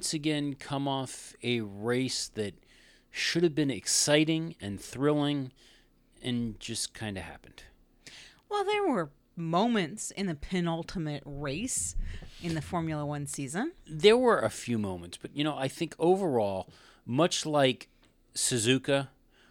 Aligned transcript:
once 0.00 0.14
again 0.14 0.54
come 0.54 0.88
off 0.88 1.34
a 1.42 1.60
race 1.60 2.28
that 2.28 2.54
should 3.10 3.42
have 3.42 3.54
been 3.54 3.70
exciting 3.70 4.54
and 4.58 4.80
thrilling 4.80 5.52
and 6.22 6.58
just 6.58 6.94
kind 6.94 7.18
of 7.18 7.24
happened. 7.24 7.64
Well, 8.48 8.64
there 8.64 8.88
were 8.88 9.10
moments 9.36 10.10
in 10.10 10.24
the 10.24 10.34
penultimate 10.34 11.22
race 11.26 11.96
in 12.42 12.54
the 12.54 12.62
Formula 12.62 13.04
One 13.04 13.26
season. 13.26 13.72
There 13.86 14.16
were 14.16 14.38
a 14.38 14.48
few 14.48 14.78
moments, 14.78 15.18
but 15.20 15.36
you 15.36 15.44
know, 15.44 15.54
I 15.54 15.68
think 15.68 15.94
overall, 15.98 16.70
much 17.04 17.44
like 17.44 17.90
Suzuka, 18.34 19.08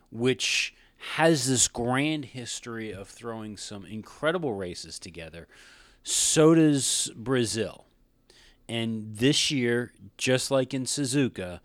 which 0.09 0.73
has 1.17 1.47
this 1.47 1.67
grand 1.67 2.25
history 2.25 2.91
of 2.91 3.07
throwing 3.07 3.55
some 3.55 3.85
incredible 3.85 4.55
races 4.55 4.97
together, 4.97 5.47
so 6.01 6.55
does 6.55 7.11
Brazil. 7.15 7.85
And 8.69 9.15
this 9.15 9.49
year, 9.49 9.93
just 10.15 10.51
like 10.51 10.75
in 10.75 10.83
Suzuka, 10.83 11.59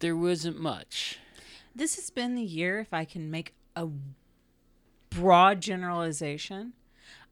there 0.00 0.16
wasn't 0.16 0.58
much. 0.58 1.20
This 1.72 1.94
has 1.94 2.10
been 2.10 2.34
the 2.34 2.42
year, 2.42 2.80
if 2.80 2.92
I 2.92 3.04
can 3.04 3.30
make 3.30 3.54
a 3.76 3.86
broad 5.10 5.60
generalization, 5.60 6.72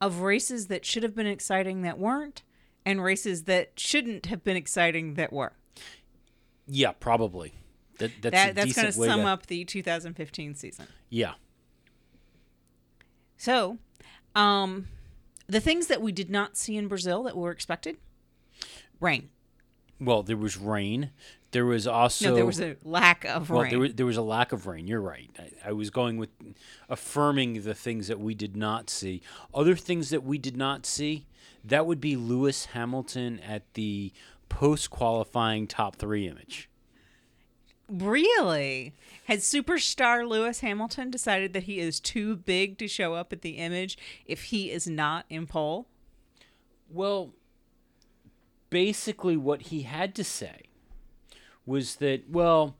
of 0.00 0.20
races 0.20 0.68
that 0.68 0.84
should 0.84 1.02
have 1.02 1.16
been 1.16 1.26
exciting 1.26 1.82
that 1.82 1.98
weren't, 1.98 2.44
and 2.84 3.02
races 3.02 3.44
that 3.44 3.72
shouldn't 3.76 4.26
have 4.26 4.44
been 4.44 4.56
exciting 4.56 5.14
that 5.14 5.32
were. 5.32 5.54
Yeah, 6.68 6.92
probably. 6.92 7.52
That, 7.98 8.12
that's 8.22 8.32
That, 8.32 8.50
a 8.50 8.54
that's 8.54 8.72
going 8.74 8.86
to 8.86 8.92
sum 8.92 9.24
up 9.24 9.46
the 9.46 9.64
2015 9.64 10.54
season. 10.54 10.86
Yeah. 11.10 11.34
So, 13.36 13.78
um, 14.36 14.86
the 15.46 15.60
things 15.60 15.86
that 15.86 16.02
we 16.02 16.12
did 16.12 16.30
not 16.30 16.56
see 16.56 16.76
in 16.76 16.88
Brazil 16.88 17.22
that 17.24 17.36
were 17.36 17.50
expected 17.50 17.96
rain. 19.00 19.30
Well, 20.00 20.22
there 20.22 20.36
was 20.36 20.56
rain. 20.56 21.10
There 21.52 21.64
was 21.64 21.86
also 21.86 22.30
no, 22.30 22.34
there 22.34 22.46
was 22.46 22.60
a 22.60 22.76
lack 22.84 23.24
of 23.24 23.48
well, 23.48 23.62
rain. 23.62 23.70
there 23.70 23.78
was, 23.78 23.94
there 23.94 24.06
was 24.06 24.16
a 24.16 24.22
lack 24.22 24.52
of 24.52 24.66
rain. 24.66 24.86
You're 24.86 25.00
right. 25.00 25.30
I, 25.38 25.70
I 25.70 25.72
was 25.72 25.90
going 25.90 26.18
with 26.18 26.30
affirming 26.88 27.62
the 27.62 27.74
things 27.74 28.08
that 28.08 28.20
we 28.20 28.34
did 28.34 28.56
not 28.56 28.90
see. 28.90 29.22
Other 29.54 29.74
things 29.74 30.10
that 30.10 30.22
we 30.22 30.36
did 30.36 30.56
not 30.56 30.84
see, 30.84 31.26
that 31.64 31.86
would 31.86 32.00
be 32.00 32.14
Lewis 32.14 32.66
Hamilton 32.66 33.40
at 33.40 33.72
the 33.74 34.12
post 34.48 34.90
qualifying 34.90 35.66
top 35.66 35.96
three 35.96 36.28
image. 36.28 36.68
Really? 37.88 38.94
Has 39.26 39.44
superstar 39.44 40.28
Lewis 40.28 40.60
Hamilton 40.60 41.10
decided 41.10 41.52
that 41.52 41.64
he 41.64 41.78
is 41.78 42.00
too 42.00 42.36
big 42.36 42.78
to 42.78 42.88
show 42.88 43.14
up 43.14 43.32
at 43.32 43.42
the 43.42 43.58
image 43.58 43.96
if 44.26 44.44
he 44.44 44.70
is 44.70 44.88
not 44.88 45.24
in 45.28 45.46
pole? 45.46 45.86
Well, 46.90 47.32
basically, 48.70 49.36
what 49.36 49.62
he 49.62 49.82
had 49.82 50.14
to 50.16 50.24
say 50.24 50.62
was 51.64 51.96
that, 51.96 52.28
well, 52.28 52.76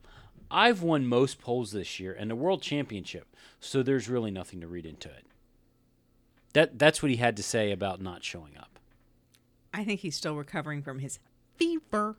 I've 0.51 0.83
won 0.83 1.07
most 1.07 1.41
poles 1.41 1.73
this 1.73 1.99
year 1.99 2.13
and 2.13 2.31
the 2.31 2.37
world 2.37 2.63
championship, 2.63 3.27
so 3.61 3.83
there's 3.83 4.09
really 4.09 4.31
nothing 4.31 4.61
to 4.61 4.67
read 4.67 4.87
into 4.87 5.09
it. 5.09 5.27
That 6.53 6.79
that's 6.79 7.03
what 7.03 7.11
he 7.11 7.17
had 7.17 7.37
to 7.37 7.43
say 7.43 7.71
about 7.71 8.01
not 8.01 8.25
showing 8.25 8.57
up. 8.57 8.79
I 9.75 9.85
think 9.85 10.01
he's 10.01 10.17
still 10.17 10.37
recovering 10.37 10.83
from 10.83 11.01
his 11.01 11.19
fever. 11.57 12.17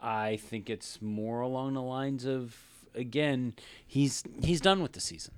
I 0.00 0.36
think 0.36 0.70
it's 0.70 1.00
more 1.02 1.40
along 1.40 1.74
the 1.74 1.82
lines 1.82 2.24
of 2.24 2.56
again, 2.94 3.54
he's 3.86 4.24
he's 4.42 4.60
done 4.60 4.82
with 4.82 4.92
the 4.92 5.00
season. 5.00 5.34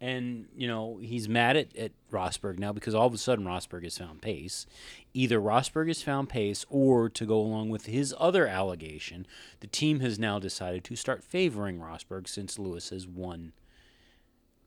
And, 0.00 0.46
you 0.56 0.68
know, 0.68 0.98
he's 1.02 1.28
mad 1.28 1.56
at, 1.56 1.76
at 1.76 1.90
Rosberg 2.12 2.56
now 2.60 2.72
because 2.72 2.94
all 2.94 3.08
of 3.08 3.14
a 3.14 3.18
sudden 3.18 3.44
Rosberg 3.44 3.82
has 3.82 3.98
found 3.98 4.22
pace. 4.22 4.64
Either 5.12 5.40
Rosberg 5.40 5.88
has 5.88 6.02
found 6.02 6.28
pace 6.28 6.64
or 6.68 7.08
to 7.08 7.26
go 7.26 7.40
along 7.40 7.70
with 7.70 7.86
his 7.86 8.14
other 8.16 8.46
allegation, 8.46 9.26
the 9.58 9.66
team 9.66 9.98
has 9.98 10.16
now 10.16 10.38
decided 10.38 10.84
to 10.84 10.94
start 10.94 11.24
favoring 11.24 11.80
Rosberg 11.80 12.28
since 12.28 12.60
Lewis 12.60 12.90
has 12.90 13.08
won 13.08 13.52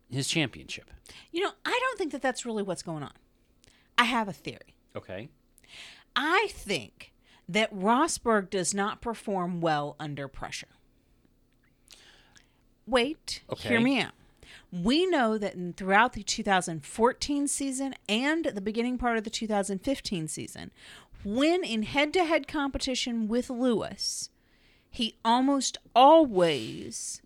his 0.10 0.28
championship. 0.28 0.92
You 1.32 1.44
know, 1.44 1.52
I 1.66 1.80
don't 1.82 1.98
think 1.98 2.12
that 2.12 2.22
that's 2.22 2.46
really 2.46 2.64
what's 2.64 2.84
going 2.84 3.04
on. 3.04 3.14
I 3.98 4.04
have 4.04 4.28
a 4.28 4.34
theory. 4.34 4.76
Okay. 4.98 5.30
I 6.14 6.50
think 6.52 7.11
that 7.52 7.74
Rosberg 7.74 8.50
does 8.50 8.74
not 8.74 9.02
perform 9.02 9.60
well 9.60 9.96
under 10.00 10.28
pressure. 10.28 10.68
Wait, 12.88 13.42
hear 13.70 13.80
me 13.82 14.00
out. 14.00 14.14
We 14.72 15.06
know 15.06 15.38
that 15.38 15.56
in, 15.56 15.74
throughout 15.74 16.14
the 16.14 16.24
2014 16.24 17.48
season 17.48 17.96
and 18.08 18.46
the 18.46 18.62
beginning 18.62 18.98
part 18.98 19.18
of 19.18 19.24
the 19.24 19.30
2015 19.30 20.28
season, 20.28 20.72
when 21.24 21.64
in 21.64 21.84
head 21.84 22.14
to 22.14 22.24
head 22.24 22.48
competition 22.48 23.28
with 23.28 23.50
Lewis, 23.50 24.30
he 24.90 25.18
almost 25.24 25.78
always 25.96 27.22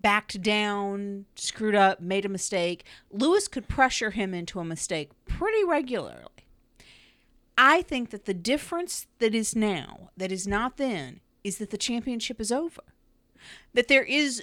backed 0.00 0.42
down, 0.42 1.26
screwed 1.36 1.74
up, 1.74 2.00
made 2.00 2.24
a 2.24 2.28
mistake. 2.28 2.84
Lewis 3.10 3.46
could 3.48 3.68
pressure 3.68 4.10
him 4.10 4.34
into 4.34 4.58
a 4.58 4.64
mistake 4.64 5.10
pretty 5.26 5.62
regularly. 5.64 6.39
I 7.62 7.82
think 7.82 8.08
that 8.08 8.24
the 8.24 8.32
difference 8.32 9.06
that 9.18 9.34
is 9.34 9.54
now, 9.54 10.08
that 10.16 10.32
is 10.32 10.48
not 10.48 10.78
then, 10.78 11.20
is 11.44 11.58
that 11.58 11.68
the 11.68 11.76
championship 11.76 12.40
is 12.40 12.50
over. 12.50 12.80
That 13.74 13.86
there 13.86 14.02
is 14.02 14.42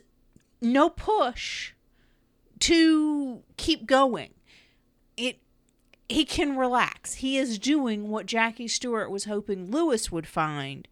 no 0.62 0.88
push 0.88 1.74
to 2.60 3.42
keep 3.58 3.88
going. 3.88 4.36
It 5.18 5.40
he 6.08 6.26
can 6.26 6.58
relax. 6.58 7.16
He 7.16 7.40
is 7.40 7.58
doing 7.58 8.10
what 8.10 8.28
Jackie 8.28 8.68
Stewart 8.68 9.10
was 9.10 9.26
hoping 9.26 9.72
Lewis 9.72 10.12
would 10.12 10.28
find, 10.28 10.88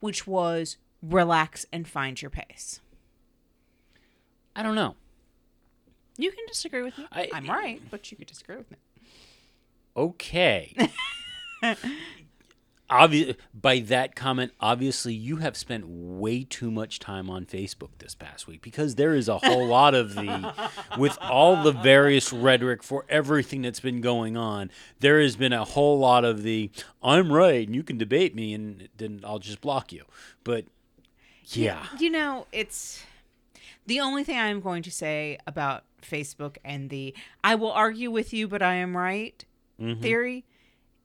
which 0.00 0.26
was 0.26 0.76
relax 1.02 1.64
and 1.72 1.88
find 1.88 2.20
your 2.20 2.30
pace. 2.30 2.82
I 4.54 4.62
don't 4.62 4.74
know. 4.74 4.96
You 6.18 6.30
can 6.30 6.44
disagree 6.46 6.82
with 6.82 6.98
me. 6.98 7.06
I- 7.10 7.30
am 7.32 7.48
right, 7.48 7.80
but 7.90 8.10
you 8.10 8.18
could 8.18 8.26
disagree 8.26 8.56
with 8.56 8.70
me. 8.70 8.76
Okay. 9.96 10.74
Obvi- 12.90 13.36
by 13.54 13.78
that 13.78 14.16
comment, 14.16 14.52
obviously 14.60 15.14
you 15.14 15.36
have 15.36 15.56
spent 15.56 15.86
way 15.86 16.42
too 16.42 16.72
much 16.72 16.98
time 16.98 17.30
on 17.30 17.46
Facebook 17.46 17.90
this 17.98 18.16
past 18.16 18.48
week 18.48 18.62
because 18.62 18.96
there 18.96 19.14
is 19.14 19.28
a 19.28 19.38
whole 19.38 19.64
lot 19.66 19.94
of 19.94 20.16
the, 20.16 20.52
with 20.98 21.16
all 21.20 21.62
the 21.62 21.70
various 21.70 22.32
rhetoric 22.32 22.82
for 22.82 23.04
everything 23.08 23.62
that's 23.62 23.78
been 23.78 24.00
going 24.00 24.36
on, 24.36 24.72
there 24.98 25.20
has 25.20 25.36
been 25.36 25.52
a 25.52 25.64
whole 25.64 26.00
lot 26.00 26.24
of 26.24 26.42
the, 26.42 26.70
I'm 27.00 27.32
right 27.32 27.64
and 27.64 27.76
you 27.76 27.84
can 27.84 27.96
debate 27.96 28.34
me 28.34 28.54
and 28.54 28.88
then 28.96 29.20
I'll 29.22 29.38
just 29.38 29.60
block 29.60 29.92
you. 29.92 30.04
But 30.42 30.64
yeah. 31.44 31.86
You 31.98 32.10
know, 32.10 32.48
it's 32.50 33.04
the 33.86 34.00
only 34.00 34.24
thing 34.24 34.38
I'm 34.38 34.60
going 34.60 34.82
to 34.82 34.90
say 34.90 35.38
about 35.46 35.84
Facebook 36.02 36.56
and 36.64 36.90
the 36.90 37.14
I 37.44 37.54
will 37.54 37.72
argue 37.72 38.10
with 38.10 38.32
you, 38.32 38.48
but 38.48 38.62
I 38.62 38.74
am 38.74 38.96
right 38.96 39.44
mm-hmm. 39.80 40.00
theory 40.00 40.44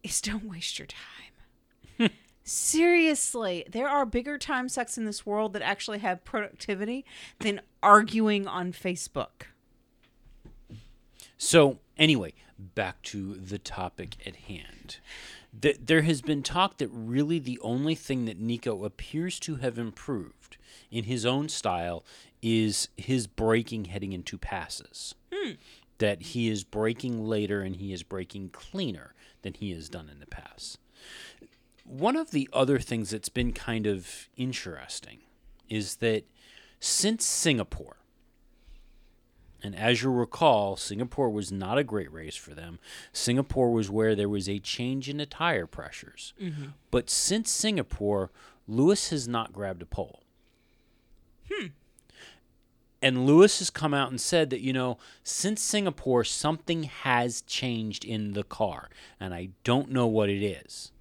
is 0.05 0.21
don't 0.21 0.45
waste 0.45 0.79
your 0.79 0.87
time. 0.87 2.11
Seriously, 2.43 3.65
there 3.67 3.87
are 3.89 4.05
bigger 4.05 4.37
time 4.37 4.69
sucks 4.69 4.99
in 4.99 5.05
this 5.05 5.25
world 5.25 5.53
that 5.53 5.63
actually 5.63 5.97
have 5.97 6.23
productivity 6.23 7.03
than 7.39 7.59
arguing 7.81 8.47
on 8.47 8.71
Facebook. 8.71 9.47
So, 11.39 11.79
anyway, 11.97 12.33
back 12.59 13.01
to 13.03 13.33
the 13.33 13.57
topic 13.57 14.17
at 14.27 14.35
hand. 14.35 14.97
Th- 15.59 15.79
there 15.83 16.03
has 16.03 16.21
been 16.21 16.43
talk 16.43 16.77
that 16.77 16.89
really 16.89 17.39
the 17.39 17.59
only 17.63 17.95
thing 17.95 18.25
that 18.25 18.39
Nico 18.39 18.85
appears 18.85 19.39
to 19.39 19.55
have 19.55 19.79
improved 19.79 20.57
in 20.91 21.05
his 21.05 21.25
own 21.25 21.49
style 21.49 22.05
is 22.43 22.89
his 22.95 23.25
braking 23.25 23.85
heading 23.85 24.13
into 24.13 24.37
passes. 24.37 25.15
Hmm. 25.33 25.53
That 25.97 26.21
he 26.21 26.47
is 26.49 26.63
braking 26.63 27.25
later 27.25 27.61
and 27.61 27.77
he 27.77 27.91
is 27.91 28.03
braking 28.03 28.49
cleaner 28.49 29.14
than 29.45 29.53
he 29.53 29.71
has 29.71 29.89
done 29.89 30.09
in 30.09 30.19
the 30.19 30.25
past. 30.25 30.79
One 31.83 32.15
of 32.15 32.31
the 32.31 32.49
other 32.51 32.79
things 32.79 33.11
that's 33.11 33.29
been 33.29 33.53
kind 33.53 33.85
of 33.85 34.27
interesting 34.35 35.19
is 35.69 35.97
that 35.97 36.23
since 36.79 37.23
Singapore, 37.23 37.97
and 39.61 39.75
as 39.75 40.01
you 40.01 40.09
recall, 40.09 40.77
Singapore 40.77 41.29
was 41.29 41.51
not 41.51 41.77
a 41.77 41.83
great 41.83 42.11
race 42.11 42.35
for 42.35 42.55
them. 42.55 42.79
Singapore 43.13 43.71
was 43.71 43.87
where 43.87 44.15
there 44.15 44.27
was 44.27 44.49
a 44.49 44.57
change 44.57 45.07
in 45.07 45.17
the 45.17 45.27
tire 45.27 45.67
pressures. 45.67 46.33
Mm-hmm. 46.41 46.69
But 46.89 47.11
since 47.11 47.51
Singapore, 47.51 48.31
Lewis 48.67 49.11
has 49.11 49.27
not 49.27 49.53
grabbed 49.53 49.83
a 49.83 49.85
pole. 49.85 50.23
Hmm. 51.51 51.67
And 53.05 53.27
Lewis 53.27 53.59
has 53.59 53.69
come 53.69 53.93
out 53.93 54.09
and 54.09 54.19
said 54.19 54.49
that, 54.49 54.61
you 54.61 54.73
know, 54.73 54.97
since 55.23 55.61
Singapore, 55.61 56.23
something 56.23 56.83
has 56.85 57.41
changed 57.43 58.03
in 58.03 58.33
the 58.33 58.43
car. 58.43 58.89
And 59.19 59.31
I 59.31 59.49
don't 59.63 59.91
know 59.91 60.07
what 60.07 60.27
it 60.27 60.43
is. 60.43 60.91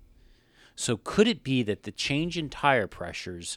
So 0.77 0.99
could 0.99 1.27
it 1.27 1.43
be 1.43 1.63
that 1.63 1.85
the 1.85 1.91
change 1.91 2.37
in 2.37 2.51
tire 2.51 2.87
pressures 2.87 3.57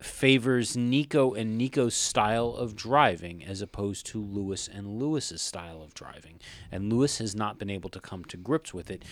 favors 0.00 0.78
Nico 0.78 1.34
and 1.34 1.58
Nico's 1.58 1.94
style 1.94 2.54
of 2.56 2.74
driving 2.74 3.44
as 3.44 3.60
opposed 3.60 4.06
to 4.06 4.18
Lewis 4.22 4.66
and 4.66 4.98
Lewis's 4.98 5.42
style 5.42 5.82
of 5.82 5.92
driving? 5.92 6.40
And 6.72 6.90
Lewis 6.90 7.18
has 7.18 7.36
not 7.36 7.58
been 7.58 7.68
able 7.68 7.90
to 7.90 8.00
come 8.00 8.24
to 8.26 8.38
grips 8.38 8.72
with 8.72 8.90
it. 8.90 9.04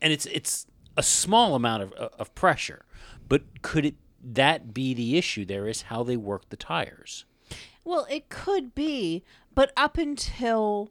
and 0.00 0.12
it's 0.12 0.26
it's 0.26 0.66
a 0.96 1.02
small 1.04 1.54
amount 1.54 1.84
of 1.84 1.92
of 1.92 2.34
pressure, 2.34 2.84
but 3.28 3.62
could 3.62 3.84
it 3.84 3.94
that 4.22 4.72
be 4.74 4.94
the 4.94 5.16
issue? 5.18 5.44
There 5.44 5.66
is 5.68 5.82
how 5.82 6.02
they 6.02 6.16
work 6.16 6.48
the 6.48 6.56
tires. 6.56 7.24
Well, 7.84 8.06
it 8.10 8.28
could 8.28 8.74
be, 8.74 9.22
but 9.54 9.72
up 9.76 9.96
until 9.98 10.90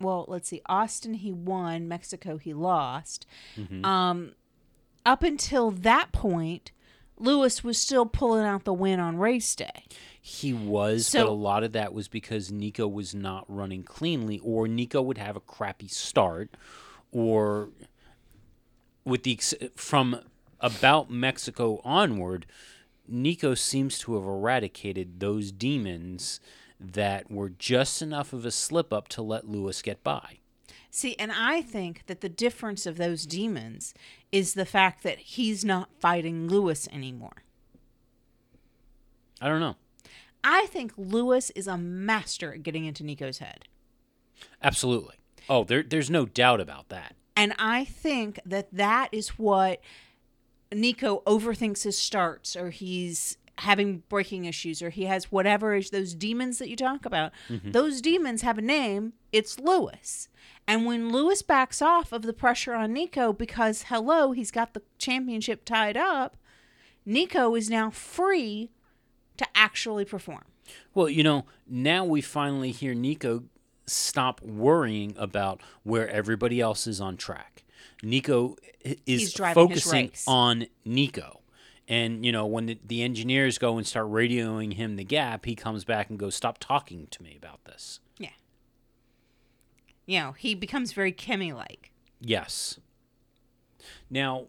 well, 0.00 0.24
let's 0.26 0.48
see, 0.48 0.60
Austin 0.66 1.14
he 1.14 1.30
won, 1.32 1.86
Mexico 1.88 2.36
he 2.36 2.52
lost. 2.52 3.24
Um 3.84 4.32
up 5.06 5.22
until 5.22 5.70
that 5.70 6.12
point, 6.12 6.70
Lewis 7.18 7.62
was 7.64 7.78
still 7.78 8.06
pulling 8.06 8.44
out 8.44 8.64
the 8.64 8.72
win 8.72 8.98
on 9.00 9.16
race 9.16 9.54
day. 9.54 9.84
He 10.20 10.52
was, 10.52 11.06
So- 11.08 11.24
but 11.24 11.30
a 11.30 11.34
lot 11.34 11.62
of 11.64 11.72
that 11.72 11.92
was 11.94 12.08
because 12.08 12.50
Nico 12.52 12.86
was 12.88 13.14
not 13.14 13.44
running 13.48 13.82
cleanly, 13.84 14.38
or 14.40 14.66
Nico 14.68 15.00
would 15.02 15.18
have 15.18 15.34
a 15.36 15.40
crappy 15.40 15.88
start, 15.88 16.56
or 17.12 17.70
with 19.04 19.22
the 19.24 19.32
ex- 19.32 19.54
from 19.74 20.20
about 20.62 21.10
Mexico 21.10 21.80
onward, 21.84 22.46
Nico 23.06 23.54
seems 23.54 23.98
to 23.98 24.14
have 24.14 24.24
eradicated 24.24 25.20
those 25.20 25.52
demons 25.52 26.40
that 26.80 27.30
were 27.30 27.50
just 27.50 28.00
enough 28.00 28.32
of 28.32 28.44
a 28.46 28.50
slip 28.50 28.92
up 28.92 29.08
to 29.08 29.22
let 29.22 29.48
Lewis 29.48 29.82
get 29.82 30.02
by. 30.02 30.38
See, 30.90 31.16
and 31.18 31.32
I 31.32 31.62
think 31.62 32.06
that 32.06 32.20
the 32.20 32.28
difference 32.28 32.86
of 32.86 32.96
those 32.96 33.26
demons 33.26 33.94
is 34.30 34.54
the 34.54 34.66
fact 34.66 35.02
that 35.02 35.18
he's 35.18 35.64
not 35.64 35.90
fighting 35.98 36.48
Lewis 36.48 36.88
anymore. 36.92 37.44
I 39.40 39.48
don't 39.48 39.60
know. 39.60 39.76
I 40.44 40.66
think 40.66 40.92
Lewis 40.96 41.50
is 41.50 41.66
a 41.66 41.78
master 41.78 42.52
at 42.54 42.62
getting 42.62 42.84
into 42.84 43.04
Nico's 43.04 43.38
head. 43.38 43.64
Absolutely. 44.62 45.16
Oh, 45.48 45.64
there, 45.64 45.82
there's 45.82 46.10
no 46.10 46.26
doubt 46.26 46.60
about 46.60 46.88
that. 46.90 47.14
And 47.36 47.54
I 47.58 47.84
think 47.84 48.38
that 48.44 48.68
that 48.72 49.08
is 49.12 49.30
what 49.30 49.80
Nico 50.74 51.22
overthinks 51.26 51.84
his 51.84 51.98
starts, 51.98 52.56
or 52.56 52.70
he's 52.70 53.36
having 53.58 54.02
braking 54.08 54.44
issues, 54.44 54.82
or 54.82 54.90
he 54.90 55.04
has 55.04 55.30
whatever 55.30 55.74
is 55.74 55.90
those 55.90 56.14
demons 56.14 56.58
that 56.58 56.68
you 56.68 56.76
talk 56.76 57.04
about. 57.04 57.32
Mm-hmm. 57.48 57.72
Those 57.72 58.00
demons 58.00 58.42
have 58.42 58.58
a 58.58 58.62
name. 58.62 59.12
It's 59.30 59.58
Lewis. 59.58 60.28
And 60.66 60.86
when 60.86 61.12
Lewis 61.12 61.42
backs 61.42 61.82
off 61.82 62.12
of 62.12 62.22
the 62.22 62.32
pressure 62.32 62.74
on 62.74 62.92
Nico 62.92 63.32
because, 63.32 63.84
hello, 63.88 64.32
he's 64.32 64.50
got 64.50 64.74
the 64.74 64.82
championship 64.98 65.64
tied 65.64 65.96
up, 65.96 66.36
Nico 67.04 67.54
is 67.54 67.68
now 67.68 67.90
free 67.90 68.70
to 69.36 69.46
actually 69.54 70.04
perform. 70.04 70.44
Well, 70.94 71.08
you 71.08 71.22
know, 71.22 71.46
now 71.66 72.04
we 72.04 72.20
finally 72.20 72.70
hear 72.70 72.94
Nico 72.94 73.44
stop 73.86 74.40
worrying 74.40 75.14
about 75.18 75.60
where 75.82 76.08
everybody 76.08 76.60
else 76.60 76.86
is 76.86 77.00
on 77.00 77.16
track. 77.16 77.61
Nico 78.02 78.56
is 79.06 79.32
focusing 79.32 80.10
on 80.26 80.66
Nico. 80.84 81.40
And, 81.88 82.24
you 82.24 82.32
know, 82.32 82.46
when 82.46 82.66
the, 82.66 82.78
the 82.84 83.02
engineers 83.02 83.58
go 83.58 83.76
and 83.76 83.86
start 83.86 84.06
radioing 84.06 84.74
him 84.74 84.96
the 84.96 85.04
gap, 85.04 85.44
he 85.44 85.54
comes 85.54 85.84
back 85.84 86.10
and 86.10 86.18
goes, 86.18 86.34
Stop 86.34 86.58
talking 86.58 87.06
to 87.10 87.22
me 87.22 87.36
about 87.36 87.64
this. 87.64 88.00
Yeah. 88.18 88.30
You 90.06 90.20
know, 90.20 90.32
he 90.32 90.54
becomes 90.54 90.92
very 90.92 91.12
Kimi 91.12 91.52
like. 91.52 91.90
Yes. 92.20 92.78
Now, 94.08 94.46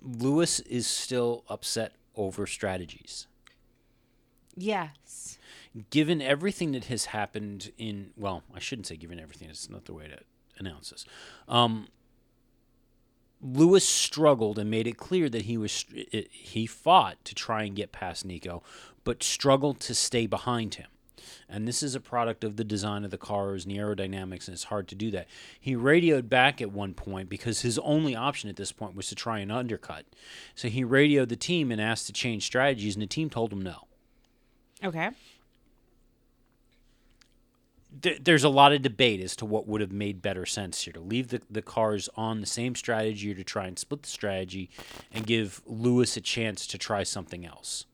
Lewis 0.00 0.60
is 0.60 0.86
still 0.86 1.44
upset 1.48 1.94
over 2.14 2.46
strategies. 2.46 3.26
Yes. 4.56 5.38
given 5.90 6.20
everything 6.20 6.72
that 6.72 6.84
has 6.84 7.06
happened 7.06 7.72
in 7.78 8.10
well 8.18 8.42
i 8.54 8.58
shouldn't 8.58 8.86
say 8.86 8.96
given 8.96 9.18
everything 9.18 9.48
it's 9.48 9.70
not 9.70 9.86
the 9.86 9.94
way 9.94 10.06
to 10.06 10.18
announce 10.58 10.90
this 10.90 11.06
um, 11.48 11.88
lewis 13.42 13.86
struggled 13.86 14.58
and 14.58 14.70
made 14.70 14.86
it 14.86 14.96
clear 14.96 15.28
that 15.28 15.42
he 15.42 15.58
was 15.58 15.84
he 16.30 16.64
fought 16.64 17.22
to 17.24 17.34
try 17.34 17.64
and 17.64 17.74
get 17.74 17.90
past 17.90 18.24
nico 18.24 18.62
but 19.04 19.22
struggled 19.22 19.80
to 19.80 19.94
stay 19.94 20.26
behind 20.26 20.76
him. 20.76 20.86
And 21.48 21.68
this 21.68 21.82
is 21.82 21.94
a 21.94 22.00
product 22.00 22.44
of 22.44 22.56
the 22.56 22.64
design 22.64 23.04
of 23.04 23.10
the 23.10 23.18
cars 23.18 23.64
and 23.64 23.74
the 23.74 23.78
aerodynamics 23.78 24.46
and 24.46 24.54
it's 24.54 24.64
hard 24.64 24.88
to 24.88 24.94
do 24.94 25.10
that. 25.10 25.28
He 25.60 25.76
radioed 25.76 26.28
back 26.28 26.62
at 26.62 26.72
one 26.72 26.94
point 26.94 27.28
because 27.28 27.60
his 27.60 27.78
only 27.80 28.16
option 28.16 28.48
at 28.48 28.56
this 28.56 28.72
point 28.72 28.96
was 28.96 29.08
to 29.08 29.14
try 29.14 29.38
and 29.40 29.52
undercut. 29.52 30.06
So 30.54 30.68
he 30.68 30.82
radioed 30.84 31.28
the 31.28 31.36
team 31.36 31.70
and 31.70 31.80
asked 31.80 32.06
to 32.06 32.12
change 32.12 32.44
strategies 32.44 32.94
and 32.94 33.02
the 33.02 33.06
team 33.06 33.28
told 33.28 33.52
him 33.52 33.60
no. 33.60 33.86
Okay. 34.82 35.10
Th- 38.00 38.18
there's 38.22 38.44
a 38.44 38.48
lot 38.48 38.72
of 38.72 38.82
debate 38.82 39.20
as 39.20 39.36
to 39.36 39.44
what 39.44 39.66
would 39.66 39.80
have 39.80 39.92
made 39.92 40.22
better 40.22 40.46
sense 40.46 40.82
here 40.82 40.92
to 40.92 41.00
leave 41.00 41.28
the, 41.28 41.42
the 41.50 41.62
cars 41.62 42.08
on 42.16 42.40
the 42.40 42.46
same 42.46 42.74
strategy 42.74 43.30
or 43.32 43.34
to 43.34 43.44
try 43.44 43.66
and 43.66 43.78
split 43.78 44.02
the 44.02 44.08
strategy 44.08 44.70
and 45.12 45.26
give 45.26 45.60
Lewis 45.66 46.16
a 46.16 46.20
chance 46.20 46.66
to 46.68 46.78
try 46.78 47.02
something 47.02 47.44
else. 47.44 47.86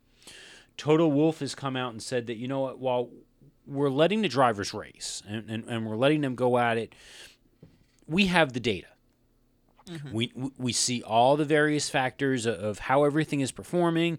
Toto 0.76 1.08
Wolff 1.08 1.40
has 1.40 1.54
come 1.54 1.76
out 1.76 1.92
and 1.92 2.02
said 2.02 2.26
that, 2.28 2.36
you 2.36 2.46
know 2.46 2.60
what, 2.60 2.78
while 2.78 3.10
we're 3.66 3.90
letting 3.90 4.22
the 4.22 4.28
drivers 4.28 4.72
race 4.72 5.22
and, 5.28 5.50
and, 5.50 5.64
and 5.68 5.86
we're 5.86 5.96
letting 5.96 6.20
them 6.20 6.34
go 6.34 6.56
at 6.56 6.78
it, 6.78 6.94
we 8.06 8.26
have 8.26 8.52
the 8.52 8.60
data. 8.60 8.86
Mm-hmm. 9.88 10.12
We, 10.12 10.32
we- 10.34 10.52
we 10.58 10.72
see 10.72 11.02
all 11.02 11.36
the 11.36 11.44
various 11.44 11.88
factors 11.88 12.46
of, 12.46 12.78
how 12.78 13.04
everything 13.04 13.40
is 13.40 13.52
performing. 13.52 14.18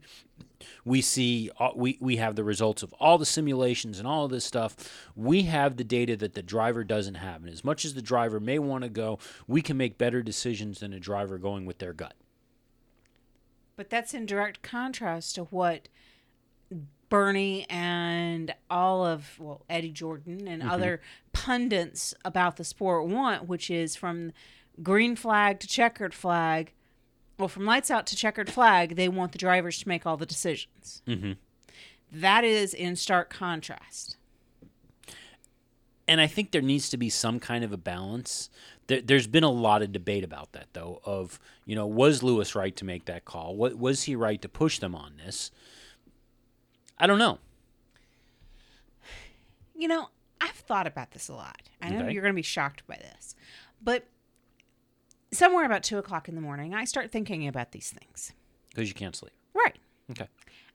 We 0.84 1.02
see 1.02 1.50
we 1.76 1.98
we 2.02 2.18
have 2.18 2.36
the 2.36 2.44
results 2.44 2.84
of 2.84 2.94
all 3.00 3.18
the 3.18 3.26
simulations 3.26 3.98
and 3.98 4.08
all 4.08 4.26
of 4.26 4.32
this 4.32 4.44
stuff. 4.44 4.76
We 5.16 5.44
have 5.44 5.78
the 5.78 5.86
data 5.86 6.18
that 6.18 6.34
the 6.34 6.42
driver 6.42 6.84
doesn't 6.84 7.16
have, 7.16 7.44
and 7.44 7.54
as 7.54 7.64
much 7.64 7.86
as 7.86 7.94
the 7.94 8.02
driver 8.02 8.42
may 8.42 8.60
want 8.60 8.84
to 8.84 8.90
go, 8.90 9.20
we 9.48 9.62
can 9.62 9.78
make 9.78 9.98
better 9.98 10.22
decisions 10.22 10.80
than 10.80 10.92
a 10.92 11.00
driver 11.00 11.38
going 11.38 11.66
with 11.66 11.78
their 11.78 11.94
gut. 11.94 12.14
But 13.78 13.90
that's 13.90 14.14
in 14.14 14.26
direct 14.26 14.62
contrast 14.62 15.36
to 15.36 15.46
what 15.46 15.88
Bernie 17.10 17.66
and 17.70 18.54
all 18.70 19.06
of 19.06 19.40
well 19.40 19.66
Eddie 19.70 19.92
Jordan 19.92 20.48
and 20.48 20.62
mm-hmm. 20.62 20.72
other 20.72 21.02
pundits 21.34 22.14
about 22.24 22.58
the 22.58 22.64
sport 22.64 23.08
want, 23.08 23.48
which 23.48 23.70
is 23.70 23.96
from 23.96 24.32
green 24.84 25.16
flag 25.16 25.60
to 25.60 25.68
checkered 25.68 26.14
flag. 26.14 26.72
Well, 27.38 27.48
from 27.48 27.66
lights 27.66 27.90
out 27.90 28.06
to 28.08 28.16
checkered 28.16 28.50
flag, 28.52 28.96
they 28.96 29.08
want 29.08 29.32
the 29.32 29.38
drivers 29.38 29.80
to 29.80 29.88
make 29.88 30.06
all 30.06 30.18
the 30.18 30.26
decisions. 30.26 31.02
Mhm. 31.08 31.38
That 32.12 32.44
is 32.44 32.74
in 32.74 32.96
stark 32.96 33.30
contrast. 33.30 34.16
and 36.08 36.20
I 36.20 36.26
think 36.26 36.50
there 36.50 36.62
needs 36.64 36.90
to 36.90 36.98
be 36.98 37.08
some 37.08 37.40
kind 37.40 37.64
of 37.64 37.72
a 37.72 37.78
balance. 37.78 38.50
There, 38.88 39.00
there's 39.00 39.28
been 39.28 39.44
a 39.44 39.52
lot 39.52 39.84
of 39.84 39.92
debate 39.92 40.24
about 40.24 40.54
that, 40.54 40.66
though. 40.74 41.02
Of 41.06 41.40
you 41.66 41.76
know, 41.76 41.86
was 41.86 42.24
Lewis 42.24 42.56
right 42.56 42.76
to 42.78 42.84
make 42.84 43.06
that 43.06 43.26
call? 43.26 43.56
What 43.56 43.78
was 43.78 44.04
he 44.04 44.16
right 44.16 44.42
to 44.42 44.50
push 44.50 44.80
them 44.80 44.96
on 44.96 45.18
this? 45.24 45.52
I 46.98 47.06
don't 47.06 47.20
know. 47.20 47.38
You 49.76 49.88
know, 49.88 50.10
I've 50.42 50.50
thought 50.56 50.88
about 50.88 51.12
this 51.12 51.28
a 51.30 51.34
lot. 51.36 51.62
I 51.82 51.90
know 51.90 52.00
Okay. 52.06 52.14
you're 52.14 52.24
going 52.24 52.34
to 52.34 52.36
be 52.36 52.42
shocked 52.42 52.86
by 52.88 52.96
this, 52.96 53.36
but 53.82 54.06
somewhere 55.32 55.66
about 55.66 55.84
two 55.84 55.98
o'clock 55.98 56.28
in 56.30 56.36
the 56.36 56.42
morning, 56.42 56.74
I 56.74 56.86
start 56.86 57.12
thinking 57.12 57.48
about 57.48 57.72
these 57.72 57.90
things. 57.92 58.34
because 58.70 58.88
you 58.90 58.96
can't 58.96 59.16
sleep. 59.16 59.34
Right. 59.54 59.76
Okay. 60.12 60.28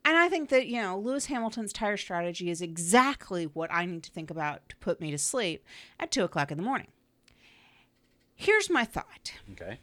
And 0.06 0.16
I 0.18 0.28
think 0.28 0.50
that, 0.50 0.66
you 0.66 0.80
know, 0.82 0.99
Lewis 0.99 1.26
Hamilton's 1.26 1.73
tire 1.73 1.96
strategy 1.96 2.50
is 2.50 2.61
exactly 2.61 3.44
what 3.46 3.73
I 3.73 3.87
need 3.87 4.02
to 4.02 4.11
think 4.11 4.30
about 4.30 4.68
to 4.68 4.76
put 4.76 5.00
me 5.00 5.11
to 5.11 5.18
sleep 5.18 5.64
at 5.99 6.11
two 6.11 6.25
o'clock 6.25 6.50
in 6.50 6.58
the 6.58 6.62
morning. 6.64 6.88
Here's 8.34 8.68
my 8.68 8.84
thought 8.84 9.32
Okay. 9.52 9.78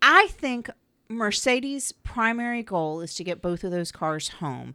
I 0.00 0.28
think 0.30 0.70
Mercedes' 1.08 1.92
primary 1.92 2.62
goal 2.62 3.00
is 3.00 3.14
to 3.16 3.24
get 3.24 3.42
both 3.42 3.64
of 3.64 3.70
those 3.70 3.92
cars 3.92 4.28
home, 4.28 4.74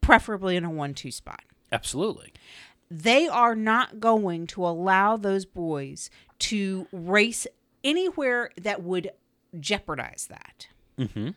preferably 0.00 0.56
in 0.56 0.64
a 0.64 0.70
one 0.70 0.94
two 0.94 1.10
spot. 1.10 1.42
Absolutely. 1.70 2.32
They 2.90 3.26
are 3.28 3.54
not 3.56 4.00
going 4.00 4.46
to 4.48 4.64
allow 4.66 5.16
those 5.16 5.44
boys 5.44 6.08
to 6.40 6.86
race 6.92 7.46
anywhere 7.84 8.50
that 8.60 8.82
would 8.82 9.10
jeopardize 9.60 10.26
that. 10.30 10.66
Mm-hmm. 10.98 11.30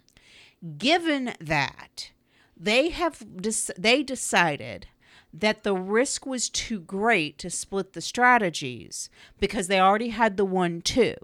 given 0.77 1.33
that 1.39 2.11
they 2.55 2.89
have 2.89 3.23
des- 3.41 3.73
they 3.77 4.01
decided 4.03 4.87
that 5.33 5.63
the 5.63 5.73
risk 5.75 6.25
was 6.25 6.47
too 6.49 6.79
great 6.79 7.37
to 7.39 7.49
split 7.49 7.93
the 7.93 8.01
strategies 8.01 9.09
because 9.39 9.67
they 9.67 9.79
already 9.79 10.09
had 10.09 10.37
the 10.37 10.45
one 10.45 10.81
two 10.81 11.15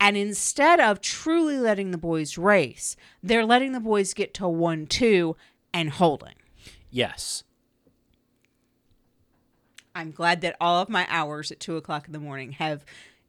and 0.00 0.16
instead 0.16 0.80
of 0.80 1.00
truly 1.00 1.56
letting 1.58 1.90
the 1.92 1.98
boys 1.98 2.36
race 2.36 2.96
they're 3.22 3.46
letting 3.46 3.72
the 3.72 3.80
boys 3.80 4.12
get 4.14 4.34
to 4.34 4.48
one 4.48 4.86
two 4.86 5.36
and 5.72 5.90
holding 5.90 6.34
Yes. 6.90 7.44
i'm 9.94 10.10
glad 10.10 10.40
that 10.40 10.56
all 10.60 10.80
of 10.82 10.88
my 10.88 11.06
hours 11.08 11.50
at 11.50 11.60
two 11.60 11.76
o'clock 11.76 12.06
in 12.06 12.12
the 12.12 12.18
morning 12.20 12.52
have 12.52 12.84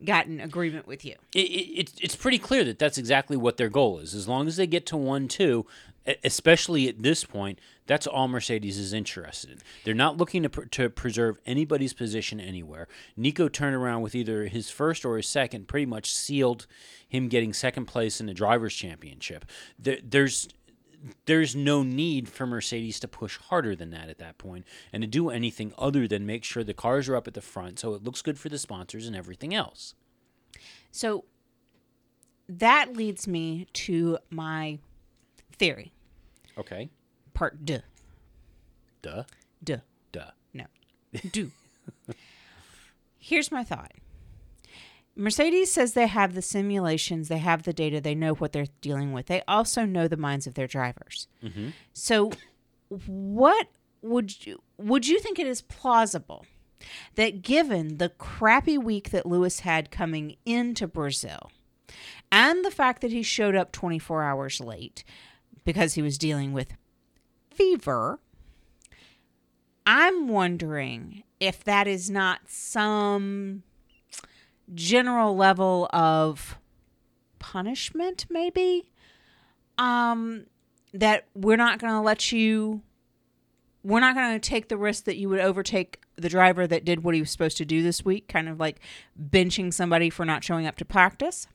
gotten 0.06 0.40
agreement 0.40 0.88
with 0.88 1.04
you. 1.06 1.16
it, 1.36 1.40
it, 1.40 1.80
it's- 1.80 1.96
it's 2.02 2.16
pretty 2.16 2.40
clear 2.40 2.64
that 2.64 2.80
that's 2.80 2.98
exactly 2.98 3.38
what 3.38 3.58
their 3.58 3.70
goal 3.70 4.00
is. 4.00 4.14
As 4.16 4.28
long 4.28 4.48
as 4.48 4.56
they 4.58 4.68
get 4.68 4.86
to 4.88 4.98
one, 4.98 5.28
two, 5.28 5.66
e- 6.08 6.16
especially 6.24 6.88
at 6.90 7.02
this 7.04 7.24
point, 7.24 7.60
that's 7.88 8.08
all 8.08 8.28
Mercedes 8.28 8.78
is 8.78 8.94
interested 8.94 9.52
in. 9.52 9.58
They're 9.84 9.94
not 9.94 10.18
looking 10.18 10.44
to, 10.44 10.50
pr- 10.50 10.66
to 10.66 10.90
preserve 10.90 11.38
anybody's 11.46 11.94
position 11.94 12.40
anywhere. 12.40 12.88
Nico 13.18 13.50
turned 13.50 13.76
around 13.76 14.02
with 14.02 14.16
either 14.16 14.46
his 14.46 14.70
first 14.70 15.04
or 15.06 15.18
his 15.18 15.28
second, 15.28 15.68
pretty 15.68 15.86
much 15.86 16.14
sealed 16.14 16.68
him 17.08 17.28
getting 17.28 17.52
second 17.54 17.86
place 17.86 18.20
in 18.22 18.28
the 18.28 18.34
drivers' 18.34 18.74
championship. 18.76 19.46
There, 19.78 19.98
there's 20.04 20.48
there's 21.26 21.56
no 21.56 21.84
need 21.84 22.30
for 22.30 22.46
Mercedes 22.46 23.00
to 23.00 23.08
push 23.08 23.38
harder 23.38 23.76
than 23.76 23.90
that 23.92 24.10
at 24.10 24.20
that 24.20 24.38
point 24.38 24.66
and 24.94 25.02
to 25.02 25.08
do 25.08 25.30
anything 25.30 25.74
other 25.78 26.08
than 26.08 26.26
make 26.26 26.44
sure 26.44 26.64
the 26.64 26.74
cars 26.74 27.10
are 27.10 27.16
up 27.16 27.28
at 27.28 27.34
the 27.34 27.42
front 27.42 27.80
so 27.80 27.94
it 27.94 28.04
looks 28.04 28.22
good 28.22 28.38
for 28.40 28.50
the 28.50 28.58
sponsors 28.60 29.08
and 29.08 29.16
everything 29.16 29.54
else. 29.56 29.96
So 30.92 31.26
that 32.48 32.96
leads 32.96 33.28
me 33.28 33.66
to 33.74 34.18
my 34.30 34.78
theory, 35.54 35.92
Okay. 36.58 36.90
part 37.34 37.66
deux. 37.66 37.82
Duh. 39.02 39.24
Duh. 39.64 39.78
Duh. 40.12 40.32
No. 40.54 40.66
Do. 41.32 41.52
Here's 43.18 43.52
my 43.52 43.64
thought. 43.64 43.92
Mercedes 45.16 45.72
says 45.72 45.94
they 45.94 46.08
have 46.08 46.34
the 46.34 46.42
simulations, 46.42 47.28
they 47.28 47.40
have 47.40 47.64
the 47.64 47.74
data, 47.74 48.00
they 48.00 48.16
know 48.16 48.34
what 48.34 48.54
they're 48.54 48.68
dealing 48.80 49.12
with. 49.12 49.26
They 49.26 49.44
also 49.48 49.86
know 49.86 50.08
the 50.08 50.18
minds 50.18 50.48
of 50.48 50.54
their 50.54 50.68
drivers. 50.68 51.28
Mm-hmm. 51.44 51.70
So, 51.94 52.32
what 53.06 53.68
would 54.02 54.46
you 54.46 54.62
would 54.78 55.08
you 55.08 55.20
think 55.20 55.38
it 55.38 55.48
is 55.48 55.62
plausible 55.62 56.46
that 57.16 57.42
given 57.42 57.98
the 57.98 58.10
crappy 58.10 58.78
week 58.78 59.12
that 59.12 59.26
Lewis 59.26 59.62
had 59.62 59.92
coming 59.92 60.38
into 60.46 60.88
Brazil 60.88 61.52
and 62.32 62.66
the 62.66 62.72
fact 62.72 63.02
that 63.02 63.12
he 63.12 63.22
showed 63.22 63.56
up 63.56 63.72
24 63.72 64.24
hours 64.24 64.60
late 64.60 65.04
because 65.64 65.94
he 65.94 66.02
was 66.02 66.18
dealing 66.18 66.54
with 66.54 66.74
fever, 67.52 68.20
I'm 69.86 70.28
wondering 70.28 71.24
if 71.40 71.64
that 71.64 71.88
is 71.88 72.10
not 72.10 72.42
some 72.48 73.64
general 74.74 75.36
level 75.36 75.90
of 75.94 76.58
punishment, 77.40 78.26
maybe. 78.30 78.92
Um, 79.78 80.46
that 80.94 81.28
we're 81.34 81.58
not 81.58 81.80
going 81.80 81.94
to 81.94 82.02
let 82.02 82.32
you. 82.32 82.82
We're 83.84 84.00
not 84.00 84.16
going 84.16 84.40
to 84.40 84.50
take 84.50 84.68
the 84.68 84.78
risk 84.78 85.06
that 85.06 85.18
you 85.18 85.28
would 85.30 85.40
overtake 85.40 86.02
the 86.16 86.30
driver 86.30 86.68
that 86.68 86.86
did 86.86 87.04
what 87.04 87.16
he 87.16 87.22
was 87.22 87.32
supposed 87.32 87.58
to 87.58 87.66
do 87.66 87.82
this 87.82 88.06
week, 88.06 88.28
kind 88.28 88.48
of 88.48 88.60
like 88.60 88.80
benching 89.20 89.74
somebody 89.74 90.10
for 90.10 90.24
not 90.26 90.44
showing 90.44 90.68
up 90.68 90.78
to 90.78 90.86
practice. 90.86 91.48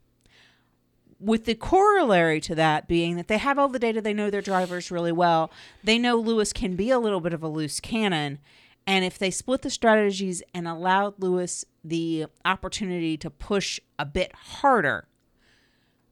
With 1.20 1.44
the 1.44 1.54
corollary 1.54 2.40
to 2.42 2.54
that 2.56 2.88
being 2.88 3.16
that 3.16 3.28
they 3.28 3.38
have 3.38 3.58
all 3.58 3.68
the 3.68 3.78
data, 3.78 4.00
they 4.00 4.12
know 4.12 4.28
their 4.28 4.42
drivers 4.42 4.90
really 4.90 5.12
well. 5.12 5.50
They 5.84 5.98
know 5.98 6.16
Lewis 6.16 6.52
can 6.52 6.76
be 6.76 6.90
a 6.90 6.98
little 6.98 7.20
bit 7.20 7.32
of 7.32 7.42
a 7.42 7.48
loose 7.48 7.80
cannon. 7.80 8.38
And 8.86 9.04
if 9.04 9.18
they 9.18 9.30
split 9.30 9.62
the 9.62 9.70
strategies 9.70 10.42
and 10.54 10.68
allowed 10.68 11.14
Lewis 11.18 11.64
the 11.82 12.26
opportunity 12.44 13.16
to 13.16 13.30
push 13.30 13.80
a 13.98 14.06
bit 14.06 14.32
harder, 14.34 15.08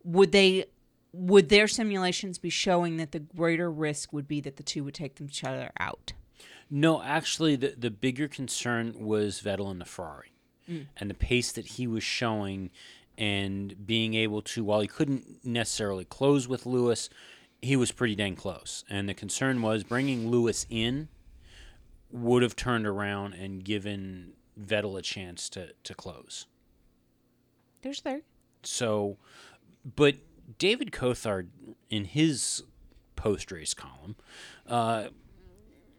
would 0.02 0.32
they 0.32 0.66
would 1.12 1.48
their 1.48 1.68
simulations 1.68 2.38
be 2.38 2.50
showing 2.50 2.96
that 2.96 3.12
the 3.12 3.20
greater 3.20 3.70
risk 3.70 4.12
would 4.12 4.26
be 4.26 4.40
that 4.40 4.56
the 4.56 4.64
two 4.64 4.82
would 4.82 4.94
take 4.94 5.20
each 5.20 5.44
other 5.44 5.70
out? 5.78 6.12
No, 6.68 7.00
actually, 7.02 7.54
the, 7.54 7.74
the 7.78 7.90
bigger 7.90 8.26
concern 8.26 8.94
was 8.98 9.40
Vettel 9.40 9.70
and 9.70 9.80
the 9.80 9.84
Ferrari 9.84 10.32
mm. 10.68 10.86
and 10.96 11.08
the 11.08 11.14
pace 11.14 11.52
that 11.52 11.66
he 11.66 11.86
was 11.86 12.02
showing 12.02 12.70
and 13.16 13.86
being 13.86 14.14
able 14.14 14.42
to, 14.42 14.64
while 14.64 14.80
he 14.80 14.88
couldn't 14.88 15.44
necessarily 15.44 16.04
close 16.04 16.48
with 16.48 16.66
Lewis, 16.66 17.08
he 17.62 17.76
was 17.76 17.92
pretty 17.92 18.16
dang 18.16 18.34
close. 18.34 18.84
And 18.90 19.08
the 19.08 19.14
concern 19.14 19.62
was 19.62 19.84
bringing 19.84 20.30
Lewis 20.30 20.66
in 20.68 21.08
would 22.14 22.44
have 22.44 22.54
turned 22.54 22.86
around 22.86 23.34
and 23.34 23.64
given 23.64 24.34
Vettel 24.58 24.96
a 24.96 25.02
chance 25.02 25.48
to, 25.50 25.70
to 25.82 25.94
close. 25.94 26.46
There's 27.82 28.02
there. 28.02 28.22
So, 28.62 29.18
but 29.96 30.16
David 30.58 30.92
Coulthard, 30.92 31.48
in 31.90 32.04
his 32.04 32.62
post 33.16 33.50
race 33.50 33.74
column, 33.74 34.14
uh, 34.68 35.08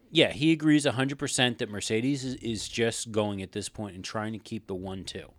yeah, 0.09 0.31
he 0.31 0.53
agrees 0.53 0.85
100% 0.85 1.57
that 1.57 1.69
Mercedes 1.69 2.23
is, 2.23 2.35
is 2.35 2.69
just 2.69 3.11
going 3.11 3.41
at 3.41 3.51
this 3.51 3.67
point 3.67 3.95
and 3.95 4.03
trying 4.03 4.31
to 4.31 4.39
keep 4.39 4.67
the 4.67 4.75
1 4.75 5.03
2. 5.03 5.31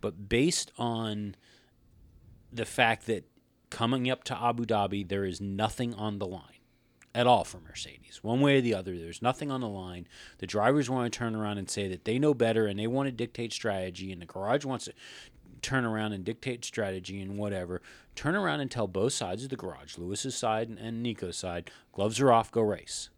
But 0.00 0.30
based 0.30 0.72
on 0.78 1.34
the 2.50 2.64
fact 2.64 3.06
that 3.06 3.24
coming 3.68 4.10
up 4.10 4.24
to 4.24 4.42
Abu 4.42 4.64
Dhabi, 4.64 5.06
there 5.06 5.26
is 5.26 5.42
nothing 5.42 5.92
on 5.94 6.18
the 6.18 6.26
line 6.26 6.61
at 7.14 7.26
all 7.26 7.44
for 7.44 7.60
Mercedes. 7.60 8.20
One 8.22 8.40
way 8.40 8.58
or 8.58 8.60
the 8.60 8.74
other, 8.74 8.96
there's 8.96 9.22
nothing 9.22 9.50
on 9.50 9.60
the 9.60 9.68
line. 9.68 10.06
The 10.38 10.46
drivers 10.46 10.88
want 10.88 11.12
to 11.12 11.18
turn 11.18 11.34
around 11.34 11.58
and 11.58 11.68
say 11.68 11.88
that 11.88 12.04
they 12.04 12.18
know 12.18 12.34
better 12.34 12.66
and 12.66 12.78
they 12.78 12.86
want 12.86 13.06
to 13.08 13.12
dictate 13.12 13.52
strategy, 13.52 14.12
and 14.12 14.22
the 14.22 14.26
garage 14.26 14.64
wants 14.64 14.86
to 14.86 14.92
turn 15.60 15.84
around 15.84 16.12
and 16.12 16.24
dictate 16.24 16.64
strategy 16.64 17.20
and 17.20 17.38
whatever. 17.38 17.80
Turn 18.14 18.34
around 18.34 18.60
and 18.60 18.70
tell 18.70 18.86
both 18.86 19.12
sides 19.12 19.44
of 19.44 19.50
the 19.50 19.56
garage, 19.56 19.96
Lewis's 19.96 20.34
side 20.34 20.68
and, 20.68 21.02
Nico's 21.02 21.36
side, 21.36 21.70
gloves 21.92 22.20
are 22.20 22.32
off, 22.32 22.50
go 22.50 22.62
race. 22.62 23.10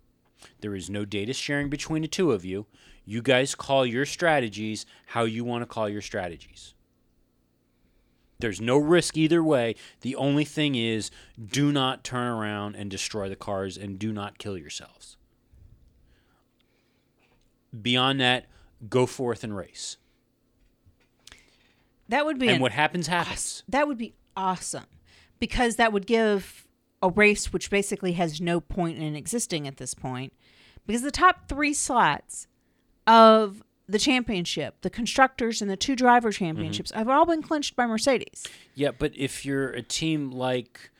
There 0.60 0.74
is 0.74 0.90
no 0.90 1.04
data 1.04 1.32
sharing 1.32 1.70
between 1.70 2.02
the 2.02 2.08
two 2.08 2.32
of 2.32 2.44
you. 2.44 2.66
You 3.06 3.22
guys 3.22 3.54
call 3.54 3.86
your 3.86 4.06
strategies 4.06 4.86
how 5.06 5.24
you 5.24 5.44
want 5.44 5.62
to 5.62 5.66
call 5.66 5.88
your 5.88 6.02
strategies. 6.02 6.73
There's 8.44 8.60
no 8.60 8.76
risk 8.76 9.16
either 9.16 9.42
way. 9.42 9.74
The 10.02 10.14
only 10.16 10.44
thing 10.44 10.74
is 10.74 11.10
do 11.42 11.72
not 11.72 12.04
turn 12.04 12.26
around 12.26 12.76
and 12.76 12.90
destroy 12.90 13.30
the 13.30 13.36
cars 13.36 13.78
and 13.78 13.98
do 13.98 14.12
not 14.12 14.36
kill 14.36 14.58
yourselves. 14.58 15.16
Beyond 17.80 18.20
that, 18.20 18.44
go 18.86 19.06
forth 19.06 19.44
and 19.44 19.56
race. 19.56 19.96
That 22.10 22.26
would 22.26 22.38
be 22.38 22.48
And 22.48 22.56
an 22.56 22.60
what 22.60 22.72
happens 22.72 23.06
happens. 23.06 23.62
That 23.66 23.88
would 23.88 23.96
be 23.96 24.12
awesome 24.36 24.88
because 25.38 25.76
that 25.76 25.90
would 25.90 26.06
give 26.06 26.68
a 27.00 27.08
race 27.08 27.50
which 27.50 27.70
basically 27.70 28.12
has 28.12 28.42
no 28.42 28.60
point 28.60 28.98
in 28.98 29.16
existing 29.16 29.66
at 29.66 29.78
this 29.78 29.94
point 29.94 30.34
because 30.86 31.00
the 31.00 31.10
top 31.10 31.48
three 31.48 31.72
slots 31.72 32.46
of 33.06 33.62
the 33.88 33.98
championship, 33.98 34.80
the 34.80 34.90
constructors 34.90 35.60
and 35.60 35.70
the 35.70 35.76
two 35.76 35.94
driver 35.96 36.32
championships, 36.32 36.90
have 36.92 37.08
all 37.08 37.26
been 37.26 37.42
clinched 37.42 37.76
by 37.76 37.86
Mercedes. 37.86 38.44
Yeah, 38.74 38.90
but 38.96 39.12
if 39.16 39.44
you're 39.44 39.70
a 39.70 39.82
team 39.82 40.30
like 40.30 40.90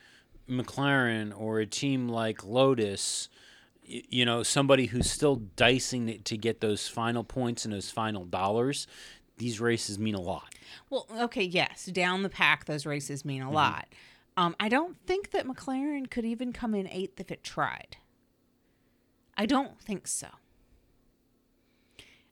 McLaren 0.49 1.33
or 1.39 1.61
a 1.61 1.67
team 1.67 2.09
like 2.09 2.45
Lotus, 2.45 3.29
you 3.83 4.25
know, 4.25 4.43
somebody 4.43 4.87
who's 4.87 5.11
still 5.11 5.37
dicing 5.37 6.09
it 6.09 6.25
to 6.27 6.37
get 6.37 6.61
those 6.61 6.89
final 6.89 7.25
points 7.25 7.65
and 7.65 7.73
those 7.73 7.91
final 7.91 8.25
dollars, 8.25 8.87
these 9.39 9.61
races 9.61 9.99
mean 9.99 10.15
a 10.15 10.21
lot. 10.21 10.55
Well, 10.91 11.07
okay, 11.21 11.43
yes, 11.43 11.87
down 11.87 12.23
the 12.23 12.29
pack, 12.29 12.67
those 12.67 12.87
races 12.87 13.25
mean 13.25 13.43
a 13.43 13.51
lot. 13.51 13.87
Um, 14.37 14.57
I 14.59 14.69
don't 14.69 14.97
think 15.07 15.31
that 15.31 15.47
McLaren 15.47 16.11
could 16.11 16.25
even 16.25 16.53
come 16.53 16.75
in 16.75 16.89
eighth 16.89 17.21
if 17.21 17.31
it 17.31 17.45
tried. 17.45 17.97
I 19.37 19.47
don't 19.47 19.81
think 19.81 20.07
so. 20.07 20.29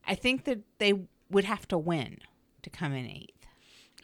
I 0.06 0.14
think 0.14 0.44
that 0.44 0.60
they 0.78 0.94
would 1.30 1.44
have 1.44 1.66
to 1.68 1.78
win 1.78 2.18
to 2.62 2.70
come 2.70 2.92
in 2.92 3.06
eighth 3.06 3.42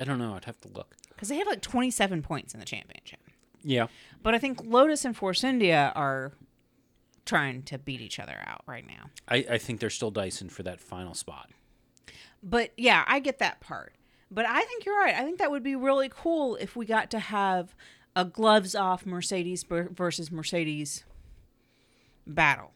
I 0.01 0.05
don't 0.05 0.19
know. 0.19 0.35
I'd 0.35 0.45
have 0.45 0.61
to 0.61 0.69
look. 0.69 0.97
because 1.09 1.29
they 1.29 1.37
have 1.37 1.47
like 1.47 1.61
27 1.61 2.23
points 2.23 2.55
in 2.55 2.61
the 2.61 2.67
championship. 2.67 3.21
Yeah. 3.63 3.89
But 4.23 4.35
I 4.35 4.39
think 4.39 4.61
Lotus 4.65 5.05
and 5.05 5.17
Force 5.17 5.43
India 5.43 5.93
are 5.97 6.33
trying 7.27 7.63
to 7.65 7.79
beat 7.79 8.01
each 8.01 8.19
other 8.19 8.41
out 8.47 8.63
right 8.67 8.87
now. 8.87 9.11
I, 9.29 9.45
I 9.51 9.59
think 9.59 9.81
they're 9.81 9.91
still 9.91 10.11
dicing 10.11 10.49
for 10.49 10.63
that 10.63 10.81
final 10.81 11.15
spot. 11.15 11.51
But 12.43 12.73
yeah, 12.77 13.05
I 13.07 13.19
get 13.19 13.41
that 13.41 13.61
part. 13.61 13.95
But 14.31 14.47
I 14.47 14.63
think 14.63 14.85
you're 14.85 14.99
right. 14.99 15.15
I 15.15 15.25
think 15.25 15.39
that 15.39 15.51
would 15.51 15.63
be 15.63 15.75
really 15.75 16.11
cool 16.13 16.57
if 16.57 16.77
we 16.77 16.87
got 16.87 17.11
to 17.11 17.19
have 17.19 17.75
a 18.15 18.25
gloves 18.25 18.75
off 18.75 19.05
Mercedes 19.05 19.65
versus 19.69 20.31
Mercedes 20.31 21.05
battle. 22.27 22.73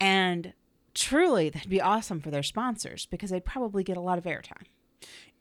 And 0.00 0.52
truly, 0.98 1.48
that'd 1.50 1.70
be 1.70 1.80
awesome 1.80 2.20
for 2.20 2.30
their 2.30 2.42
sponsors 2.42 3.06
because 3.06 3.30
they'd 3.30 3.44
probably 3.44 3.82
get 3.84 3.96
a 3.96 4.00
lot 4.00 4.18
of 4.18 4.24
airtime. 4.24 4.66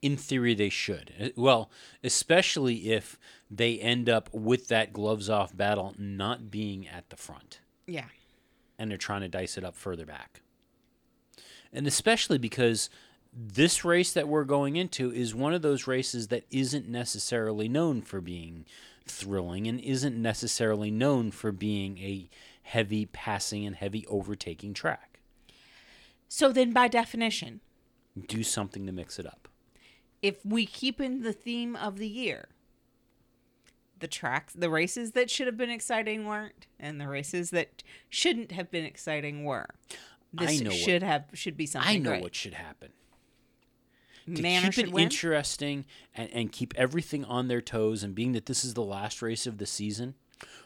In 0.01 0.15
theory, 0.15 0.53
they 0.53 0.69
should. 0.69 1.13
Uh, 1.19 1.29
Well, 1.35 1.71
especially 2.03 2.91
if 2.91 3.17
they 3.49 3.79
end 3.79 4.07
up 4.09 4.29
with 4.33 4.67
that 4.67 4.93
gloves 4.93 5.29
off 5.29 5.55
battle 5.57 5.95
not 5.97 6.51
being 6.51 6.87
at 6.87 7.09
the 7.09 7.17
front. 7.17 7.59
Yeah. 7.87 8.05
and 8.79 8.91
they're 8.91 8.97
trying 8.97 9.21
to 9.21 9.27
dice 9.29 9.57
it 9.57 9.63
up 9.63 9.75
further 9.75 10.05
back. 10.05 10.41
And 11.73 11.87
especially 11.87 12.37
because 12.37 12.89
this 13.33 13.83
race 13.83 14.13
that 14.13 14.27
we're 14.27 14.43
going 14.43 14.75
into 14.75 15.11
is 15.11 15.33
one 15.33 15.53
of 15.53 15.61
those 15.63 15.87
races 15.87 16.27
that 16.27 16.43
isn't 16.51 16.87
necessarily 16.87 17.67
known 17.67 18.01
for 18.01 18.21
being 18.21 18.65
thrilling 19.05 19.67
and 19.67 19.79
isn't 19.79 20.21
necessarily 20.21 20.91
known 20.91 21.31
for 21.31 21.51
being 21.51 21.97
a 21.99 22.29
heavy 22.63 23.05
passing 23.07 23.65
and 23.65 23.75
heavy 23.77 24.05
overtaking 24.07 24.73
track. 24.73 25.06
So 26.37 26.51
then, 26.51 26.71
by 26.71 26.87
definition, 26.87 27.61
Do 28.27 28.43
something 28.43 28.85
to 28.85 28.91
mix 28.91 29.17
it 29.17 29.25
up. 29.25 29.47
if 30.21 30.45
we 30.45 30.67
keep 30.67 31.01
in 31.01 31.21
the 31.23 31.33
theme 31.33 31.75
of 31.75 31.97
the 31.97 32.07
year, 32.07 32.49
the 33.99 34.07
tracks, 34.07 34.53
the 34.53 34.69
races 34.69 35.13
that 35.13 35.31
should 35.31 35.47
have 35.47 35.57
been 35.57 35.71
exciting 35.71 36.27
weren't, 36.27 36.67
and 36.79 37.01
the 37.01 37.07
races 37.07 37.49
that 37.49 37.81
shouldn't 38.07 38.51
have 38.51 38.69
been 38.69 38.85
exciting 38.85 39.45
were. 39.45 39.65
This 40.31 40.61
I 40.61 40.63
know 40.63 40.69
what- 40.69 40.77
should 40.79 41.01
have 41.01 41.25
should 41.33 41.57
be 41.57 41.65
something. 41.65 41.89
I 41.89 41.97
know 41.97 42.11
great. 42.11 42.21
what 42.21 42.35
should 42.35 42.53
happen. 42.53 42.91
To 44.35 44.39
Manor 44.39 44.69
keep 44.71 44.85
it 44.85 44.91
win. 44.91 45.05
interesting 45.05 45.85
and, 46.13 46.29
and 46.31 46.51
keep 46.51 46.71
everything 46.77 47.25
on 47.25 47.47
their 47.47 47.61
toes, 47.61 48.03
and 48.03 48.13
being 48.13 48.33
that 48.33 48.45
this 48.45 48.63
is 48.63 48.75
the 48.75 48.83
last 48.83 49.23
race 49.23 49.47
of 49.47 49.57
the 49.57 49.65
season, 49.65 50.13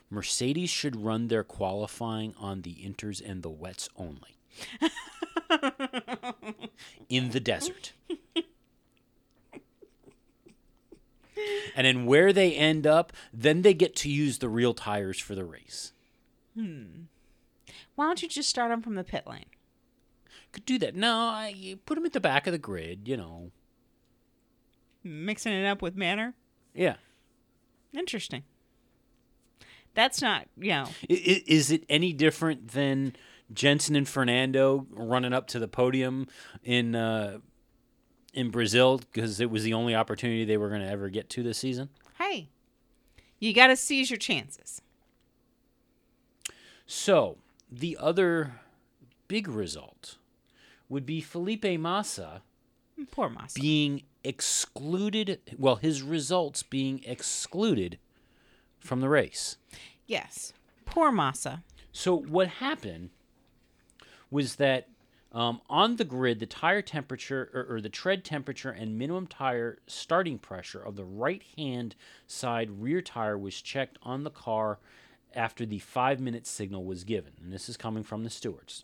Mercedes 0.10 0.70
should 0.70 0.98
run 0.98 1.30
their 1.30 1.46
qualifying 1.46 2.36
on 2.38 2.64
the 2.64 2.74
inters 2.84 3.22
and 3.26 3.42
the 3.42 3.50
wets 3.50 3.88
only. 3.96 4.36
in 7.10 7.32
the 7.32 7.40
desert. 7.40 7.94
and 11.76 11.86
then 11.88 12.06
where 12.06 12.32
they 12.34 12.54
end 12.54 12.86
up, 12.88 13.14
then 13.34 13.62
they 13.62 13.74
get 13.74 13.96
to 13.98 14.10
use 14.10 14.40
the 14.40 14.50
real 14.50 14.74
tires 14.74 15.20
for 15.20 15.36
the 15.36 15.46
race. 15.46 15.94
Hmm. 16.56 17.04
Why 17.96 18.06
don't 18.06 18.22
you 18.22 18.30
just 18.30 18.50
start 18.50 18.72
them 18.72 18.82
from 18.82 18.96
the 18.96 19.04
pit 19.04 19.26
lane? 19.28 19.46
Could 20.52 20.66
do 20.66 20.78
that. 20.80 20.96
No, 20.96 21.14
I, 21.16 21.78
put 21.86 21.96
them 21.96 22.06
at 22.06 22.14
the 22.14 22.20
back 22.20 22.48
of 22.48 22.54
the 22.54 22.58
grid, 22.60 23.08
you 23.08 23.16
know. 23.18 23.52
Mixing 25.04 25.54
it 25.54 25.66
up 25.66 25.82
with 25.82 25.96
Manor. 25.96 26.34
Yeah. 26.74 26.96
Interesting. 27.98 28.44
That's 29.94 30.22
not, 30.22 30.48
you 30.58 30.70
know, 30.72 30.86
I- 31.10 31.14
i- 31.14 31.44
Is 31.48 31.72
it 31.72 31.84
any 31.90 32.14
different 32.14 32.70
than 32.70 33.16
Jenson 33.54 33.96
and 33.96 34.08
Fernando 34.08 34.88
running 34.92 35.34
up 35.34 35.48
to 35.48 35.60
the 35.60 35.68
podium 35.68 36.28
in 36.64 36.96
uh, 36.96 37.40
in 38.34 38.50
Brazil 38.50 38.98
because 39.00 39.40
it 39.40 39.50
was 39.50 39.64
the 39.64 39.74
only 39.74 39.94
opportunity 39.96 40.46
they 40.46 40.58
were 40.58 40.70
going 40.70 40.82
to 40.82 40.88
ever 40.88 41.10
get 41.10 41.30
to 41.32 41.44
this 41.44 41.58
season? 41.58 41.90
hey, 42.18 42.50
you 43.40 43.54
got 43.54 43.68
to 43.68 43.76
seize 43.76 44.10
your 44.12 44.18
chances. 44.18 44.82
So 46.86 47.38
the 47.72 47.98
other 48.00 48.60
big 49.28 49.48
result 49.48 50.18
would 50.90 51.06
be 51.06 51.22
Felipe 51.22 51.66
Massa 51.80 52.42
Poor 53.12 53.30
Massa. 53.30 53.60
being 53.60 54.04
excluded. 54.24 55.40
Well, 55.58 55.78
his 55.78 56.02
results 56.04 56.64
being 56.64 57.02
excluded 57.06 57.98
from 58.80 59.02
the 59.02 59.10
race. 59.10 59.58
yes. 60.06 60.54
Poor 60.86 61.12
Massa. 61.12 61.64
So 61.94 62.16
what 62.16 62.48
happened 62.48 63.10
was 64.32 64.56
that 64.56 64.88
um, 65.34 65.62
on 65.70 65.96
the 65.96 66.04
grid, 66.04 66.40
the 66.40 66.46
tire 66.46 66.82
temperature 66.82 67.50
or, 67.54 67.76
or 67.76 67.82
the 67.82 67.90
tread 67.90 68.26
temperature 68.26 68.72
and 68.72 68.98
minimum 68.98 69.28
tire 69.28 69.78
starting 69.88 70.38
pressure 70.38 70.82
of 70.82 70.96
the 70.96 71.06
right-hand 71.06 71.96
side 72.28 72.82
rear 72.82 73.02
tire 73.02 73.38
was 73.38 73.62
checked 73.62 73.98
on 74.04 74.24
the 74.24 74.30
car 74.30 74.80
after 75.34 75.66
the 75.66 75.80
five-minute 75.80 76.46
signal 76.46 76.84
was 76.84 77.06
given, 77.06 77.32
and 77.42 77.54
this 77.54 77.70
is 77.70 77.78
coming 77.78 78.04
from 78.04 78.24
the 78.24 78.30
stewards. 78.30 78.84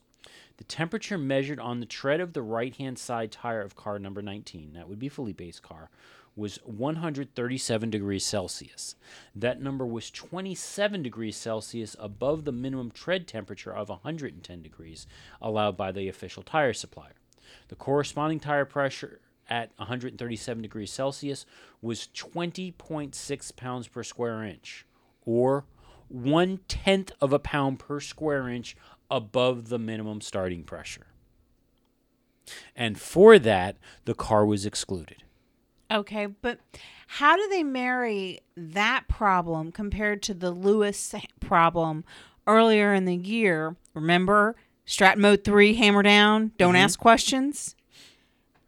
The 0.55 0.63
temperature 0.63 1.17
measured 1.17 1.59
on 1.59 1.81
the 1.81 1.85
tread 1.85 2.21
of 2.21 2.31
the 2.31 2.41
right-hand 2.41 2.97
side 2.97 3.31
tire 3.31 3.61
of 3.61 3.75
car 3.75 3.99
number 3.99 4.21
19, 4.21 4.73
that 4.73 4.87
would 4.87 4.99
be 4.99 5.09
Felipe's 5.09 5.59
car, 5.59 5.89
was 6.37 6.59
137 6.63 7.89
degrees 7.89 8.23
Celsius. 8.23 8.95
That 9.35 9.59
number 9.59 9.85
was 9.85 10.11
27 10.11 11.01
degrees 11.01 11.35
Celsius 11.35 11.95
above 11.99 12.45
the 12.45 12.51
minimum 12.51 12.91
tread 12.91 13.27
temperature 13.27 13.75
of 13.75 13.89
110 13.89 14.61
degrees 14.61 15.07
allowed 15.41 15.75
by 15.75 15.91
the 15.91 16.07
official 16.07 16.43
tire 16.43 16.73
supplier. 16.73 17.15
The 17.69 17.75
corresponding 17.75 18.39
tire 18.39 18.65
pressure 18.65 19.19
at 19.49 19.71
137 19.77 20.61
degrees 20.61 20.91
Celsius 20.91 21.45
was 21.81 22.07
20.6 22.13 23.55
pounds 23.55 23.87
per 23.87 24.03
square 24.03 24.43
inch, 24.43 24.85
or 25.25 25.65
one 26.07 26.59
tenth 26.67 27.11
of 27.19 27.33
a 27.33 27.39
pound 27.39 27.79
per 27.79 27.99
square 27.99 28.47
inch 28.47 28.75
above 29.09 29.69
the 29.69 29.79
minimum 29.79 30.21
starting 30.21 30.63
pressure. 30.63 31.07
And 32.75 32.99
for 32.99 33.39
that, 33.39 33.77
the 34.05 34.13
car 34.13 34.45
was 34.45 34.65
excluded. 34.65 35.23
Okay, 35.89 36.25
but 36.25 36.59
how 37.07 37.35
do 37.35 37.47
they 37.49 37.63
marry 37.63 38.41
that 38.55 39.07
problem 39.07 39.71
compared 39.71 40.21
to 40.23 40.33
the 40.33 40.51
Lewis 40.51 41.15
problem 41.39 42.03
earlier 42.45 42.93
in 42.93 43.05
the 43.05 43.15
year? 43.15 43.75
Remember, 43.93 44.55
Strat 44.85 45.17
Mode 45.17 45.43
3, 45.43 45.75
hammer 45.75 46.03
down, 46.03 46.51
don't 46.57 46.73
mm-hmm. 46.73 46.83
ask 46.83 46.99
questions? 46.99 47.75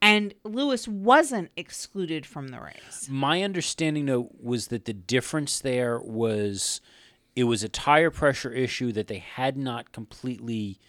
And 0.02 0.34
Lewis 0.46 0.88
wasn't 0.88 1.52
excluded 1.58 2.26
from 2.26 2.50
the 2.50 2.62
race. 2.62 3.08
My 3.10 3.44
understanding, 3.44 4.06
though, 4.06 4.30
was 4.40 4.68
that 4.68 4.86
the 4.86 4.94
difference 4.94 5.60
there 5.60 6.00
was 6.00 6.80
it 7.36 7.44
was 7.44 7.64
a 7.64 7.70
tire 7.70 8.10
pressure 8.10 8.52
issue 8.52 8.92
that 8.92 9.08
they 9.08 9.20
had 9.20 9.58
not 9.58 9.92
completely 9.92 10.80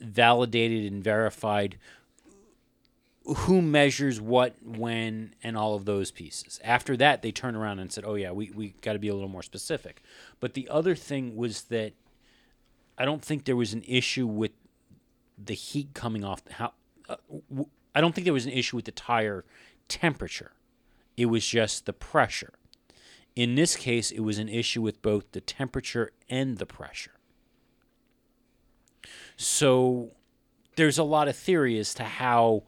validated 0.00 0.90
and 0.90 1.02
verified 1.02 1.78
who 3.28 3.60
measures 3.60 4.20
what, 4.20 4.54
when, 4.64 5.34
and 5.42 5.56
all 5.56 5.74
of 5.74 5.84
those 5.84 6.10
pieces. 6.10 6.58
After 6.64 6.96
that, 6.96 7.20
they 7.20 7.30
turned 7.30 7.56
around 7.56 7.78
and 7.78 7.92
said, 7.92 8.04
oh, 8.06 8.14
yeah, 8.14 8.32
we, 8.32 8.50
we 8.54 8.74
got 8.80 8.94
to 8.94 8.98
be 8.98 9.08
a 9.08 9.14
little 9.14 9.28
more 9.28 9.42
specific. 9.42 10.02
But 10.40 10.54
the 10.54 10.68
other 10.68 10.94
thing 10.94 11.36
was 11.36 11.62
that 11.64 11.92
I 12.96 13.04
don't 13.04 13.22
think 13.22 13.44
there 13.44 13.56
was 13.56 13.74
an 13.74 13.84
issue 13.86 14.26
with 14.26 14.52
the 15.42 15.54
heat 15.54 15.94
coming 15.94 16.24
off. 16.24 16.42
How 16.50 16.72
uh, 17.08 17.16
w- 17.48 17.68
I 17.94 18.00
don't 18.00 18.14
think 18.14 18.24
there 18.24 18.34
was 18.34 18.46
an 18.46 18.52
issue 18.52 18.76
with 18.76 18.86
the 18.86 18.92
tire 18.92 19.44
temperature. 19.88 20.52
It 21.16 21.26
was 21.26 21.46
just 21.46 21.86
the 21.86 21.92
pressure. 21.92 22.54
In 23.36 23.54
this 23.54 23.76
case, 23.76 24.10
it 24.10 24.20
was 24.20 24.38
an 24.38 24.48
issue 24.48 24.82
with 24.82 25.00
both 25.02 25.30
the 25.32 25.40
temperature 25.40 26.12
and 26.28 26.58
the 26.58 26.66
pressure. 26.66 27.12
So 29.36 30.12
there's 30.76 30.98
a 30.98 31.04
lot 31.04 31.28
of 31.28 31.36
theory 31.36 31.78
as 31.78 31.94
to 31.94 32.04
how 32.04 32.64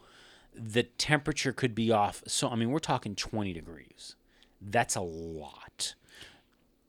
the 0.63 0.83
temperature 0.83 1.53
could 1.53 1.75
be 1.75 1.91
off. 1.91 2.23
So 2.27 2.49
I 2.49 2.57
mean, 2.57 2.71
we're 2.71 2.79
talking 2.79 3.15
20 3.15 3.53
degrees. 3.53 4.17
That's 4.61 4.95
a 4.95 5.01
lot. 5.01 5.95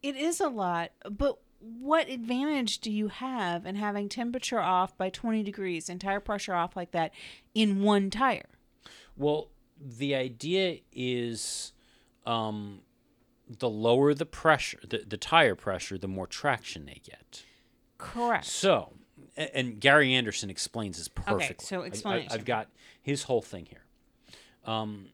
It 0.03 0.15
is 0.15 0.39
a 0.39 0.49
lot, 0.49 0.91
but 1.09 1.39
what 1.59 2.09
advantage 2.09 2.79
do 2.79 2.91
you 2.91 3.07
have 3.09 3.65
in 3.65 3.75
having 3.75 4.09
temperature 4.09 4.59
off 4.59 4.97
by 4.97 5.09
20 5.09 5.43
degrees 5.43 5.89
and 5.89 6.01
tire 6.01 6.19
pressure 6.19 6.55
off 6.55 6.75
like 6.75 6.91
that 6.91 7.13
in 7.53 7.83
one 7.83 8.09
tire? 8.09 8.49
Well, 9.15 9.49
the 9.79 10.15
idea 10.15 10.79
is 10.91 11.73
um, 12.25 12.81
the 13.47 13.69
lower 13.69 14.13
the 14.13 14.25
pressure, 14.25 14.79
the, 14.87 15.03
the 15.07 15.17
tire 15.17 15.55
pressure, 15.55 15.97
the 15.97 16.07
more 16.07 16.27
traction 16.27 16.85
they 16.85 17.01
get. 17.03 17.43
Correct. 17.97 18.45
So, 18.45 18.93
and 19.53 19.79
Gary 19.79 20.13
Anderson 20.13 20.49
explains 20.49 20.97
this 20.97 21.07
perfectly. 21.07 21.45
Okay, 21.45 21.55
so 21.95 22.09
I- 22.09 22.27
I, 22.29 22.33
have 22.33 22.45
got 22.45 22.69
his 23.01 23.23
whole 23.23 23.41
thing 23.41 23.65
here. 23.65 23.85
Um, 24.65 25.07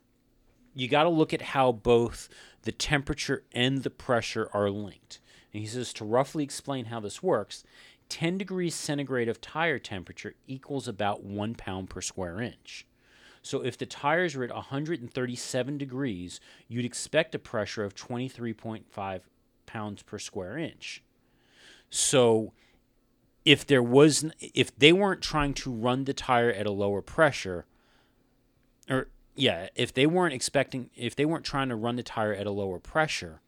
you 0.74 0.88
got 0.88 1.04
to 1.04 1.10
look 1.10 1.34
at 1.34 1.42
how 1.42 1.72
both 1.72 2.30
the 2.64 2.72
temperature 2.72 3.44
and 3.52 3.84
the 3.84 3.90
pressure 3.90 4.50
are 4.54 4.70
linked. 4.70 5.20
And 5.54 5.62
he 5.62 5.68
says 5.68 5.94
to 5.94 6.06
roughly 6.06 6.44
explain 6.44 6.86
how 6.86 7.00
this 7.00 7.24
works, 7.24 7.64
10 8.10 8.38
degrees 8.38 8.76
centigrade 8.76 9.28
of 9.30 9.42
tire 9.42 9.80
temperature 9.80 10.36
equals 10.46 10.88
about 10.88 11.24
one 11.24 11.56
pound 11.56 11.90
per 11.90 12.02
square 12.02 12.42
inch. 12.42 12.86
So 13.42 13.64
if 13.64 13.78
the 13.78 13.86
tires 13.86 14.36
are 14.36 14.44
at 14.44 14.54
137 14.54 15.78
degrees, 15.78 16.40
you'd 16.68 16.86
expect 16.86 17.34
a 17.34 17.40
pressure 17.40 17.84
of 17.84 17.96
23.5 17.96 19.22
pounds 19.66 20.02
per 20.04 20.20
square 20.20 20.58
inch. 20.58 21.02
So 21.90 22.54
if 23.48 23.66
there 23.66 23.82
was 23.82 24.26
if 24.42 24.78
they 24.78 24.92
weren't 24.92 25.22
trying 25.22 25.54
to 25.54 25.72
run 25.72 26.04
the 26.04 26.14
tire 26.14 26.52
at 26.52 26.66
a 26.66 26.72
lower 26.72 27.02
pressure 27.02 27.66
or 28.90 29.08
yeah, 29.38 29.70
if 29.74 29.94
they 29.94 30.06
weren't 30.06 30.34
expecting 30.34 30.90
if 30.98 31.16
they 31.16 31.24
weren't 31.24 31.46
trying 31.46 31.70
to 31.70 31.76
run 31.78 31.96
the 31.96 32.04
tire 32.04 32.34
at 32.34 32.46
a 32.46 32.52
lower 32.52 32.78
pressure 32.78 33.40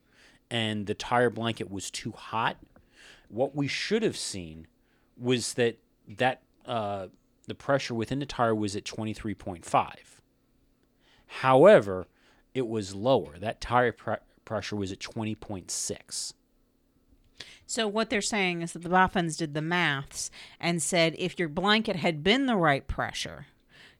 and 0.50 0.88
the 0.88 0.94
tire 0.94 1.30
blanket 1.30 1.70
was 1.70 1.92
too 1.92 2.14
hot, 2.14 2.56
what 3.28 3.54
we 3.58 3.68
should 3.68 4.02
have 4.02 4.16
seen 4.16 4.68
was 5.18 5.56
that 5.56 5.80
that 6.08 6.44
uh, 6.66 7.08
the 7.48 7.56
pressure 7.56 7.94
within 7.94 8.20
the 8.20 8.26
tire 8.26 8.56
was 8.56 8.78
at 8.78 8.86
23.5. 8.86 9.96
However, 11.28 12.08
it 12.54 12.68
was 12.70 12.96
lower. 12.96 13.38
That 13.38 13.60
tire 13.60 13.92
pre- 13.92 14.16
pressure 14.46 14.78
was 14.78 14.94
at 14.94 15.00
20.6. 15.00 16.34
So 17.70 17.88
what 17.88 18.10
they're 18.10 18.20
saying 18.20 18.64
is 18.64 18.74
that 18.74 18.82
the 18.82 18.90
Boffins 18.90 19.38
did 19.38 19.54
the 19.54 19.62
maths 19.62 20.32
and 20.60 20.82
said 20.82 21.14
if 21.20 21.38
your 21.38 21.48
blanket 21.48 21.98
had 21.98 22.24
been 22.24 22.48
the 22.48 22.56
right 22.56 22.88
pressure, 22.88 23.46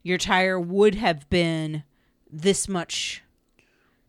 your 0.02 0.18
tire 0.18 0.60
would 0.60 0.96
have 0.96 1.30
been 1.30 1.84
this 2.32 2.68
much. 2.68 3.24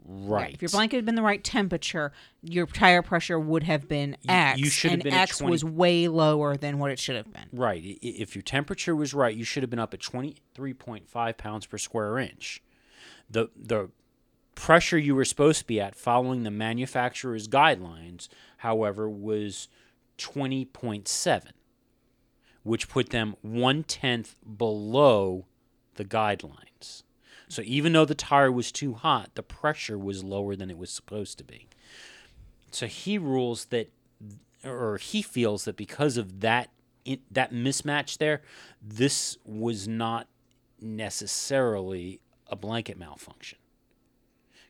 Right. 0.02 0.54
If 0.54 0.62
your 0.62 0.70
blanket 0.70 0.96
had 0.96 1.04
been 1.04 1.14
the 1.14 1.20
right 1.20 1.44
temperature, 1.44 2.10
your 2.42 2.64
tire 2.64 3.02
pressure 3.02 3.38
would 3.38 3.64
have 3.64 3.86
been 3.86 4.16
X. 4.26 4.58
you 4.58 4.70
should 4.70 4.92
have 4.92 5.00
and 5.00 5.04
been 5.04 5.12
X 5.12 5.36
20 5.36 5.50
was 5.50 5.62
way 5.62 6.08
lower 6.08 6.56
than 6.56 6.78
what 6.78 6.90
it 6.90 6.98
should 6.98 7.16
have 7.16 7.30
been. 7.30 7.48
Right. 7.52 7.98
If 8.00 8.34
your 8.34 8.42
temperature 8.42 8.96
was 8.96 9.12
right, 9.12 9.36
you 9.36 9.44
should 9.44 9.62
have 9.62 9.68
been 9.68 9.78
up 9.78 9.92
at 9.92 10.00
23.5 10.00 11.36
pounds 11.36 11.66
per 11.66 11.76
square 11.76 12.18
inch. 12.18 12.62
The 13.28 13.50
the 13.54 13.90
pressure 14.54 14.98
you 14.98 15.14
were 15.14 15.24
supposed 15.24 15.60
to 15.60 15.66
be 15.66 15.80
at 15.80 15.94
following 15.94 16.42
the 16.42 16.50
manufacturer's 16.50 17.48
guidelines, 17.48 18.28
however, 18.58 19.08
was 19.08 19.68
20.7, 20.18 21.42
which 22.62 22.88
put 22.88 23.10
them 23.10 23.36
one 23.42 23.82
tenth 23.82 24.36
below 24.56 25.46
the 25.94 26.04
guidelines. 26.04 27.02
So 27.48 27.62
even 27.64 27.92
though 27.92 28.04
the 28.04 28.14
tire 28.14 28.52
was 28.52 28.70
too 28.70 28.94
hot, 28.94 29.30
the 29.34 29.42
pressure 29.42 29.98
was 29.98 30.22
lower 30.22 30.54
than 30.54 30.70
it 30.70 30.78
was 30.78 30.90
supposed 30.90 31.36
to 31.38 31.44
be. 31.44 31.68
So 32.70 32.86
he 32.86 33.18
rules 33.18 33.66
that, 33.66 33.90
or 34.64 34.98
he 34.98 35.22
feels 35.22 35.64
that 35.64 35.76
because 35.76 36.16
of 36.16 36.40
that 36.40 36.70
that 37.30 37.52
mismatch 37.52 38.18
there, 38.18 38.42
this 38.82 39.38
was 39.44 39.88
not 39.88 40.28
necessarily 40.80 42.20
a 42.46 42.56
blanket 42.56 42.98
malfunction. 42.98 43.58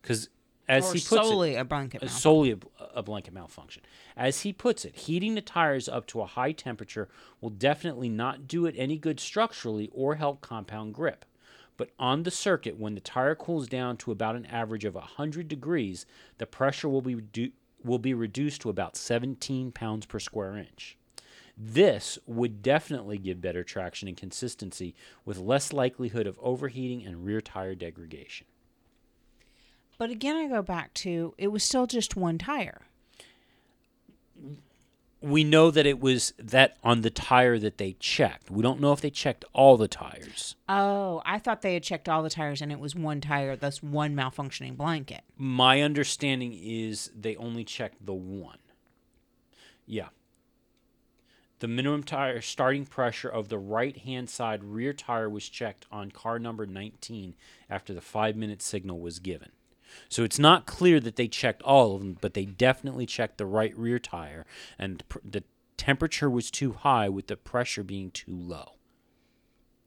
Because 0.02 0.28
as 0.68 0.88
or 0.88 0.94
he 0.94 1.00
puts 1.00 1.08
solely 1.08 1.54
it, 1.54 1.60
a 1.60 1.64
blanket 1.64 2.00
malfunction. 2.00 2.20
solely 2.20 2.52
a, 2.52 2.58
a 2.94 3.02
blanket 3.02 3.34
malfunction. 3.34 3.82
As 4.16 4.42
he 4.42 4.52
puts 4.52 4.84
it, 4.84 4.94
heating 4.94 5.34
the 5.34 5.40
tires 5.40 5.88
up 5.88 6.06
to 6.08 6.20
a 6.20 6.26
high 6.26 6.52
temperature 6.52 7.08
will 7.40 7.50
definitely 7.50 8.08
not 8.08 8.46
do 8.46 8.66
it 8.66 8.74
any 8.78 8.96
good 8.96 9.18
structurally 9.18 9.90
or 9.92 10.14
help 10.14 10.40
compound 10.40 10.94
grip. 10.94 11.24
But 11.76 11.90
on 11.98 12.22
the 12.22 12.30
circuit, 12.30 12.78
when 12.78 12.94
the 12.94 13.00
tire 13.00 13.34
cools 13.34 13.66
down 13.66 13.96
to 13.98 14.12
about 14.12 14.36
an 14.36 14.46
average 14.46 14.84
of 14.84 14.94
100 14.94 15.48
degrees, 15.48 16.06
the 16.38 16.46
pressure 16.46 16.88
will 16.88 17.02
be, 17.02 17.16
redu- 17.16 17.52
will 17.82 17.98
be 17.98 18.14
reduced 18.14 18.60
to 18.60 18.68
about 18.68 18.96
17 18.96 19.72
pounds 19.72 20.06
per 20.06 20.20
square 20.20 20.56
inch. 20.56 20.98
This 21.56 22.18
would 22.26 22.62
definitely 22.62 23.18
give 23.18 23.40
better 23.40 23.64
traction 23.64 24.08
and 24.08 24.16
consistency 24.16 24.94
with 25.24 25.38
less 25.38 25.72
likelihood 25.72 26.26
of 26.26 26.38
overheating 26.40 27.04
and 27.04 27.24
rear 27.24 27.40
tire 27.40 27.74
degradation. 27.74 28.46
But 30.00 30.08
again, 30.08 30.34
I 30.34 30.48
go 30.48 30.62
back 30.62 30.94
to 30.94 31.34
it 31.36 31.48
was 31.48 31.62
still 31.62 31.86
just 31.86 32.16
one 32.16 32.38
tire. 32.38 32.80
We 35.20 35.44
know 35.44 35.70
that 35.70 35.84
it 35.84 36.00
was 36.00 36.32
that 36.38 36.78
on 36.82 37.02
the 37.02 37.10
tire 37.10 37.58
that 37.58 37.76
they 37.76 37.96
checked. 38.00 38.50
We 38.50 38.62
don't 38.62 38.80
know 38.80 38.94
if 38.94 39.02
they 39.02 39.10
checked 39.10 39.44
all 39.52 39.76
the 39.76 39.88
tires. 39.88 40.56
Oh, 40.70 41.20
I 41.26 41.38
thought 41.38 41.60
they 41.60 41.74
had 41.74 41.82
checked 41.82 42.08
all 42.08 42.22
the 42.22 42.30
tires 42.30 42.62
and 42.62 42.72
it 42.72 42.80
was 42.80 42.94
one 42.94 43.20
tire, 43.20 43.56
thus 43.56 43.82
one 43.82 44.16
malfunctioning 44.16 44.74
blanket. 44.74 45.20
My 45.36 45.82
understanding 45.82 46.58
is 46.58 47.10
they 47.14 47.36
only 47.36 47.62
checked 47.62 48.06
the 48.06 48.14
one. 48.14 48.56
Yeah. 49.84 50.08
The 51.58 51.68
minimum 51.68 52.04
tire 52.04 52.40
starting 52.40 52.86
pressure 52.86 53.28
of 53.28 53.50
the 53.50 53.58
right 53.58 53.98
hand 53.98 54.30
side 54.30 54.64
rear 54.64 54.94
tire 54.94 55.28
was 55.28 55.46
checked 55.46 55.84
on 55.92 56.10
car 56.10 56.38
number 56.38 56.64
19 56.64 57.34
after 57.68 57.92
the 57.92 58.00
five 58.00 58.34
minute 58.34 58.62
signal 58.62 58.98
was 58.98 59.18
given. 59.18 59.50
So 60.08 60.22
it's 60.24 60.38
not 60.38 60.66
clear 60.66 61.00
that 61.00 61.16
they 61.16 61.28
checked 61.28 61.62
all 61.62 61.94
of 61.94 62.00
them, 62.00 62.16
but 62.20 62.34
they 62.34 62.44
definitely 62.44 63.06
checked 63.06 63.38
the 63.38 63.46
right 63.46 63.76
rear 63.76 63.98
tire, 63.98 64.44
and 64.78 65.02
pr- 65.08 65.18
the 65.24 65.44
temperature 65.76 66.28
was 66.30 66.50
too 66.50 66.72
high 66.72 67.08
with 67.08 67.26
the 67.28 67.36
pressure 67.36 67.82
being 67.82 68.10
too 68.10 68.34
low. 68.36 68.72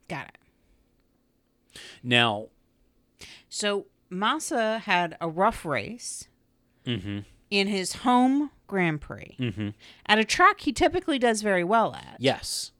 Got 0.08 0.28
it. 0.30 1.80
Now, 2.04 2.48
So 3.50 3.86
Massa 4.10 4.80
had 4.80 5.18
a 5.22 5.28
rough 5.30 5.66
race 5.66 6.28
mm-hmm, 6.86 7.20
in 7.50 7.68
his 7.68 7.94
home 7.98 8.52
Grand 8.68 9.02
Prix 9.02 9.36
mm-hmm, 9.40 9.70
at 10.06 10.20
a 10.20 10.24
track 10.26 10.62
he 10.62 10.72
typically 10.74 11.18
does 11.20 11.42
very 11.42 11.64
well 11.64 11.94
at. 11.96 12.18
yes, 12.20 12.72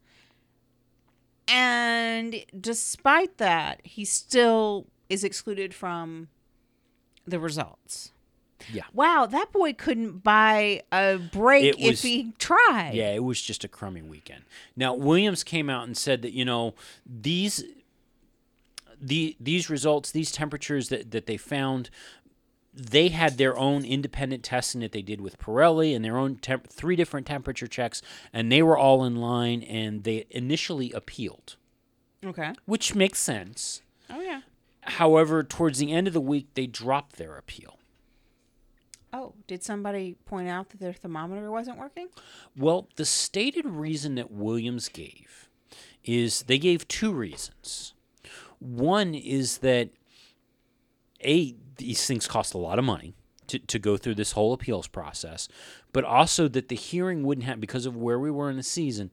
And 1.48 2.36
despite 2.58 3.38
that, 3.38 3.80
he 3.84 4.04
still 4.04 4.86
is 5.08 5.22
excluded 5.24 5.74
from 5.74 6.28
the 7.26 7.38
results. 7.40 8.12
Yeah. 8.72 8.84
Wow, 8.94 9.26
that 9.26 9.52
boy 9.52 9.74
couldn't 9.74 10.22
buy 10.24 10.82
a 10.90 11.18
break 11.18 11.74
if 11.78 12.02
he 12.02 12.32
tried. 12.38 12.92
Yeah, 12.94 13.10
it 13.12 13.22
was 13.22 13.42
just 13.42 13.62
a 13.64 13.68
crummy 13.68 14.00
weekend. 14.00 14.44
Now 14.76 14.94
Williams 14.94 15.44
came 15.44 15.68
out 15.68 15.84
and 15.86 15.96
said 15.96 16.22
that 16.22 16.32
you 16.32 16.44
know 16.44 16.74
these 17.04 17.62
the 19.00 19.36
these 19.38 19.68
results, 19.68 20.10
these 20.10 20.32
temperatures 20.32 20.88
that 20.88 21.10
that 21.10 21.26
they 21.26 21.36
found, 21.36 21.90
they 22.72 23.08
had 23.08 23.36
their 23.36 23.58
own 23.58 23.84
independent 23.84 24.42
testing 24.44 24.80
that 24.80 24.92
they 24.92 25.02
did 25.02 25.20
with 25.20 25.38
Pirelli 25.38 25.94
and 25.94 26.04
their 26.04 26.16
own 26.16 26.36
temp- 26.36 26.68
three 26.68 26.96
different 26.96 27.26
temperature 27.26 27.66
checks, 27.66 28.00
and 28.32 28.50
they 28.50 28.62
were 28.62 28.78
all 28.78 29.04
in 29.04 29.16
line. 29.16 29.62
And 29.62 30.04
they 30.04 30.24
initially 30.30 30.90
appealed, 30.92 31.56
Okay. 32.24 32.52
which 32.64 32.94
makes 32.94 33.18
sense. 33.18 33.82
Oh 34.08 34.20
yeah. 34.22 34.42
However, 34.86 35.42
towards 35.42 35.78
the 35.78 35.92
end 35.92 36.06
of 36.06 36.12
the 36.12 36.20
week, 36.20 36.48
they 36.54 36.66
dropped 36.66 37.16
their 37.16 37.36
appeal. 37.36 37.78
Oh, 39.12 39.34
did 39.46 39.62
somebody 39.62 40.16
point 40.26 40.48
out 40.48 40.70
that 40.70 40.80
their 40.80 40.92
thermometer 40.92 41.50
wasn't 41.50 41.78
working? 41.78 42.08
Well, 42.56 42.88
the 42.96 43.04
stated 43.04 43.64
reason 43.64 44.16
that 44.16 44.30
Williams 44.30 44.88
gave 44.88 45.48
is 46.02 46.42
they 46.42 46.58
gave 46.58 46.88
two 46.88 47.12
reasons. 47.12 47.94
One 48.58 49.14
is 49.14 49.58
that 49.58 49.90
a 51.24 51.54
these 51.76 52.06
things 52.06 52.26
cost 52.26 52.54
a 52.54 52.58
lot 52.58 52.78
of 52.78 52.84
money 52.84 53.14
to, 53.48 53.58
to 53.58 53.78
go 53.78 53.96
through 53.96 54.14
this 54.14 54.32
whole 54.32 54.52
appeals 54.52 54.86
process, 54.86 55.48
but 55.92 56.04
also 56.04 56.48
that 56.48 56.68
the 56.68 56.76
hearing 56.76 57.22
wouldn't 57.24 57.44
happen 57.44 57.60
because 57.60 57.86
of 57.86 57.96
where 57.96 58.18
we 58.18 58.30
were 58.30 58.50
in 58.50 58.56
the 58.56 58.62
season, 58.62 59.10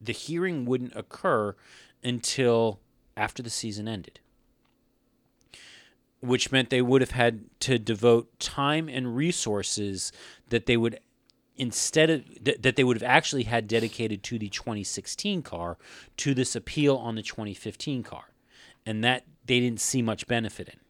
the 0.00 0.12
hearing 0.12 0.64
wouldn't 0.64 0.94
occur 0.96 1.54
until 2.02 2.80
after 3.16 3.42
the 3.42 3.50
season 3.50 3.86
ended. 3.86 4.20
Which 6.20 6.52
meant 6.52 6.70
they 6.70 6.82
would 6.82 7.00
have 7.00 7.12
had 7.12 7.44
to 7.60 7.78
devote 7.78 8.38
time 8.38 8.88
and 8.88 9.16
resources 9.16 10.12
that 10.50 10.66
they 10.66 10.76
would 10.76 11.00
instead 11.56 12.10
of 12.10 12.44
th- 12.44 12.60
that 12.60 12.76
they 12.76 12.84
would 12.84 12.96
have 12.96 13.10
actually 13.10 13.44
had 13.44 13.66
dedicated 13.66 14.22
to 14.24 14.38
the 14.38 14.48
2016 14.48 15.42
car 15.42 15.78
to 16.18 16.34
this 16.34 16.54
appeal 16.54 16.96
on 16.96 17.14
the 17.14 17.22
2015 17.22 18.02
car. 18.02 18.32
And 18.84 19.02
that 19.04 19.24
they 19.46 19.60
didn't 19.60 19.80
see 19.80 20.02
much 20.02 20.26
benefit 20.26 20.68
in. 20.68 20.80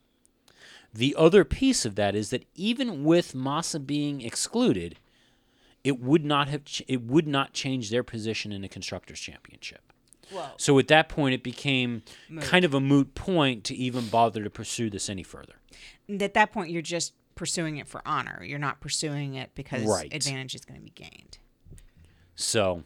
The 0.92 1.14
other 1.16 1.44
piece 1.44 1.84
of 1.84 1.94
that 1.94 2.14
is 2.14 2.30
that 2.30 2.46
even 2.54 3.04
with 3.04 3.34
Massa 3.34 3.78
being 3.78 4.20
excluded 4.20 4.98
it 5.82 6.00
would 6.00 6.24
not 6.24 6.48
have 6.48 6.64
ch- 6.64 6.82
it 6.88 7.02
would 7.02 7.26
not 7.26 7.52
change 7.52 7.90
their 7.90 8.02
position 8.02 8.52
in 8.52 8.62
the 8.62 8.68
constructors 8.68 9.20
championship 9.20 9.89
Well, 10.32 10.54
so 10.56 10.78
at 10.78 10.88
that 10.88 11.08
point 11.08 11.34
it 11.34 11.42
became 11.42 12.02
kind 12.40 12.64
of 12.64 12.74
a 12.74 12.80
moot 12.80 13.14
point 13.14 13.64
to 13.64 13.74
even 13.74 14.08
bother 14.08 14.42
to 14.44 14.50
pursue 14.50 14.90
this 14.90 15.08
any 15.08 15.22
further 15.22 15.54
at 16.18 16.34
that 16.34 16.50
point, 16.52 16.70
you're 16.70 16.82
just 16.82 17.14
pursuing 17.36 17.76
it 17.76 17.86
for 17.88 18.02
honor. 18.04 18.42
You're 18.44 18.58
not 18.58 18.80
pursuing 18.80 19.34
it 19.34 19.50
because 19.54 19.84
Right. 19.84 20.12
advantage 20.12 20.54
is 20.54 20.64
going 20.64 20.80
to 20.80 20.84
be 20.84 20.90
gained. 20.90 21.38
So 22.34 22.82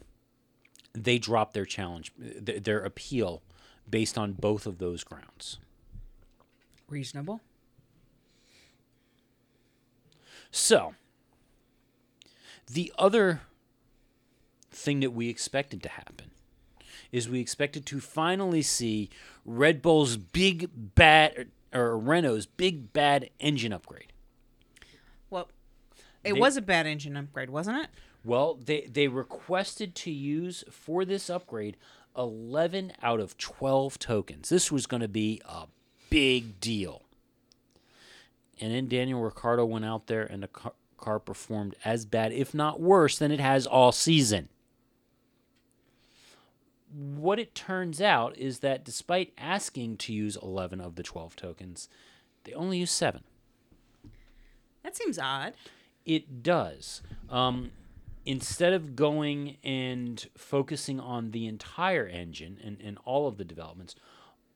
they 0.92 1.18
dropped 1.18 1.54
their 1.54 1.64
challenge, 1.64 2.12
th- 2.44 2.62
their 2.64 2.80
appeal, 2.80 3.42
based 3.88 4.18
on 4.18 4.32
both 4.32 4.66
of 4.66 4.78
those 4.78 5.04
grounds. 5.04 5.58
Reasonable. 6.88 7.40
So 10.50 10.94
the 12.70 12.92
other 12.98 13.40
thing 14.70 15.00
that 15.00 15.12
we 15.12 15.28
expected 15.28 15.82
to 15.82 15.88
happen 15.88 16.30
is 17.14 17.28
we 17.28 17.38
expected 17.38 17.86
to 17.86 18.00
finally 18.00 18.60
see 18.60 19.08
Red 19.44 19.80
Bull's 19.80 20.16
big 20.16 20.68
bad 20.96 21.46
or 21.72 21.96
Renault's 21.96 22.44
big 22.46 22.92
bad 22.92 23.30
engine 23.38 23.72
upgrade. 23.72 24.12
Well, 25.30 25.48
it 26.24 26.32
They- 26.34 26.40
was 26.40 26.56
a 26.56 26.62
bad 26.62 26.88
engine 26.88 27.16
upgrade, 27.16 27.50
wasn't 27.50 27.78
it? 27.84 27.90
Well, 28.24 28.54
they 28.56 28.80
they 28.86 29.06
requested 29.06 29.94
to 29.96 30.10
use 30.10 30.64
for 30.70 31.04
this 31.04 31.30
upgrade 31.30 31.76
11 32.16 32.92
out 33.00 33.20
of 33.20 33.38
12 33.38 33.96
tokens. 34.00 34.48
This 34.48 34.72
was 34.72 34.86
going 34.86 35.02
to 35.02 35.08
be 35.08 35.40
a 35.44 35.66
big 36.10 36.58
deal. 36.58 37.02
And 38.60 38.72
then 38.72 38.88
Daniel 38.88 39.20
Ricciardo 39.20 39.64
went 39.64 39.84
out 39.84 40.08
there 40.08 40.24
and 40.24 40.42
the 40.42 40.48
car, 40.48 40.72
car 40.96 41.18
performed 41.20 41.76
as 41.84 42.06
bad, 42.06 42.32
if 42.32 42.54
not 42.54 42.80
worse, 42.80 43.18
than 43.18 43.30
it 43.30 43.40
has 43.40 43.66
all 43.68 43.92
season. 43.92 44.48
What 46.96 47.38
it 47.38 47.54
turns 47.54 48.00
out 48.00 48.38
is 48.38 48.60
that 48.60 48.84
despite 48.84 49.32
asking 49.36 49.96
to 49.98 50.12
use 50.12 50.38
11 50.40 50.80
of 50.80 50.94
the 50.94 51.02
12 51.02 51.34
tokens, 51.34 51.88
they 52.44 52.52
only 52.52 52.78
use 52.78 52.92
7. 52.92 53.22
That 54.82 54.96
seems 54.96 55.18
odd. 55.18 55.54
It 56.04 56.42
does. 56.42 57.02
Um, 57.28 57.72
instead 58.24 58.72
of 58.72 58.94
going 58.94 59.56
and 59.64 60.28
focusing 60.36 61.00
on 61.00 61.32
the 61.32 61.46
entire 61.46 62.06
engine 62.06 62.58
and, 62.62 62.78
and 62.80 62.98
all 63.04 63.26
of 63.26 63.38
the 63.38 63.44
developments, 63.44 63.94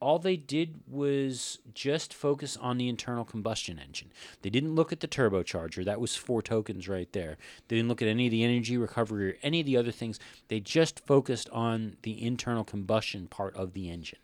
all 0.01 0.17
they 0.17 0.37
did 0.37 0.79
was 0.87 1.59
just 1.73 2.13
focus 2.13 2.55
on 2.57 2.77
the 2.77 2.87
internal 2.87 3.25
combustion 3.25 3.79
engine. 3.79 4.11
They 4.41 4.49
didn't 4.49 4.75
look 4.75 4.93
at 4.93 5.01
the 5.01 5.07
turbocharger. 5.07 5.83
That 5.83 5.99
was 5.99 6.15
four 6.15 6.41
tokens 6.41 6.87
right 6.87 7.11
there. 7.11 7.37
They 7.67 7.75
didn't 7.75 7.89
look 7.89 8.01
at 8.01 8.07
any 8.07 8.27
of 8.27 8.31
the 8.31 8.43
energy 8.43 8.77
recovery 8.77 9.31
or 9.31 9.37
any 9.43 9.59
of 9.59 9.65
the 9.65 9.75
other 9.75 9.91
things. 9.91 10.19
They 10.47 10.61
just 10.61 11.05
focused 11.05 11.49
on 11.49 11.97
the 12.03 12.25
internal 12.25 12.63
combustion 12.63 13.27
part 13.27 13.55
of 13.55 13.73
the 13.73 13.89
engine. 13.89 14.19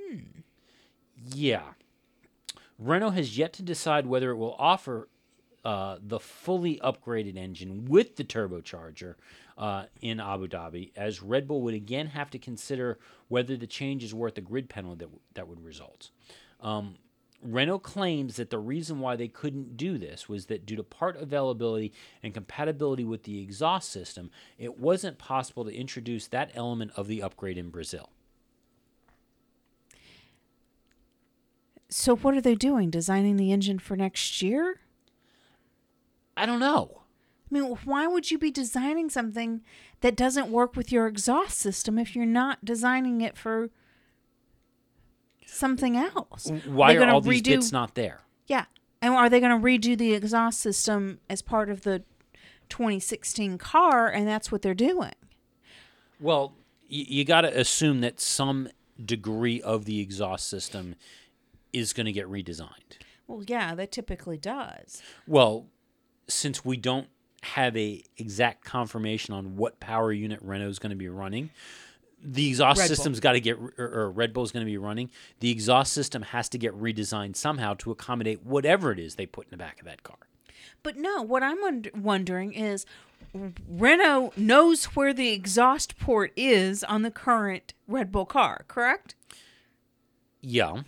Hmm. 0.00 0.40
Yeah. 1.24 1.62
Renault 2.78 3.10
has 3.10 3.38
yet 3.38 3.52
to 3.54 3.62
decide 3.62 4.06
whether 4.06 4.30
it 4.30 4.36
will 4.36 4.56
offer 4.58 5.08
uh, 5.68 5.98
the 6.00 6.18
fully 6.18 6.80
upgraded 6.82 7.36
engine 7.36 7.84
with 7.84 8.16
the 8.16 8.24
turbocharger 8.24 9.16
uh, 9.58 9.84
in 10.00 10.18
Abu 10.18 10.48
Dhabi, 10.48 10.92
as 10.96 11.22
Red 11.22 11.46
Bull 11.46 11.60
would 11.60 11.74
again 11.74 12.06
have 12.06 12.30
to 12.30 12.38
consider 12.38 12.98
whether 13.28 13.54
the 13.54 13.66
change 13.66 14.02
is 14.02 14.14
worth 14.14 14.36
the 14.36 14.40
grid 14.40 14.70
penalty 14.70 15.04
that, 15.04 15.10
that 15.34 15.46
would 15.46 15.62
result. 15.62 16.08
Um, 16.62 16.94
Renault 17.42 17.80
claims 17.80 18.36
that 18.36 18.48
the 18.48 18.58
reason 18.58 19.00
why 19.00 19.14
they 19.14 19.28
couldn't 19.28 19.76
do 19.76 19.98
this 19.98 20.26
was 20.26 20.46
that 20.46 20.64
due 20.64 20.76
to 20.76 20.82
part 20.82 21.18
availability 21.18 21.92
and 22.22 22.32
compatibility 22.32 23.04
with 23.04 23.24
the 23.24 23.42
exhaust 23.42 23.90
system, 23.90 24.30
it 24.56 24.80
wasn't 24.80 25.18
possible 25.18 25.66
to 25.66 25.70
introduce 25.70 26.28
that 26.28 26.50
element 26.54 26.92
of 26.96 27.08
the 27.08 27.22
upgrade 27.22 27.58
in 27.58 27.68
Brazil. 27.68 28.08
So 31.90 32.16
what 32.16 32.34
are 32.34 32.40
they 32.40 32.54
doing? 32.54 32.88
Designing 32.88 33.36
the 33.36 33.52
engine 33.52 33.78
for 33.78 33.96
next 33.96 34.40
year? 34.40 34.80
I 36.38 36.46
don't 36.46 36.60
know. 36.60 37.02
I 37.50 37.54
mean, 37.54 37.64
why 37.84 38.06
would 38.06 38.30
you 38.30 38.38
be 38.38 38.50
designing 38.50 39.08
something 39.08 39.62
that 40.00 40.16
doesn't 40.16 40.50
work 40.50 40.76
with 40.76 40.92
your 40.92 41.06
exhaust 41.06 41.58
system 41.58 41.98
if 41.98 42.14
you're 42.14 42.26
not 42.26 42.64
designing 42.64 43.20
it 43.22 43.36
for 43.38 43.70
something 45.46 45.96
else? 45.96 46.50
Why 46.66 46.94
are 46.94 46.98
gonna 46.98 47.14
all 47.14 47.20
these 47.20 47.42
bits 47.42 47.72
not 47.72 47.94
there? 47.94 48.20
Yeah. 48.46 48.66
And 49.00 49.14
are 49.14 49.28
they 49.30 49.40
going 49.40 49.58
to 49.58 49.64
redo 49.64 49.96
the 49.96 50.12
exhaust 50.12 50.60
system 50.60 51.20
as 51.30 51.40
part 51.40 51.70
of 51.70 51.82
the 51.82 52.02
2016 52.68 53.56
car 53.58 54.08
and 54.08 54.26
that's 54.26 54.50
what 54.50 54.62
they're 54.62 54.74
doing? 54.74 55.14
Well, 56.20 56.54
y- 56.90 57.06
you 57.08 57.24
got 57.24 57.42
to 57.42 57.58
assume 57.58 58.00
that 58.00 58.20
some 58.20 58.68
degree 59.02 59.62
of 59.62 59.84
the 59.84 60.00
exhaust 60.00 60.48
system 60.48 60.96
is 61.72 61.92
going 61.92 62.06
to 62.06 62.12
get 62.12 62.26
redesigned. 62.26 62.98
Well, 63.28 63.44
yeah, 63.46 63.74
that 63.76 63.92
typically 63.92 64.36
does. 64.38 65.00
Well, 65.26 65.66
since 66.28 66.64
we 66.64 66.76
don't 66.76 67.08
have 67.42 67.76
a 67.76 68.02
exact 68.16 68.64
confirmation 68.64 69.34
on 69.34 69.56
what 69.56 69.80
power 69.80 70.12
unit 70.12 70.40
Renault 70.42 70.68
is 70.68 70.78
going 70.78 70.90
to 70.90 70.96
be 70.96 71.08
running, 71.08 71.50
the 72.22 72.48
exhaust 72.48 72.80
Red 72.80 72.88
system's 72.88 73.20
got 73.20 73.32
to 73.32 73.40
get 73.40 73.58
or, 73.58 73.72
or 73.78 74.10
Red 74.10 74.32
Bull's 74.32 74.50
going 74.50 74.64
to 74.64 74.70
be 74.70 74.78
running. 74.78 75.10
The 75.40 75.50
exhaust 75.50 75.92
system 75.92 76.22
has 76.22 76.48
to 76.50 76.58
get 76.58 76.72
redesigned 76.78 77.36
somehow 77.36 77.74
to 77.74 77.90
accommodate 77.90 78.44
whatever 78.44 78.90
it 78.92 78.98
is 78.98 79.14
they 79.14 79.26
put 79.26 79.46
in 79.46 79.50
the 79.50 79.56
back 79.56 79.78
of 79.78 79.86
that 79.86 80.02
car. 80.02 80.16
But 80.82 80.96
no, 80.96 81.22
what 81.22 81.42
I'm 81.42 81.60
wonder- 81.60 81.90
wondering 81.94 82.52
is 82.52 82.86
Renault 83.68 84.32
knows 84.36 84.86
where 84.86 85.12
the 85.12 85.28
exhaust 85.30 85.98
port 85.98 86.32
is 86.36 86.82
on 86.84 87.02
the 87.02 87.10
current 87.10 87.74
Red 87.86 88.10
Bull 88.10 88.26
car, 88.26 88.64
correct? 88.68 89.14
Yeah. 90.40 90.82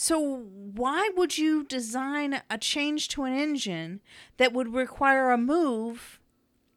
So 0.00 0.18
why 0.18 1.10
would 1.14 1.36
you 1.36 1.62
design 1.62 2.40
a 2.48 2.56
change 2.56 3.08
to 3.08 3.24
an 3.24 3.34
engine 3.34 4.00
that 4.38 4.54
would 4.54 4.72
require 4.72 5.30
a 5.30 5.36
move 5.36 6.18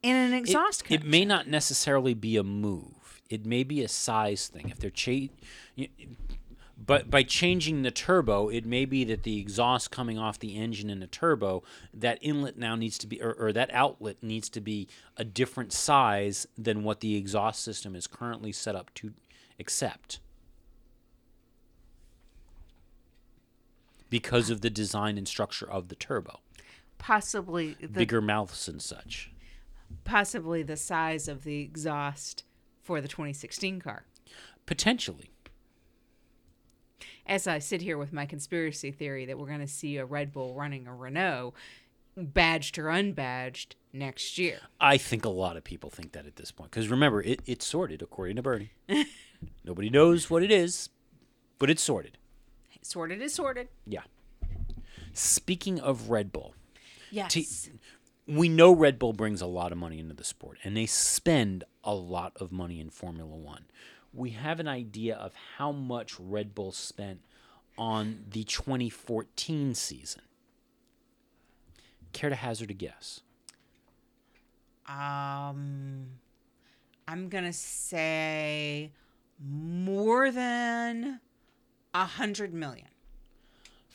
in 0.01 0.13
an 0.17 0.33
It- 0.33 0.39
exhaust 0.39 0.81
it, 0.81 0.85
connection? 0.87 1.09
may 1.09 1.23
not 1.23 1.47
necessarily 1.47 2.13
be 2.13 2.35
a 2.35 2.43
move. 2.43 3.21
It 3.29 3.45
may 3.45 3.63
be 3.63 3.81
a 3.81 3.87
size 3.87 4.49
thing. 4.49 4.67
If 4.67 4.79
they're 4.79 4.89
cha- 4.89 5.29
but 6.77 7.09
by 7.09 7.23
changing 7.23 7.83
the 7.83 7.91
turbo, 7.91 8.49
it 8.49 8.65
may 8.65 8.83
be 8.83 9.05
that 9.05 9.23
the 9.23 9.39
exhaust 9.39 9.89
coming 9.89 10.17
off 10.19 10.37
the 10.37 10.57
engine 10.57 10.89
in 10.89 10.99
the 10.99 11.07
turbo, 11.07 11.63
that 11.93 12.17
inlet 12.19 12.57
now 12.57 12.75
needs 12.75 12.97
to 12.97 13.07
be, 13.07 13.21
or, 13.21 13.33
or 13.35 13.53
that 13.53 13.73
outlet 13.73 14.21
needs 14.21 14.49
to 14.49 14.59
be 14.59 14.89
a 15.15 15.23
different 15.23 15.71
size 15.71 16.45
than 16.57 16.83
what 16.83 16.99
the 16.99 17.15
exhaust 17.15 17.61
system 17.63 17.95
is 17.95 18.05
currently 18.05 18.51
set 18.51 18.75
up 18.75 18.93
to 18.95 19.13
accept. 19.57 20.19
Because 24.13 24.51
of 24.51 24.61
the 24.61 24.69
design 24.69 25.17
and 25.17 25.27
structure 25.27 25.67
of 25.69 25.87
the 25.87 25.95
turbo, 25.95 26.39
possibly 26.99 27.75
the 27.81 27.87
bigger 27.87 28.21
mouths 28.21 28.67
and 28.67 28.79
such. 28.79 29.31
possibly 30.03 30.61
the 30.61 30.77
size 30.77 31.27
of 31.27 31.43
the 31.43 31.61
exhaust 31.61 32.43
for 32.81 33.01
the 33.01 33.07
2016 33.07 33.79
car. 33.79 34.05
Potentially. 34.67 35.31
As 37.25 37.47
I 37.47 37.57
sit 37.57 37.81
here 37.81 37.97
with 37.97 38.13
my 38.13 38.27
conspiracy 38.27 38.91
theory 38.91 39.25
that 39.25 39.39
we're 39.39 39.47
going 39.47 39.59
to 39.61 39.67
see 39.67 39.97
a 39.97 40.05
Red 40.05 40.31
Bull 40.31 40.53
running 40.53 40.85
a 40.85 40.93
Renault, 40.93 41.55
badged 42.15 42.77
or 42.77 42.89
unbadged, 42.89 43.75
next 43.93 44.37
year. 44.37 44.59
I 44.79 44.97
think 44.97 45.25
a 45.25 45.29
lot 45.29 45.57
of 45.57 45.63
people 45.63 45.89
think 45.89 46.11
that 46.11 46.25
at 46.25 46.35
this 46.35 46.51
point. 46.51 46.71
Because 46.71 46.87
remember, 46.89 47.21
it, 47.21 47.41
it's 47.45 47.65
sorted, 47.65 48.01
according 48.01 48.35
to 48.35 48.41
Bernie. 48.41 48.73
Nobody 49.63 49.89
knows 49.89 50.29
what 50.29 50.43
it 50.43 50.51
is, 50.51 50.89
but 51.59 51.69
it's 51.69 51.83
sorted. 51.83 52.17
Sorted 52.83 53.21
is 53.21 53.33
sorted. 53.33 53.69
Yeah. 53.87 54.03
Speaking 55.13 55.79
of 55.79 56.09
Red 56.09 56.31
Bull, 56.31 56.53
Yes. 57.11 57.69
we 58.27 58.49
know 58.49 58.71
Red 58.73 58.97
Bull 58.99 59.13
brings 59.13 59.41
a 59.41 59.45
lot 59.45 59.71
of 59.71 59.77
money 59.77 59.99
into 59.99 60.13
the 60.13 60.23
sport, 60.23 60.57
and 60.63 60.75
they 60.75 60.85
spend 60.85 61.63
a 61.83 61.93
lot 61.93 62.33
of 62.39 62.51
money 62.51 62.79
in 62.79 62.89
Formula 62.89 63.35
One. 63.35 63.65
We 64.13 64.31
have 64.31 64.59
an 64.59 64.67
idea 64.67 65.15
of 65.15 65.33
how 65.57 65.71
much 65.71 66.19
Red 66.19 66.53
Bull 66.55 66.71
spent 66.71 67.21
on 67.77 68.25
the 68.29 68.43
2014 68.43 69.73
season. 69.75 70.21
Care 72.11 72.29
to 72.29 72.35
hazard 72.35 72.69
a 72.69 72.73
guess? 72.75 73.21
Um, 74.87 76.07
I'm 77.07 77.29
gonna 77.29 77.53
say 77.53 78.91
more 79.39 80.29
than 80.31 81.19
a 81.93 82.05
hundred 82.05 82.53
million. 82.53 82.87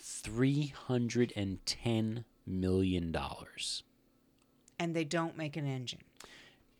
$310 0.00 2.24
million. 2.46 3.16
and 4.78 4.94
they 4.94 5.04
don't 5.04 5.36
make 5.36 5.56
an 5.56 5.66
engine. 5.66 6.00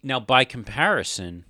Now, 0.03 0.21
by 0.21 0.45
comparison, 0.45 1.45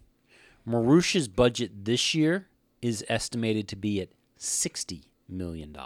Marussia's 0.66 1.28
budget 1.28 1.84
this 1.84 2.14
year 2.14 2.48
is 2.80 3.04
estimated 3.08 3.68
to 3.68 3.76
be 3.76 4.00
at 4.00 4.08
$60 4.38 5.02
million. 5.28 5.76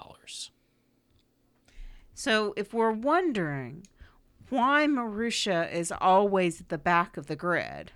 So 2.14 2.54
if 2.56 2.72
we're 2.72 2.92
wondering 2.92 3.86
why 4.48 4.86
Marusha 4.86 5.72
is 5.72 5.92
always 6.00 6.60
at 6.60 6.68
the 6.68 6.78
back 6.78 7.16
of 7.16 7.26
the 7.26 7.36
grid, 7.36 7.92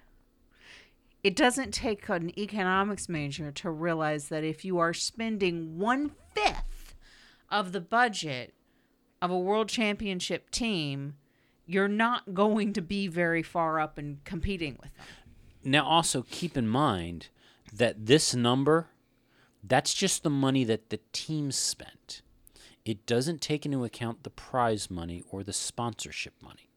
it 1.27 1.35
doesn't 1.35 1.75
take 1.75 2.09
an 2.09 2.31
economics 2.39 3.09
major 3.09 3.51
to 3.51 3.69
realize 3.69 4.29
that 4.29 4.45
if 4.45 4.65
you 4.65 4.79
are 4.79 4.95
spending 4.95 5.77
one 5.77 6.12
fifth 6.37 6.95
of 7.51 7.73
the 7.73 7.81
budget 7.81 8.55
of 9.21 9.33
a 9.33 9.39
world 9.39 9.69
championship 9.69 10.51
team, 10.51 11.17
you're 11.67 11.89
not 11.89 12.33
going 12.33 12.73
to 12.73 12.81
be 12.81 13.09
very 13.09 13.43
far 13.43 13.81
up 13.81 13.99
in 13.99 14.21
competing 14.25 14.79
with 14.81 14.95
them. 14.97 15.07
Now, 15.65 15.85
also 15.85 16.25
keep 16.31 16.57
in 16.57 16.69
mind 16.69 17.27
that 17.73 18.07
this 18.07 18.33
number, 18.33 18.87
that's 19.65 19.95
just 19.95 20.23
the 20.23 20.31
money 20.31 20.62
that 20.62 20.91
the 20.91 21.01
team 21.12 21.51
spent. 21.51 22.23
It 22.85 23.05
doesn't 23.05 23.41
take 23.41 23.67
into 23.67 23.83
account 23.83 24.23
the 24.23 24.31
prize 24.31 24.89
money 24.93 25.25
or 25.29 25.43
the 25.43 25.53
sponsorship 25.53 26.35
money. 26.41 26.71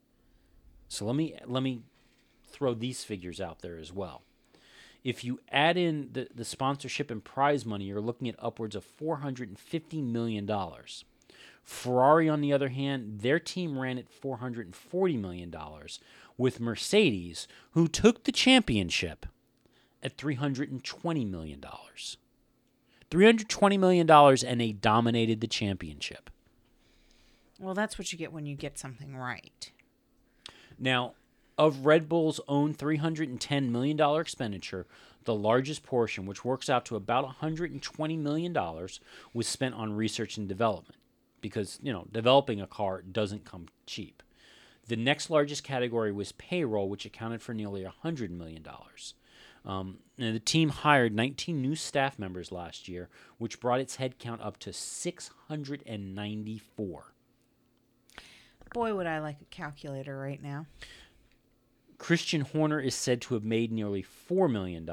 So 0.87 1.05
let 1.05 1.15
me 1.15 1.35
let 1.45 1.61
me 1.61 1.83
throw 2.47 2.73
these 2.73 3.03
figures 3.03 3.39
out 3.39 3.59
there 3.61 3.77
as 3.77 3.93
well. 3.93 4.23
If 5.03 5.23
you 5.23 5.39
add 5.51 5.77
in 5.77 6.09
the, 6.11 6.27
the 6.33 6.45
sponsorship 6.45 7.09
and 7.09 7.23
prize 7.23 7.65
money, 7.65 7.85
you're 7.85 8.01
looking 8.01 8.27
at 8.27 8.35
upwards 8.39 8.75
of 8.75 8.85
$450 8.97 10.03
million. 10.03 10.49
Ferrari, 11.63 12.27
on 12.27 12.41
the 12.41 12.51
other 12.51 12.69
hand, 12.69 13.19
their 13.21 13.39
team 13.39 13.77
ran 13.77 13.97
at 13.97 14.09
$440 14.09 15.19
million, 15.19 15.55
with 16.37 16.59
Mercedes, 16.59 17.47
who 17.71 17.87
took 17.87 18.23
the 18.23 18.31
championship, 18.31 19.25
at 20.01 20.17
$320 20.17 21.29
million. 21.29 21.63
$320 23.11 23.79
million, 23.79 24.09
and 24.09 24.61
they 24.61 24.71
dominated 24.71 25.41
the 25.41 25.47
championship. 25.47 26.29
Well, 27.59 27.73
that's 27.73 27.97
what 27.97 28.11
you 28.11 28.17
get 28.17 28.31
when 28.31 28.45
you 28.45 28.55
get 28.55 28.79
something 28.79 29.15
right. 29.15 29.71
Now, 30.77 31.15
of 31.59 31.85
Red 31.85 32.09
Bull's 32.09 32.39
own 32.47 32.73
$310 32.73 33.69
million 33.69 33.99
expenditure, 34.19 34.87
the 35.25 35.35
largest 35.35 35.83
portion, 35.83 36.25
which 36.25 36.43
works 36.45 36.69
out 36.69 36.85
to 36.85 36.95
about 36.95 37.41
$120 37.41 38.17
million, 38.17 38.57
was 39.33 39.47
spent 39.47 39.75
on 39.75 39.91
research 39.93 40.37
and 40.37 40.47
development 40.47 40.95
because, 41.41 41.77
you 41.83 41.91
know, 41.91 42.07
developing 42.11 42.61
a 42.61 42.67
car 42.67 43.01
doesn't 43.01 43.43
come 43.43 43.65
cheap. 43.85 44.23
The 44.87 44.95
next 44.95 45.29
largest 45.29 45.65
category 45.65 46.13
was 46.13 46.31
payroll, 46.31 46.87
which 46.87 47.05
accounted 47.05 47.41
for 47.41 47.53
nearly 47.53 47.85
$100 48.03 48.29
million. 48.29 48.65
Um, 49.65 49.97
and 50.17 50.33
the 50.33 50.39
team 50.39 50.69
hired 50.69 51.13
19 51.13 51.61
new 51.61 51.75
staff 51.75 52.17
members 52.17 52.53
last 52.53 52.87
year, 52.87 53.09
which 53.37 53.59
brought 53.59 53.81
its 53.81 53.97
headcount 53.97 54.43
up 54.43 54.57
to 54.59 54.71
694. 54.71 57.13
Boy, 58.73 58.95
would 58.95 59.07
I 59.07 59.19
like 59.19 59.41
a 59.41 59.45
calculator 59.45 60.17
right 60.17 60.41
now. 60.41 60.65
Christian 61.99 62.41
Horner 62.41 62.79
is 62.79 62.95
said 62.95 63.21
to 63.21 63.35
have 63.35 63.43
made 63.43 63.71
nearly 63.71 64.03
$4 64.03 64.49
million, 64.49 64.89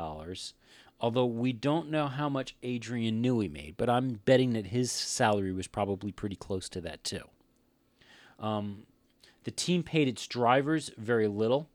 although 1.00 1.24
we 1.24 1.52
don't 1.52 1.88
know 1.88 2.08
how 2.08 2.28
much 2.28 2.56
Adrian 2.62 3.22
Newey 3.22 3.50
made, 3.50 3.76
but 3.78 3.88
I'm 3.88 4.20
betting 4.26 4.52
that 4.52 4.66
his 4.66 4.92
salary 4.92 5.52
was 5.52 5.68
probably 5.68 6.12
pretty 6.12 6.36
close 6.36 6.68
to 6.68 6.80
that 6.82 7.04
too. 7.04 7.22
Um, 8.38 8.82
the 9.44 9.50
team 9.50 9.82
paid 9.82 10.08
its 10.08 10.26
drivers 10.26 10.90
very 10.98 11.28
little. 11.28 11.70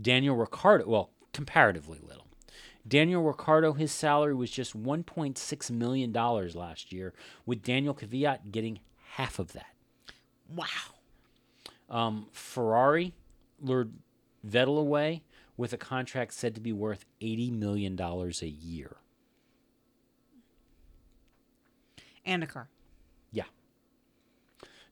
Daniel 0.00 0.36
Ricciardo, 0.36 0.86
well, 0.86 1.10
comparatively 1.32 1.98
little. 2.06 2.26
Daniel 2.86 3.22
Ricciardo, 3.22 3.72
his 3.72 3.90
salary 3.90 4.34
was 4.34 4.50
just 4.50 4.80
$1.6 4.80 5.70
million 5.70 6.12
last 6.12 6.92
year, 6.92 7.12
with 7.46 7.62
Daniel 7.62 7.94
Kvyat 7.94 8.52
getting 8.52 8.80
half 9.12 9.38
of 9.38 9.52
that. 9.52 9.74
Wow. 10.54 10.66
Um, 11.88 12.26
Ferrari 12.32 13.14
lured 13.60 13.92
Vettel 14.46 14.78
away 14.78 15.22
with 15.56 15.72
a 15.72 15.76
contract 15.76 16.32
said 16.32 16.54
to 16.54 16.60
be 16.60 16.72
worth 16.72 17.04
$80 17.20 17.52
million 17.52 18.00
a 18.00 18.46
year. 18.46 18.96
And 22.24 22.42
a 22.42 22.46
car. 22.46 22.68
Yeah. 23.32 23.44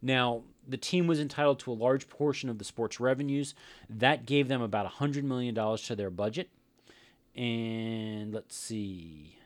Now, 0.02 0.42
the 0.66 0.76
team 0.76 1.06
was 1.06 1.20
entitled 1.20 1.58
to 1.61 1.72
a 1.72 1.74
large 1.74 2.08
portion 2.08 2.50
of 2.50 2.58
the 2.58 2.64
sports 2.64 3.00
revenues. 3.00 3.54
That 3.88 4.26
gave 4.26 4.48
them 4.48 4.61
about 4.61 4.90
$100 4.92 5.22
million 5.22 5.54
to 5.54 5.96
their 5.96 6.11
budget. 6.11 6.50
And 7.34 8.34
let's 8.34 8.56
see. 8.56 9.38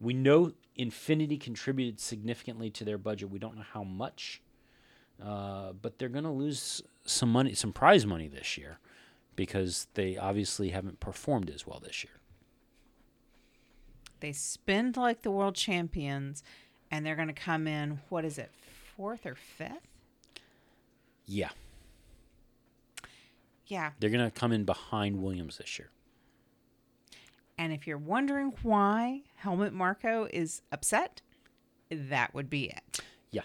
We 0.00 0.14
know 0.14 0.52
Infiniti 0.76 1.40
contributed 1.40 2.00
significantly 2.00 2.70
to 2.70 2.84
their 2.84 2.98
budget. 2.98 3.30
We 3.30 3.38
don't 3.38 3.56
know 3.56 3.64
how 3.72 3.84
much, 3.84 4.42
uh, 5.24 5.72
but 5.80 5.98
they're 5.98 6.08
going 6.08 6.24
to 6.24 6.30
lose 6.30 6.82
some 7.04 7.30
money, 7.30 7.54
some 7.54 7.72
prize 7.72 8.04
money 8.04 8.26
this 8.26 8.58
year 8.58 8.78
because 9.36 9.86
they 9.94 10.16
obviously 10.16 10.70
haven't 10.70 11.00
performed 11.00 11.50
as 11.50 11.66
well 11.66 11.80
this 11.80 12.04
year. 12.04 12.12
They 14.20 14.32
spend 14.32 14.96
like 14.96 15.22
the 15.22 15.30
world 15.30 15.54
champions, 15.56 16.42
and 16.90 17.04
they're 17.04 17.16
going 17.16 17.28
to 17.28 17.34
come 17.34 17.66
in, 17.66 18.00
what 18.08 18.24
is 18.24 18.38
it, 18.38 18.50
fourth 18.96 19.26
or 19.26 19.34
fifth? 19.34 19.88
Yeah, 21.26 21.50
Yeah. 23.66 23.92
they're 24.00 24.10
going 24.10 24.24
to 24.24 24.30
come 24.30 24.52
in 24.52 24.64
behind 24.64 25.22
Williams 25.22 25.58
this 25.58 25.78
year. 25.78 25.90
And 27.56 27.72
if 27.72 27.86
you're 27.86 27.96
wondering 27.98 28.52
why 28.62 29.22
Helmut 29.36 29.72
Marko 29.72 30.28
is 30.32 30.62
upset, 30.72 31.20
that 31.90 32.34
would 32.34 32.50
be 32.50 32.64
it. 32.70 33.00
Yeah. 33.30 33.42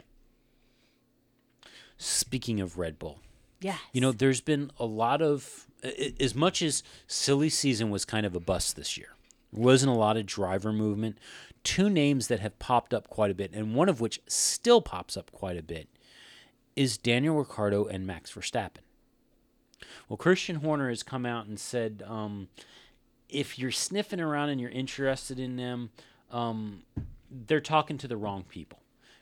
Speaking 1.98 2.60
of 2.60 2.78
Red 2.78 2.98
Bull, 3.00 3.20
Yes. 3.60 3.80
You 3.92 4.02
know, 4.02 4.12
there's 4.12 4.42
been 4.42 4.72
a 4.78 4.86
lot 4.86 5.22
of, 5.22 5.68
as 6.20 6.36
much 6.36 6.62
as 6.62 6.84
silly 7.08 7.50
season 7.50 7.90
was 7.90 8.06
kind 8.06 8.26
of 8.26 8.36
a 8.36 8.40
bust 8.40 8.76
this 8.76 8.98
year, 8.98 9.16
wasn't 9.52 9.92
a 9.92 9.98
lot 9.98 10.18
of 10.18 10.26
driver 10.26 10.72
movement. 10.72 11.18
Two 11.64 11.90
names 11.90 12.28
that 12.28 12.40
have 12.40 12.60
popped 12.60 12.94
up 12.94 13.10
quite 13.10 13.32
a 13.32 13.36
bit, 13.36 13.52
and 13.54 13.76
one 13.76 13.90
of 13.90 14.00
which 14.00 14.22
still 14.28 14.82
pops 14.82 15.18
up 15.18 15.32
quite 15.32 15.58
a 15.58 15.64
bit, 15.64 15.90
is 16.76 16.98
Daniel 16.98 17.36
Ricciardo 17.36 17.86
and 17.86 18.06
Max 18.06 18.32
Verstappen. 18.32 18.84
Well, 20.08 20.18
Christian 20.18 20.58
Horner 20.58 20.90
has 20.90 21.04
come 21.04 21.26
out 21.26 21.48
and 21.48 21.60
said, 21.60 22.04
um, 22.08 22.48
if 23.30 23.60
you're 23.60 23.72
sniffing 23.72 24.20
around 24.20 24.50
and 24.50 24.62
you're 24.62 24.70
interested 24.70 25.40
in 25.40 25.56
them, 25.56 25.90
um, 26.32 26.84
they're 27.30 27.60
talking 27.60 27.98
to 27.98 28.08
the 28.08 28.18
wrong 28.18 28.46
people 28.48 28.80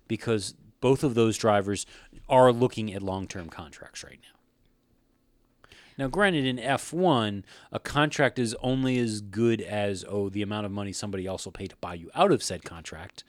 because 0.08 0.54
both 0.86 1.04
of 1.04 1.16
those 1.16 1.36
drivers 1.36 1.88
are 2.30 2.52
looking 2.52 2.94
at 2.94 3.02
long 3.02 3.26
term 3.26 3.50
contracts 3.50 4.04
right 4.04 4.20
now. 4.22 5.68
Now, 5.98 6.08
granted, 6.08 6.46
in 6.46 6.58
F1, 6.58 7.42
a 7.72 7.80
contract 7.80 8.38
is 8.38 8.56
only 8.62 9.00
as 9.00 9.20
good 9.22 9.62
as, 9.62 10.06
oh, 10.08 10.30
the 10.30 10.44
amount 10.44 10.68
of 10.68 10.72
money 10.72 10.94
somebody 10.94 11.26
else 11.26 11.44
will 11.44 11.54
pay 11.54 11.66
to 11.66 11.76
buy 11.78 11.96
you 11.96 12.12
out 12.14 12.32
of 12.32 12.44
said 12.44 12.64
contract. 12.64 13.24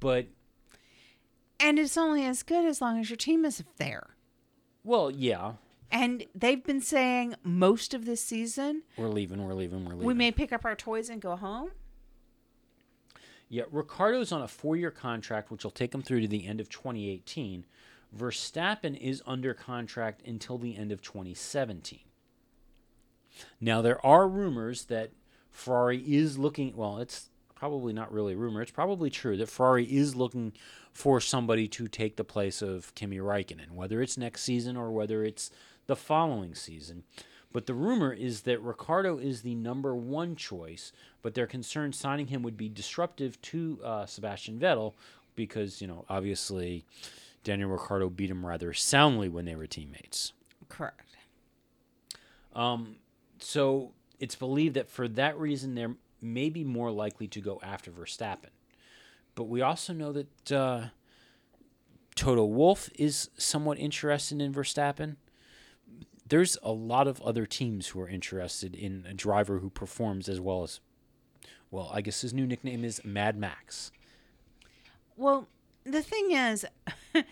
But, 0.00 0.28
and 1.60 1.78
it's 1.78 1.98
only 1.98 2.24
as 2.24 2.42
good 2.42 2.64
as 2.64 2.80
long 2.80 2.98
as 2.98 3.10
your 3.10 3.18
team 3.18 3.44
is 3.44 3.62
there. 3.76 4.14
well, 4.82 5.10
yeah, 5.10 5.56
And 5.90 6.24
they've 6.34 6.64
been 6.64 6.80
saying 6.80 7.34
most 7.44 7.92
of 7.92 8.06
this 8.06 8.22
season, 8.22 8.84
we're 8.96 9.08
leaving, 9.08 9.44
we're 9.44 9.52
leaving, 9.52 9.84
we're 9.84 9.90
leaving. 9.90 10.06
we 10.06 10.14
may 10.14 10.32
pick 10.32 10.54
up 10.54 10.64
our 10.64 10.74
toys 10.74 11.10
and 11.10 11.20
go 11.20 11.36
home. 11.36 11.72
Yeah, 13.48 13.64
Ricciardo's 13.70 14.32
on 14.32 14.42
a 14.42 14.48
four 14.48 14.76
year 14.76 14.90
contract, 14.90 15.50
which 15.50 15.64
will 15.64 15.70
take 15.70 15.94
him 15.94 16.02
through 16.02 16.20
to 16.20 16.28
the 16.28 16.46
end 16.46 16.60
of 16.60 16.68
2018. 16.68 17.64
Verstappen 18.16 18.96
is 18.96 19.22
under 19.26 19.54
contract 19.54 20.22
until 20.26 20.58
the 20.58 20.76
end 20.76 20.92
of 20.92 21.02
2017. 21.02 22.00
Now, 23.60 23.82
there 23.82 24.04
are 24.04 24.28
rumors 24.28 24.86
that 24.86 25.10
Ferrari 25.50 25.98
is 25.98 26.38
looking, 26.38 26.74
well, 26.76 26.98
it's 26.98 27.30
probably 27.54 27.92
not 27.92 28.12
really 28.12 28.34
a 28.34 28.36
rumor, 28.36 28.62
it's 28.62 28.70
probably 28.70 29.10
true 29.10 29.36
that 29.36 29.48
Ferrari 29.48 29.84
is 29.84 30.16
looking 30.16 30.52
for 30.92 31.20
somebody 31.20 31.68
to 31.68 31.86
take 31.86 32.16
the 32.16 32.24
place 32.24 32.62
of 32.62 32.94
Kimi 32.94 33.18
Raikkonen, 33.18 33.72
whether 33.72 34.00
it's 34.00 34.16
next 34.16 34.42
season 34.42 34.76
or 34.76 34.90
whether 34.90 35.22
it's 35.22 35.50
the 35.86 35.96
following 35.96 36.54
season. 36.54 37.04
But 37.52 37.66
the 37.66 37.74
rumor 37.74 38.12
is 38.12 38.42
that 38.42 38.60
Ricciardo 38.60 39.18
is 39.18 39.42
the 39.42 39.54
number 39.54 39.94
one 39.94 40.36
choice, 40.36 40.92
but 41.22 41.34
they're 41.34 41.46
concerned 41.46 41.94
signing 41.94 42.26
him 42.26 42.42
would 42.42 42.56
be 42.58 42.68
disruptive 42.68 43.40
to 43.42 43.78
uh, 43.82 44.06
Sebastian 44.06 44.58
Vettel 44.58 44.92
because, 45.34 45.80
you 45.80 45.86
know, 45.86 46.04
obviously 46.08 46.84
Daniel 47.44 47.70
Ricciardo 47.70 48.10
beat 48.10 48.30
him 48.30 48.44
rather 48.44 48.74
soundly 48.74 49.28
when 49.28 49.46
they 49.46 49.56
were 49.56 49.66
teammates. 49.66 50.34
Correct. 50.68 51.16
Um, 52.54 52.96
so 53.38 53.92
it's 54.18 54.34
believed 54.34 54.74
that 54.74 54.90
for 54.90 55.08
that 55.08 55.38
reason, 55.38 55.74
they're 55.74 55.96
maybe 56.20 56.64
more 56.64 56.90
likely 56.90 57.28
to 57.28 57.40
go 57.40 57.60
after 57.62 57.90
Verstappen. 57.90 58.50
But 59.34 59.44
we 59.44 59.62
also 59.62 59.92
know 59.92 60.12
that 60.12 60.52
uh, 60.52 60.86
Toto 62.16 62.44
Wolff 62.44 62.90
is 62.96 63.30
somewhat 63.36 63.78
interested 63.78 64.42
in 64.42 64.52
Verstappen. 64.52 65.16
There's 66.28 66.58
a 66.62 66.72
lot 66.72 67.06
of 67.08 67.20
other 67.22 67.46
teams 67.46 67.88
who 67.88 68.00
are 68.00 68.08
interested 68.08 68.74
in 68.74 69.06
a 69.08 69.14
driver 69.14 69.58
who 69.60 69.70
performs 69.70 70.28
as 70.28 70.40
well 70.40 70.62
as, 70.62 70.80
well, 71.70 71.90
I 71.92 72.00
guess 72.00 72.20
his 72.20 72.34
new 72.34 72.46
nickname 72.46 72.84
is 72.84 73.02
Mad 73.04 73.36
Max. 73.38 73.90
Well, 75.16 75.48
the 75.84 76.02
thing 76.02 76.32
is, 76.32 76.66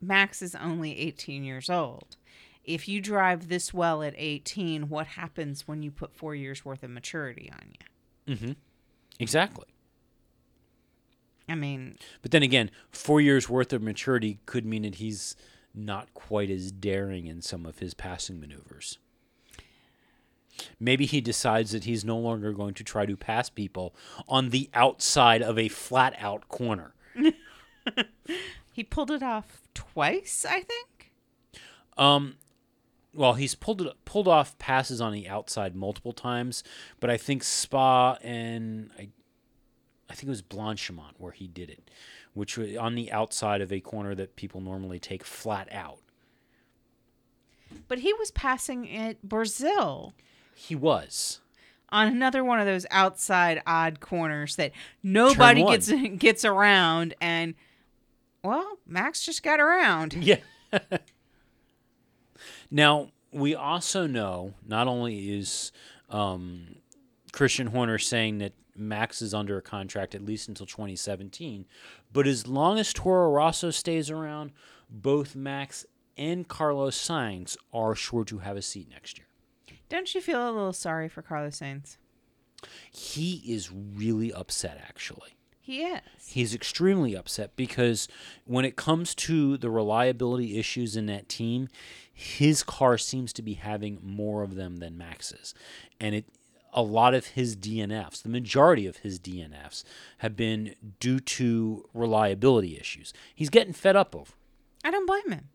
Max 0.00 0.42
is 0.42 0.54
only 0.54 0.98
18 0.98 1.42
years 1.44 1.70
old. 1.70 2.16
If 2.64 2.88
you 2.88 3.00
drive 3.00 3.48
this 3.48 3.72
well 3.72 4.02
at 4.02 4.14
18, 4.16 4.88
what 4.88 5.06
happens 5.06 5.68
when 5.68 5.82
you 5.82 5.90
put 5.90 6.14
four 6.14 6.34
years 6.34 6.64
worth 6.64 6.82
of 6.82 6.90
maturity 6.90 7.50
on 7.52 7.68
you? 7.70 8.34
Mm-hmm. 8.34 8.52
Exactly. 9.20 9.66
I 11.48 11.54
mean, 11.54 11.96
But 12.22 12.32
then 12.32 12.42
again, 12.42 12.70
four 12.90 13.20
years 13.20 13.48
worth 13.48 13.72
of 13.72 13.80
maturity 13.80 14.40
could 14.46 14.66
mean 14.66 14.82
that 14.82 14.96
he's 14.96 15.36
not 15.76 16.12
quite 16.14 16.50
as 16.50 16.72
daring 16.72 17.26
in 17.26 17.42
some 17.42 17.66
of 17.66 17.78
his 17.78 17.94
passing 17.94 18.40
maneuvers. 18.40 18.98
Maybe 20.80 21.06
he 21.06 21.20
decides 21.20 21.72
that 21.72 21.84
he's 21.84 22.04
no 22.04 22.16
longer 22.16 22.52
going 22.52 22.74
to 22.74 22.84
try 22.84 23.06
to 23.06 23.16
pass 23.16 23.50
people 23.50 23.94
on 24.28 24.50
the 24.50 24.70
outside 24.72 25.42
of 25.42 25.58
a 25.58 25.68
flat 25.68 26.14
out 26.18 26.48
corner. 26.48 26.94
he 28.72 28.82
pulled 28.82 29.10
it 29.10 29.22
off 29.22 29.60
twice, 29.74 30.46
I 30.48 30.60
think. 30.60 31.12
Um, 31.98 32.36
well, 33.14 33.34
he's 33.34 33.54
pulled 33.54 33.82
it 33.82 33.92
pulled 34.04 34.28
off 34.28 34.58
passes 34.58 35.00
on 35.00 35.12
the 35.12 35.28
outside 35.28 35.74
multiple 35.74 36.12
times, 36.12 36.62
but 37.00 37.10
I 37.10 37.16
think 37.16 37.42
Spa 37.42 38.18
and 38.22 38.90
I, 38.98 39.08
I 40.08 40.14
think 40.14 40.24
it 40.24 40.28
was 40.28 40.42
Blanchimont 40.42 41.14
where 41.18 41.32
he 41.32 41.48
did 41.48 41.70
it, 41.70 41.90
which 42.36 42.56
was 42.58 42.76
on 42.76 42.94
the 42.94 43.10
outside 43.10 43.60
of 43.62 43.72
a 43.72 43.80
corner 43.80 44.14
that 44.14 44.36
people 44.36 44.60
normally 44.60 44.98
take 45.00 45.24
flat 45.24 45.66
out. 45.72 45.98
But 47.88 48.00
he 48.00 48.12
was 48.12 48.30
passing 48.30 48.94
at 48.94 49.22
Brazil 49.22 50.12
He 50.54 50.74
was. 50.76 51.40
on 51.90 52.06
another 52.08 52.44
one 52.44 52.60
of 52.60 52.66
those 52.66 52.84
outside 52.90 53.62
odd 53.66 54.00
corners 54.00 54.56
that 54.56 54.72
nobody 55.02 55.64
gets 55.64 55.90
gets 56.18 56.44
around 56.44 57.14
and 57.20 57.54
well, 58.44 58.78
Max 58.86 59.24
just 59.24 59.42
got 59.42 59.58
around. 59.58 60.14
Yeah. 60.20 60.36
now, 62.70 63.10
we 63.32 63.54
also 63.54 64.06
know 64.06 64.54
not 64.66 64.86
only 64.88 65.30
is 65.38 65.72
um, 66.10 66.76
Christian 67.32 67.68
Horner 67.68 67.98
saying 67.98 68.38
that 68.38 68.52
Max 68.78 69.22
is 69.22 69.34
under 69.34 69.56
a 69.56 69.62
contract 69.62 70.14
at 70.14 70.24
least 70.24 70.48
until 70.48 70.66
2017, 70.66 71.66
but 72.12 72.26
as 72.26 72.46
long 72.46 72.78
as 72.78 72.92
Toro 72.92 73.30
Rosso 73.30 73.70
stays 73.70 74.10
around, 74.10 74.52
both 74.90 75.34
Max 75.36 75.86
and 76.16 76.48
Carlos 76.48 76.96
Sainz 76.96 77.56
are 77.72 77.94
sure 77.94 78.24
to 78.24 78.38
have 78.38 78.56
a 78.56 78.62
seat 78.62 78.88
next 78.90 79.18
year. 79.18 79.26
Don't 79.88 80.14
you 80.14 80.20
feel 80.20 80.48
a 80.48 80.50
little 80.50 80.72
sorry 80.72 81.08
for 81.08 81.22
Carlos 81.22 81.60
Sainz? 81.60 81.96
He 82.90 83.42
is 83.46 83.70
really 83.72 84.32
upset, 84.32 84.80
actually. 84.86 85.36
He 85.60 85.82
is. 85.82 86.00
He's 86.28 86.54
extremely 86.54 87.16
upset 87.16 87.56
because 87.56 88.06
when 88.44 88.64
it 88.64 88.76
comes 88.76 89.16
to 89.16 89.56
the 89.56 89.68
reliability 89.68 90.58
issues 90.58 90.96
in 90.96 91.06
that 91.06 91.28
team, 91.28 91.68
his 92.12 92.62
car 92.62 92.96
seems 92.96 93.32
to 93.32 93.42
be 93.42 93.54
having 93.54 93.98
more 94.00 94.44
of 94.44 94.54
them 94.54 94.76
than 94.76 94.96
Max's, 94.96 95.54
and 96.00 96.14
it 96.14 96.26
a 96.76 96.82
lot 96.82 97.14
of 97.14 97.28
his 97.28 97.56
DNFs, 97.56 98.22
the 98.22 98.28
majority 98.28 98.86
of 98.86 98.98
his 98.98 99.18
DNFs, 99.18 99.82
have 100.18 100.36
been 100.36 100.74
due 101.00 101.18
to 101.18 101.88
reliability 101.94 102.78
issues. 102.78 103.14
He's 103.34 103.48
getting 103.48 103.72
fed 103.72 103.96
up 103.96 104.14
over. 104.14 104.34
I 104.84 104.90
don't 104.90 105.06
blame 105.06 105.32
him. 105.32 105.48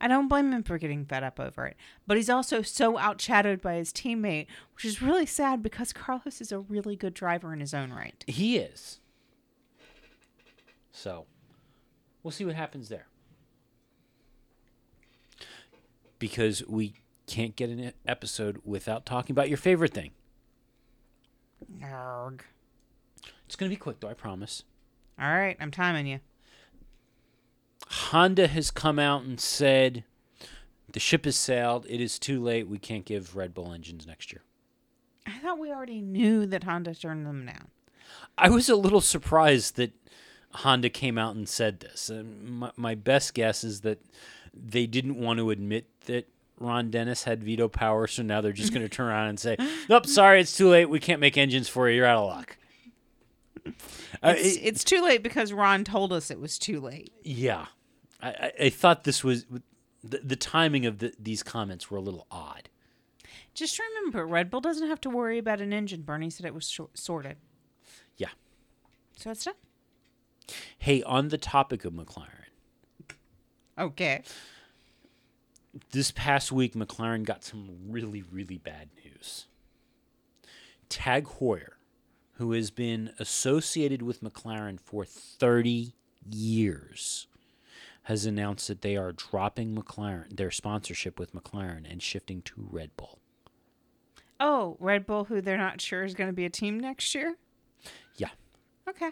I 0.00 0.06
don't 0.06 0.28
blame 0.28 0.52
him 0.52 0.62
for 0.62 0.76
getting 0.76 1.06
fed 1.06 1.24
up 1.24 1.40
over 1.40 1.64
it. 1.64 1.76
But 2.06 2.18
he's 2.18 2.28
also 2.28 2.60
so 2.60 2.98
outshadowed 2.98 3.62
by 3.62 3.76
his 3.76 3.90
teammate, 3.90 4.46
which 4.74 4.84
is 4.84 5.00
really 5.00 5.24
sad 5.24 5.62
because 5.62 5.94
Carlos 5.94 6.42
is 6.42 6.52
a 6.52 6.58
really 6.58 6.94
good 6.94 7.14
driver 7.14 7.54
in 7.54 7.60
his 7.60 7.72
own 7.72 7.90
right. 7.90 8.22
He 8.26 8.58
is. 8.58 9.00
So, 10.92 11.24
we'll 12.22 12.32
see 12.32 12.44
what 12.44 12.54
happens 12.54 12.90
there. 12.90 13.06
Because 16.18 16.62
we 16.68 16.94
can't 17.26 17.56
get 17.56 17.70
an 17.70 17.92
episode 18.06 18.60
without 18.62 19.06
talking 19.06 19.32
about 19.32 19.48
your 19.48 19.58
favorite 19.58 19.94
thing. 19.94 20.10
Arg. 21.82 22.44
It's 23.46 23.56
going 23.56 23.70
to 23.70 23.74
be 23.74 23.78
quick, 23.78 24.00
though, 24.00 24.08
I 24.08 24.14
promise. 24.14 24.64
All 25.18 25.32
right, 25.32 25.56
I'm 25.60 25.70
timing 25.70 26.06
you. 26.06 26.20
Honda 27.88 28.48
has 28.48 28.70
come 28.70 28.98
out 28.98 29.22
and 29.22 29.40
said 29.40 30.04
the 30.92 31.00
ship 31.00 31.24
has 31.24 31.36
sailed. 31.36 31.86
It 31.88 32.00
is 32.00 32.18
too 32.18 32.42
late. 32.42 32.68
We 32.68 32.78
can't 32.78 33.04
give 33.04 33.36
Red 33.36 33.54
Bull 33.54 33.72
engines 33.72 34.06
next 34.06 34.32
year. 34.32 34.42
I 35.26 35.38
thought 35.38 35.58
we 35.58 35.70
already 35.70 36.00
knew 36.00 36.46
that 36.46 36.64
Honda 36.64 36.94
turned 36.94 37.26
them 37.26 37.46
down. 37.46 37.68
I 38.36 38.50
was 38.50 38.68
a 38.68 38.76
little 38.76 39.00
surprised 39.00 39.76
that 39.76 39.92
Honda 40.52 40.90
came 40.90 41.18
out 41.18 41.34
and 41.34 41.48
said 41.48 41.80
this. 41.80 42.10
Uh, 42.10 42.22
my, 42.44 42.70
my 42.76 42.94
best 42.94 43.34
guess 43.34 43.64
is 43.64 43.80
that 43.82 44.00
they 44.52 44.86
didn't 44.86 45.18
want 45.18 45.38
to 45.38 45.50
admit 45.50 45.86
that 46.06 46.28
Ron 46.58 46.90
Dennis 46.90 47.24
had 47.24 47.42
veto 47.42 47.68
power, 47.68 48.06
so 48.06 48.22
now 48.22 48.40
they're 48.40 48.52
just 48.52 48.72
going 48.72 48.82
to 48.84 48.88
turn 48.88 49.08
around 49.08 49.28
and 49.28 49.40
say, 49.40 49.56
"Nope, 49.88 50.06
sorry, 50.06 50.40
it's 50.40 50.56
too 50.56 50.68
late. 50.68 50.88
We 50.88 51.00
can't 51.00 51.20
make 51.20 51.36
engines 51.36 51.68
for 51.68 51.88
you. 51.88 51.96
You're 51.96 52.06
out 52.06 52.18
of 52.22 52.28
luck." 52.28 52.56
Uh, 54.22 54.34
It's, 54.36 54.56
it- 54.56 54.60
it's 54.62 54.84
too 54.84 55.02
late 55.02 55.22
because 55.22 55.52
Ron 55.52 55.84
told 55.84 56.12
us 56.12 56.30
it 56.30 56.38
was 56.40 56.58
too 56.58 56.80
late. 56.80 57.12
yeah, 57.22 57.66
I, 58.22 58.28
I, 58.28 58.52
I 58.66 58.70
thought 58.70 59.04
this 59.04 59.24
was 59.24 59.46
the, 60.02 60.18
the 60.22 60.36
timing 60.36 60.86
of 60.86 60.98
the, 60.98 61.12
these 61.18 61.42
comments 61.42 61.90
were 61.90 61.98
a 61.98 62.02
little 62.02 62.26
odd. 62.30 62.68
Just 63.54 63.78
remember, 63.78 64.26
Red 64.26 64.50
Bull 64.50 64.60
doesn't 64.60 64.88
have 64.88 65.00
to 65.02 65.10
worry 65.10 65.38
about 65.38 65.60
an 65.60 65.72
engine. 65.72 66.02
Bernie 66.02 66.30
said 66.30 66.44
it 66.46 66.54
was 66.54 66.78
sorted. 66.94 67.36
Yeah. 68.16 68.28
So 69.16 69.30
it's 69.30 69.44
done. 69.44 69.54
Hey, 70.78 71.02
on 71.04 71.28
the 71.28 71.38
topic 71.38 71.84
of 71.84 71.92
McLaren, 71.92 72.28
Okay. 73.78 74.22
This 75.90 76.10
past 76.10 76.52
week 76.52 76.74
McLaren 76.74 77.24
got 77.24 77.44
some 77.44 77.70
really, 77.88 78.22
really 78.22 78.58
bad 78.58 78.88
news. 79.04 79.46
Tag 80.88 81.26
Heuer, 81.26 81.70
who 82.34 82.52
has 82.52 82.70
been 82.70 83.12
associated 83.18 84.02
with 84.02 84.22
McLaren 84.22 84.78
for 84.78 85.04
30 85.04 85.94
years, 86.30 87.26
has 88.04 88.26
announced 88.26 88.68
that 88.68 88.82
they 88.82 88.96
are 88.96 89.12
dropping 89.12 89.74
McLaren, 89.74 90.36
their 90.36 90.50
sponsorship 90.50 91.18
with 91.18 91.34
McLaren, 91.34 91.90
and 91.90 92.02
shifting 92.02 92.42
to 92.42 92.68
Red 92.70 92.90
Bull. 92.96 93.18
Oh, 94.38 94.76
Red 94.78 95.06
Bull, 95.06 95.24
who 95.24 95.40
they're 95.40 95.56
not 95.56 95.80
sure 95.80 96.04
is 96.04 96.14
going 96.14 96.28
to 96.28 96.34
be 96.34 96.44
a 96.44 96.50
team 96.50 96.78
next 96.78 97.14
year? 97.14 97.36
Yeah. 98.16 98.28
Okay. 98.88 99.10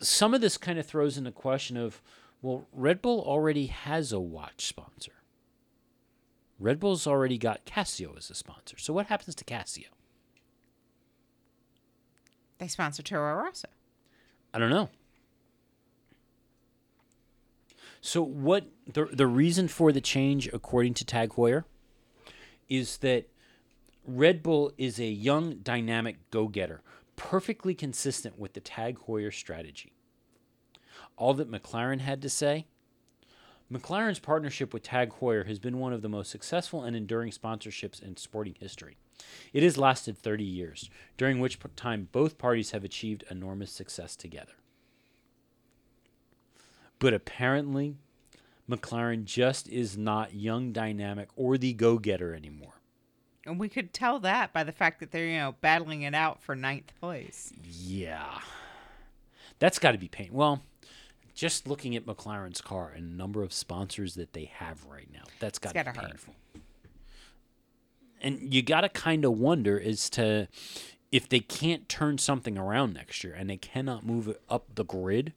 Some 0.00 0.34
of 0.34 0.40
this 0.40 0.56
kind 0.56 0.78
of 0.78 0.86
throws 0.86 1.16
in 1.16 1.24
the 1.24 1.32
question 1.32 1.76
of, 1.76 2.02
well, 2.40 2.66
Red 2.72 3.02
Bull 3.02 3.20
already 3.20 3.66
has 3.66 4.12
a 4.12 4.20
watch 4.20 4.66
sponsor. 4.66 5.12
Red 6.58 6.80
Bull's 6.80 7.06
already 7.06 7.38
got 7.38 7.64
Casio 7.64 8.16
as 8.16 8.30
a 8.30 8.34
sponsor. 8.34 8.78
So 8.78 8.92
what 8.92 9.06
happens 9.06 9.34
to 9.36 9.44
Casio? 9.44 9.86
They 12.58 12.68
sponsor 12.68 13.02
Toro 13.02 13.34
Rosso. 13.42 13.68
I 14.52 14.58
don't 14.58 14.70
know. 14.70 14.88
So 18.00 18.22
what 18.22 18.66
the 18.92 19.06
the 19.06 19.26
reason 19.26 19.68
for 19.68 19.92
the 19.92 20.00
change, 20.00 20.48
according 20.52 20.94
to 20.94 21.04
Tag 21.04 21.30
Heuer, 21.30 21.64
is 22.68 22.98
that 22.98 23.28
Red 24.06 24.42
Bull 24.42 24.72
is 24.78 24.98
a 24.98 25.06
young, 25.06 25.58
dynamic 25.58 26.30
go-getter, 26.30 26.82
perfectly 27.16 27.74
consistent 27.74 28.38
with 28.38 28.54
the 28.54 28.60
Tag 28.60 28.98
Heuer 29.06 29.32
strategy. 29.32 29.92
All 31.18 31.34
that 31.34 31.50
McLaren 31.50 32.00
had 32.00 32.22
to 32.22 32.30
say. 32.30 32.66
McLaren's 33.70 34.20
partnership 34.20 34.72
with 34.72 34.84
Tag 34.84 35.12
Heuer 35.20 35.46
has 35.46 35.58
been 35.58 35.78
one 35.78 35.92
of 35.92 36.00
the 36.00 36.08
most 36.08 36.30
successful 36.30 36.84
and 36.84 36.96
enduring 36.96 37.32
sponsorships 37.32 38.02
in 38.02 38.16
sporting 38.16 38.54
history. 38.58 38.96
It 39.52 39.62
has 39.62 39.76
lasted 39.76 40.16
30 40.16 40.44
years, 40.44 40.88
during 41.18 41.40
which 41.40 41.58
time 41.76 42.08
both 42.12 42.38
parties 42.38 42.70
have 42.70 42.84
achieved 42.84 43.24
enormous 43.30 43.72
success 43.72 44.16
together. 44.16 44.52
But 46.98 47.12
apparently, 47.12 47.96
McLaren 48.70 49.24
just 49.24 49.68
is 49.68 49.98
not 49.98 50.34
young, 50.34 50.72
dynamic, 50.72 51.28
or 51.36 51.58
the 51.58 51.72
go 51.72 51.98
getter 51.98 52.34
anymore. 52.34 52.74
And 53.44 53.58
we 53.58 53.68
could 53.68 53.92
tell 53.92 54.18
that 54.20 54.52
by 54.52 54.62
the 54.62 54.72
fact 54.72 55.00
that 55.00 55.10
they're, 55.10 55.26
you 55.26 55.38
know, 55.38 55.54
battling 55.60 56.02
it 56.02 56.14
out 56.14 56.42
for 56.42 56.54
ninth 56.54 56.92
place. 57.00 57.52
Yeah. 57.64 58.40
That's 59.58 59.78
got 59.78 59.92
to 59.92 59.98
be 59.98 60.08
pain. 60.08 60.30
Well, 60.32 60.62
just 61.38 61.68
looking 61.68 61.94
at 61.94 62.04
McLaren's 62.04 62.60
car 62.60 62.92
and 62.96 63.16
number 63.16 63.44
of 63.44 63.52
sponsors 63.52 64.16
that 64.16 64.32
they 64.32 64.46
have 64.56 64.84
right 64.86 65.06
now, 65.12 65.22
that's 65.38 65.60
got 65.60 65.68
to 65.68 65.74
be 65.74 65.84
gotta 65.84 66.00
hurt. 66.00 66.08
painful. 66.08 66.34
And 68.20 68.52
you 68.52 68.60
got 68.60 68.80
to 68.80 68.88
kind 68.88 69.24
of 69.24 69.38
wonder 69.38 69.80
as 69.80 70.10
to 70.10 70.48
if 71.12 71.28
they 71.28 71.38
can't 71.38 71.88
turn 71.88 72.18
something 72.18 72.58
around 72.58 72.92
next 72.94 73.22
year 73.22 73.34
and 73.34 73.48
they 73.48 73.56
cannot 73.56 74.04
move 74.04 74.26
it 74.26 74.42
up 74.50 74.74
the 74.74 74.84
grid, 74.84 75.32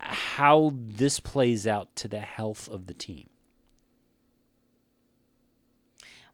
how 0.00 0.72
this 0.74 1.20
plays 1.20 1.64
out 1.64 1.94
to 1.94 2.08
the 2.08 2.18
health 2.18 2.68
of 2.68 2.88
the 2.88 2.94
team. 2.94 3.28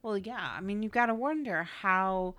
Well, 0.00 0.16
yeah. 0.16 0.54
I 0.56 0.62
mean, 0.62 0.82
you've 0.82 0.90
got 0.90 1.06
to 1.06 1.14
wonder 1.14 1.64
how 1.64 2.34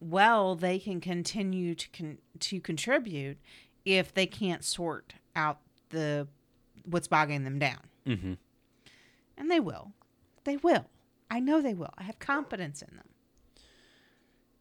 well 0.00 0.54
they 0.54 0.78
can 0.78 1.00
continue 1.00 1.74
to 1.74 1.88
con- 1.96 2.18
to 2.40 2.60
contribute 2.60 3.38
if 3.84 4.12
they 4.14 4.26
can't 4.26 4.64
sort 4.64 5.14
out 5.34 5.60
the 5.90 6.26
what's 6.84 7.08
bogging 7.08 7.44
them 7.44 7.58
down. 7.58 7.80
Mm-hmm. 8.06 8.34
And 9.36 9.50
they 9.50 9.60
will. 9.60 9.92
They 10.44 10.56
will. 10.56 10.86
I 11.30 11.40
know 11.40 11.62
they 11.62 11.74
will. 11.74 11.94
I 11.96 12.02
have 12.02 12.18
confidence 12.18 12.82
in 12.82 12.96
them. 12.96 13.06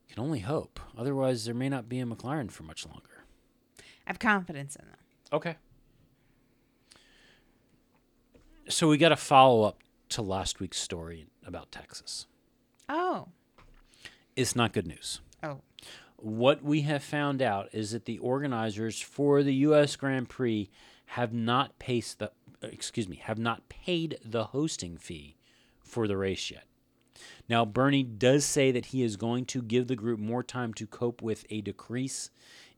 Can 0.10 0.24
only 0.24 0.40
hope. 0.40 0.80
Otherwise, 0.98 1.46
there 1.46 1.54
may 1.56 1.70
not 1.70 1.90
be 1.90 2.00
a 2.00 2.06
McLaren 2.06 2.52
for 2.52 2.64
much 2.64 2.86
longer. 2.86 3.24
I 3.80 3.84
have 4.06 4.20
confidence 4.20 4.76
in 4.76 4.86
them. 4.86 4.98
Okay. 5.34 5.56
So 8.68 8.88
we 8.88 8.98
got 8.98 9.12
a 9.12 9.18
follow 9.18 9.64
up 9.64 9.80
to 10.10 10.22
last 10.22 10.60
week's 10.60 10.80
story 10.80 11.28
about 11.46 11.72
Texas. 11.72 12.28
Oh. 12.90 13.30
It's 14.36 14.56
not 14.56 14.74
good 14.74 14.88
news. 14.88 15.22
What 16.22 16.64
we 16.64 16.82
have 16.82 17.04
found 17.04 17.42
out 17.42 17.70
is 17.74 17.92
that 17.92 18.06
the 18.06 18.20
organizers 18.20 19.02
for 19.02 19.42
the 19.42 19.56
U.S. 19.56 19.96
Grand 19.96 20.30
Prix 20.30 20.70
have 21.08 21.34
not 21.34 21.80
paced 21.80 22.20
the 22.20 22.32
excuse 22.62 23.10
me 23.10 23.16
have 23.18 23.40
not 23.40 23.68
paid 23.70 24.20
the 24.24 24.46
hosting 24.46 24.98
fee 24.98 25.36
for 25.80 26.08
the 26.08 26.16
race 26.16 26.52
yet. 26.52 26.66
Now 27.50 27.66
Bernie 27.66 28.04
does 28.04 28.46
say 28.46 28.72
that 28.72 28.88
he 28.88 29.02
is 29.02 29.16
going 29.16 29.46
to 29.46 29.64
give 29.64 29.88
the 29.88 29.96
group 29.96 30.20
more 30.20 30.44
time 30.44 30.76
to 30.76 30.86
cope 30.86 31.24
with 31.24 31.44
a 31.50 31.62
decrease 31.62 32.30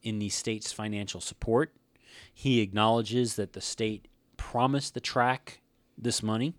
in 0.02 0.20
the 0.20 0.30
state's 0.30 0.72
financial 0.72 1.20
support. 1.20 1.74
He 2.34 2.62
acknowledges 2.62 3.36
that 3.36 3.52
the 3.52 3.62
state 3.62 4.08
promised 4.38 4.94
the 4.94 5.02
track 5.02 5.60
this 5.98 6.24
money 6.24 6.54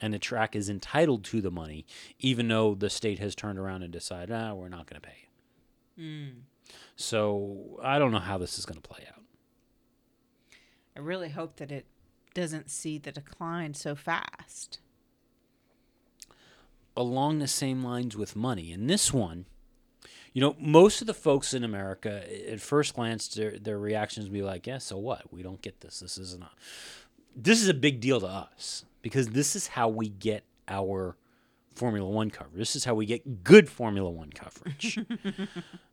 and 0.00 0.12
the 0.12 0.18
track 0.18 0.56
is 0.56 0.68
entitled 0.68 1.24
to 1.26 1.40
the 1.40 1.50
money, 1.52 1.86
even 2.18 2.48
though 2.48 2.74
the 2.74 2.90
state 2.90 3.20
has 3.20 3.36
turned 3.36 3.58
around 3.58 3.84
and 3.84 3.92
decided, 3.92 4.32
ah, 4.32 4.52
we're 4.54 4.68
not 4.68 4.86
going 4.86 5.00
to 5.00 5.08
pay 5.08 5.27
you. 5.98 6.32
So 6.96 7.78
I 7.82 7.98
don't 7.98 8.12
know 8.12 8.18
how 8.18 8.38
this 8.38 8.58
is 8.58 8.66
going 8.66 8.80
to 8.80 8.88
play 8.88 9.04
out. 9.08 9.22
I 10.96 11.00
really 11.00 11.30
hope 11.30 11.56
that 11.56 11.70
it 11.70 11.86
doesn't 12.34 12.70
see 12.70 12.98
the 12.98 13.12
decline 13.12 13.74
so 13.74 13.94
fast. 13.94 14.80
Along 16.96 17.38
the 17.38 17.48
same 17.48 17.84
lines 17.84 18.16
with 18.16 18.34
money, 18.34 18.72
and 18.72 18.90
this 18.90 19.12
one, 19.12 19.46
you 20.32 20.40
know, 20.40 20.56
most 20.58 21.00
of 21.00 21.06
the 21.06 21.14
folks 21.14 21.54
in 21.54 21.62
America, 21.62 22.24
at 22.50 22.60
first 22.60 22.94
glance, 22.94 23.28
their 23.28 23.56
their 23.58 23.78
reactions 23.78 24.26
would 24.26 24.32
be 24.32 24.42
like, 24.42 24.66
"Yeah, 24.66 24.78
so 24.78 24.98
what? 24.98 25.32
We 25.32 25.42
don't 25.42 25.62
get 25.62 25.80
this. 25.80 26.00
This 26.00 26.18
isn't 26.18 26.42
a, 26.42 26.50
this 27.36 27.62
is 27.62 27.68
a 27.68 27.74
big 27.74 28.00
deal 28.00 28.20
to 28.20 28.26
us 28.26 28.84
because 29.00 29.28
this 29.28 29.54
is 29.54 29.68
how 29.68 29.88
we 29.88 30.08
get 30.08 30.42
our 30.66 31.16
Formula 31.76 32.08
One 32.08 32.30
coverage. 32.30 32.58
This 32.58 32.74
is 32.74 32.84
how 32.84 32.94
we 32.94 33.06
get 33.06 33.44
good 33.44 33.68
Formula 33.68 34.10
One 34.10 34.30
coverage." 34.30 34.98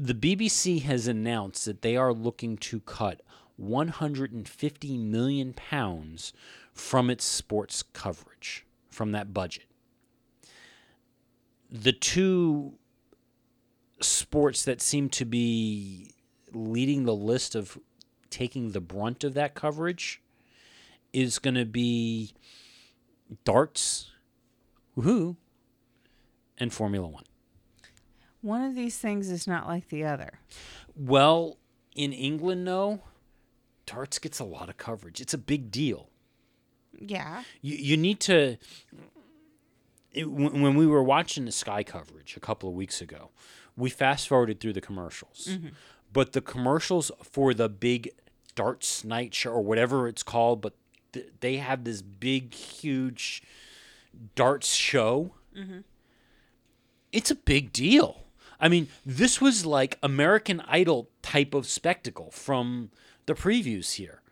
the 0.00 0.14
BBC 0.14 0.80
has 0.82 1.06
announced 1.06 1.66
that 1.66 1.82
they 1.82 1.94
are 1.94 2.14
looking 2.14 2.56
to 2.56 2.80
cut 2.80 3.20
150 3.58 4.96
million 4.96 5.52
pounds 5.52 6.32
from 6.72 7.10
its 7.10 7.22
sports 7.22 7.82
coverage, 7.92 8.64
from 8.88 9.12
that 9.12 9.34
budget. 9.34 9.66
The 11.70 11.92
two 11.92 12.72
sports 14.00 14.64
that 14.64 14.80
seem 14.80 15.10
to 15.10 15.26
be 15.26 16.14
leading 16.50 17.04
the 17.04 17.14
list 17.14 17.54
of 17.54 17.78
taking 18.30 18.70
the 18.70 18.80
brunt 18.80 19.22
of 19.22 19.34
that 19.34 19.54
coverage 19.54 20.22
is 21.12 21.38
going 21.38 21.56
to 21.56 21.66
be 21.66 22.32
darts, 23.44 24.12
woohoo, 24.96 25.36
and 26.56 26.72
Formula 26.72 27.06
One. 27.06 27.24
One 28.42 28.62
of 28.62 28.74
these 28.74 28.96
things 28.98 29.30
is 29.30 29.46
not 29.46 29.66
like 29.66 29.88
the 29.88 30.04
other. 30.04 30.40
Well, 30.96 31.58
in 31.94 32.12
England, 32.12 32.64
no, 32.64 33.00
darts 33.86 34.18
gets 34.18 34.38
a 34.38 34.44
lot 34.44 34.68
of 34.68 34.76
coverage. 34.76 35.20
It's 35.20 35.34
a 35.34 35.38
big 35.38 35.70
deal. 35.70 36.08
Yeah. 36.98 37.42
You, 37.60 37.76
you 37.76 37.96
need 37.96 38.20
to. 38.20 38.56
It, 40.12 40.30
when 40.30 40.74
we 40.74 40.86
were 40.86 41.02
watching 41.02 41.44
the 41.44 41.52
Sky 41.52 41.84
coverage 41.84 42.36
a 42.36 42.40
couple 42.40 42.68
of 42.68 42.74
weeks 42.74 43.00
ago, 43.00 43.30
we 43.76 43.90
fast 43.90 44.26
forwarded 44.28 44.60
through 44.60 44.72
the 44.72 44.80
commercials. 44.80 45.48
Mm-hmm. 45.50 45.68
But 46.12 46.32
the 46.32 46.40
commercials 46.40 47.12
for 47.22 47.54
the 47.54 47.68
big 47.68 48.10
darts 48.54 49.04
night 49.04 49.34
show 49.34 49.52
or 49.52 49.62
whatever 49.62 50.08
it's 50.08 50.24
called, 50.24 50.60
but 50.60 50.74
th- 51.12 51.28
they 51.40 51.58
have 51.58 51.84
this 51.84 52.02
big, 52.02 52.54
huge 52.54 53.42
darts 54.34 54.72
show. 54.72 55.34
Mm-hmm. 55.56 55.78
It's 57.12 57.30
a 57.30 57.36
big 57.36 57.72
deal. 57.72 58.24
I 58.60 58.68
mean, 58.68 58.88
this 59.04 59.40
was 59.40 59.64
like 59.64 59.98
American 60.02 60.60
Idol 60.66 61.08
type 61.22 61.54
of 61.54 61.66
spectacle 61.66 62.30
from 62.30 62.90
the 63.26 63.34
previews 63.34 63.94
here. 63.94 64.22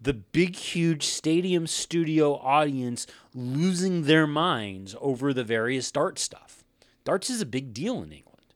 The 0.00 0.12
big, 0.12 0.56
huge 0.56 1.04
stadium 1.04 1.66
studio 1.66 2.34
audience 2.34 3.06
losing 3.34 4.02
their 4.02 4.26
minds 4.26 4.94
over 5.00 5.32
the 5.32 5.44
various 5.44 5.90
dart 5.90 6.18
stuff. 6.18 6.64
Darts 7.04 7.30
is 7.30 7.40
a 7.40 7.46
big 7.46 7.72
deal 7.72 8.02
in 8.02 8.12
England. 8.12 8.54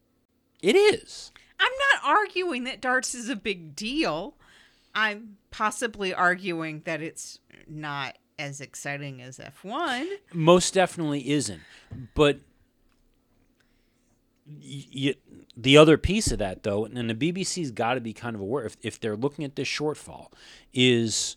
It 0.61 0.74
is. 0.76 1.33
I'm 1.59 1.72
not 1.93 2.16
arguing 2.16 2.64
that 2.64 2.81
darts 2.81 3.14
is 3.14 3.28
a 3.28 3.37
big 3.37 3.74
deal. 3.76 4.35
I'm 4.95 5.37
possibly 5.51 6.12
arguing 6.12 6.83
that 6.85 7.01
it's 7.01 7.39
not 7.66 8.18
as 8.39 8.61
exciting 8.61 9.22
as 9.22 9.39
F1. 9.39 10.07
Most 10.33 10.74
definitely 10.74 11.31
isn't. 11.31 11.61
But 12.14 12.41
the 15.57 15.76
other 15.76 15.98
piece 15.98 16.32
of 16.32 16.38
that, 16.38 16.62
though, 16.62 16.84
and 16.84 17.11
the 17.11 17.14
BBC's 17.14 17.70
got 17.70 17.94
to 17.94 18.01
be 18.01 18.12
kind 18.12 18.34
of 18.34 18.42
aware 18.42 18.64
if, 18.64 18.76
if 18.82 19.01
they're 19.01 19.16
looking 19.16 19.44
at 19.44 19.57
this 19.57 19.68
shortfall, 19.68 20.28
is 20.72 21.36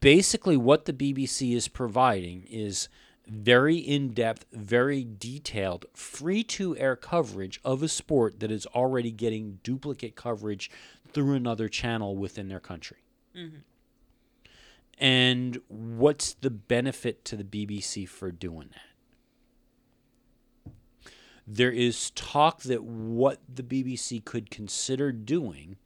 basically 0.00 0.56
what 0.56 0.84
the 0.84 0.92
BBC 0.92 1.54
is 1.54 1.68
providing 1.68 2.44
is 2.50 2.88
very 3.26 3.76
in 3.76 4.12
depth, 4.12 4.46
very 4.52 5.06
detailed, 5.18 5.86
free 5.94 6.42
to 6.42 6.76
air 6.76 6.96
coverage 6.96 7.60
of 7.64 7.82
a 7.82 7.88
sport 7.88 8.40
that 8.40 8.50
is 8.50 8.66
already 8.66 9.10
getting 9.10 9.60
duplicate 9.62 10.16
coverage 10.16 10.70
through 11.12 11.34
another 11.34 11.68
channel 11.68 12.16
within 12.16 12.48
their 12.48 12.60
country. 12.60 12.98
Mm-hmm. 13.36 13.58
And 14.98 15.60
what's 15.68 16.34
the 16.34 16.50
benefit 16.50 17.24
to 17.26 17.36
the 17.36 17.44
BBC 17.44 18.08
for 18.08 18.30
doing 18.30 18.70
that? 18.72 18.91
There 21.46 21.70
is 21.70 22.10
talk 22.10 22.62
that 22.62 22.84
what 22.84 23.40
the 23.52 23.62
BBC 23.62 24.24
could 24.24 24.50
consider 24.50 25.12
doing 25.12 25.76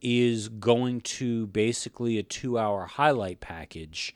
is 0.00 0.48
going 0.48 1.00
to 1.00 1.46
basically 1.48 2.18
a 2.18 2.22
two 2.22 2.58
hour 2.58 2.86
highlight 2.86 3.40
package 3.40 4.14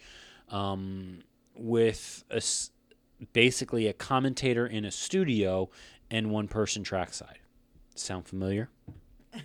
um, 0.48 1.20
with 1.54 2.24
a, 2.30 2.42
basically 3.32 3.86
a 3.86 3.92
commentator 3.92 4.66
in 4.66 4.84
a 4.84 4.90
studio 4.90 5.70
and 6.10 6.30
one 6.30 6.48
person 6.48 6.82
trackside. 6.82 7.38
Sound 7.94 8.26
familiar? 8.26 8.70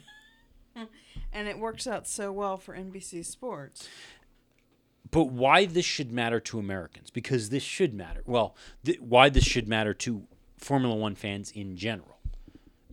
And 1.34 1.48
it 1.48 1.58
works 1.58 1.88
out 1.88 2.08
so 2.08 2.32
well 2.32 2.58
for 2.58 2.76
NBC 2.76 3.26
Sports. 3.26 3.88
But 5.10 5.26
why 5.26 5.66
this 5.66 5.86
should 5.86 6.12
matter 6.12 6.40
to 6.42 6.60
Americans? 6.60 7.10
Because 7.10 7.50
this 7.50 7.64
should 7.64 7.94
matter. 7.94 8.22
Well, 8.26 8.56
th- 8.84 9.00
why 9.00 9.30
this 9.30 9.44
should 9.44 9.68
matter 9.68 9.94
to 9.94 10.24
Formula 10.62 10.96
One 10.96 11.16
fans 11.16 11.52
in 11.52 11.76
general? 11.76 12.20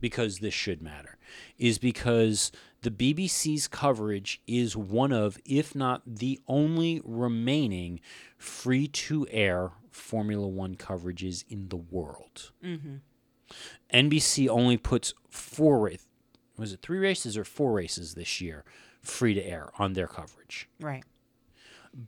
Because 0.01 0.39
this 0.39 0.55
should 0.55 0.83
matter. 0.83 1.19
Is 1.59 1.79
because 1.79 2.51
the 2.83 2.91
BBC's 2.91 3.69
coverage 3.69 4.41
is 4.47 4.77
one 4.77 5.13
of, 5.13 5.39
if 5.45 5.75
not 5.75 6.03
the 6.07 6.41
only 6.49 7.01
remaining 7.05 8.01
free 8.37 8.89
to 8.89 9.27
air 9.31 9.73
Formula 9.91 10.47
One 10.47 10.77
coverages 10.77 11.45
in 11.49 11.69
the 11.69 11.77
world. 11.77 12.53
Mm-hmm. 12.65 12.97
NBC 13.93 14.49
only 14.49 14.77
puts 14.77 15.15
four, 15.29 15.91
was 16.57 16.73
it 16.73 16.83
three 16.83 16.99
races 16.99 17.37
or 17.37 17.45
four 17.45 17.73
races 17.73 18.15
this 18.15 18.41
year 18.41 18.65
free 19.03 19.35
to 19.35 19.45
air 19.45 19.71
on 19.79 19.95
their 19.95 20.07
coverage? 20.07 20.69
Right. 20.81 21.05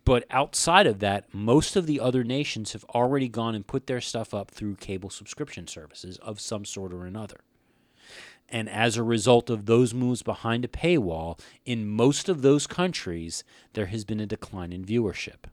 But 0.04 0.24
outside 0.30 0.86
of 0.86 1.00
that, 1.00 1.32
most 1.32 1.76
of 1.76 1.86
the 1.86 2.00
other 2.00 2.24
nations 2.24 2.72
have 2.72 2.84
already 2.84 3.28
gone 3.28 3.54
and 3.54 3.66
put 3.66 3.86
their 3.86 4.00
stuff 4.00 4.34
up 4.34 4.50
through 4.50 4.76
cable 4.76 5.10
subscription 5.10 5.66
services 5.66 6.18
of 6.18 6.40
some 6.40 6.64
sort 6.64 6.92
or 6.92 7.06
another. 7.06 7.40
And 8.48 8.68
as 8.68 8.96
a 8.96 9.02
result 9.02 9.48
of 9.48 9.66
those 9.66 9.94
moves 9.94 10.22
behind 10.22 10.64
a 10.64 10.68
paywall, 10.68 11.38
in 11.64 11.88
most 11.88 12.28
of 12.28 12.42
those 12.42 12.66
countries, 12.66 13.44
there 13.74 13.86
has 13.86 14.04
been 14.04 14.20
a 14.20 14.26
decline 14.26 14.72
in 14.72 14.84
viewership. 14.84 15.46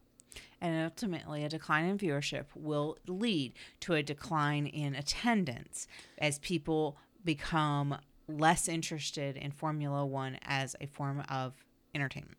And 0.60 0.84
ultimately, 0.84 1.44
a 1.44 1.48
decline 1.48 1.84
in 1.84 1.98
viewership 1.98 2.46
will 2.56 2.98
lead 3.06 3.52
to 3.80 3.94
a 3.94 4.02
decline 4.02 4.66
in 4.66 4.96
attendance 4.96 5.86
as 6.18 6.40
people 6.40 6.96
become 7.24 7.98
less 8.26 8.66
interested 8.68 9.36
in 9.36 9.52
Formula 9.52 10.04
One 10.04 10.38
as 10.42 10.74
a 10.80 10.86
form 10.86 11.22
of 11.28 11.54
entertainment. 11.94 12.38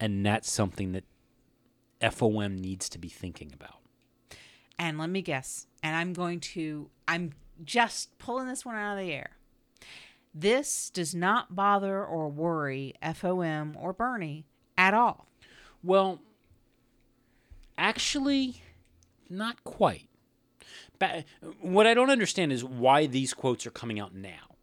And 0.00 0.24
that's 0.24 0.50
something 0.50 0.92
that 0.92 1.04
FOM 2.00 2.58
needs 2.58 2.88
to 2.90 2.98
be 2.98 3.08
thinking 3.08 3.52
about. 3.54 3.80
And 4.78 4.98
let 4.98 5.08
me 5.08 5.22
guess, 5.22 5.66
and 5.82 5.96
I'm 5.96 6.12
going 6.12 6.40
to, 6.40 6.90
I'm 7.06 7.32
just 7.64 8.18
pulling 8.18 8.48
this 8.48 8.64
one 8.64 8.74
out 8.74 8.98
of 8.98 9.04
the 9.04 9.12
air. 9.12 9.30
This 10.34 10.90
does 10.90 11.14
not 11.14 11.54
bother 11.54 12.04
or 12.04 12.28
worry 12.28 12.94
FOM 13.00 13.76
or 13.78 13.92
Bernie 13.92 14.46
at 14.76 14.92
all. 14.92 15.28
Well, 15.82 16.20
actually, 17.78 18.62
not 19.30 19.62
quite. 19.62 20.08
But 20.98 21.24
what 21.60 21.86
I 21.86 21.94
don't 21.94 22.10
understand 22.10 22.52
is 22.52 22.64
why 22.64 23.06
these 23.06 23.32
quotes 23.32 23.66
are 23.66 23.70
coming 23.70 24.00
out 24.00 24.14
now. 24.14 24.53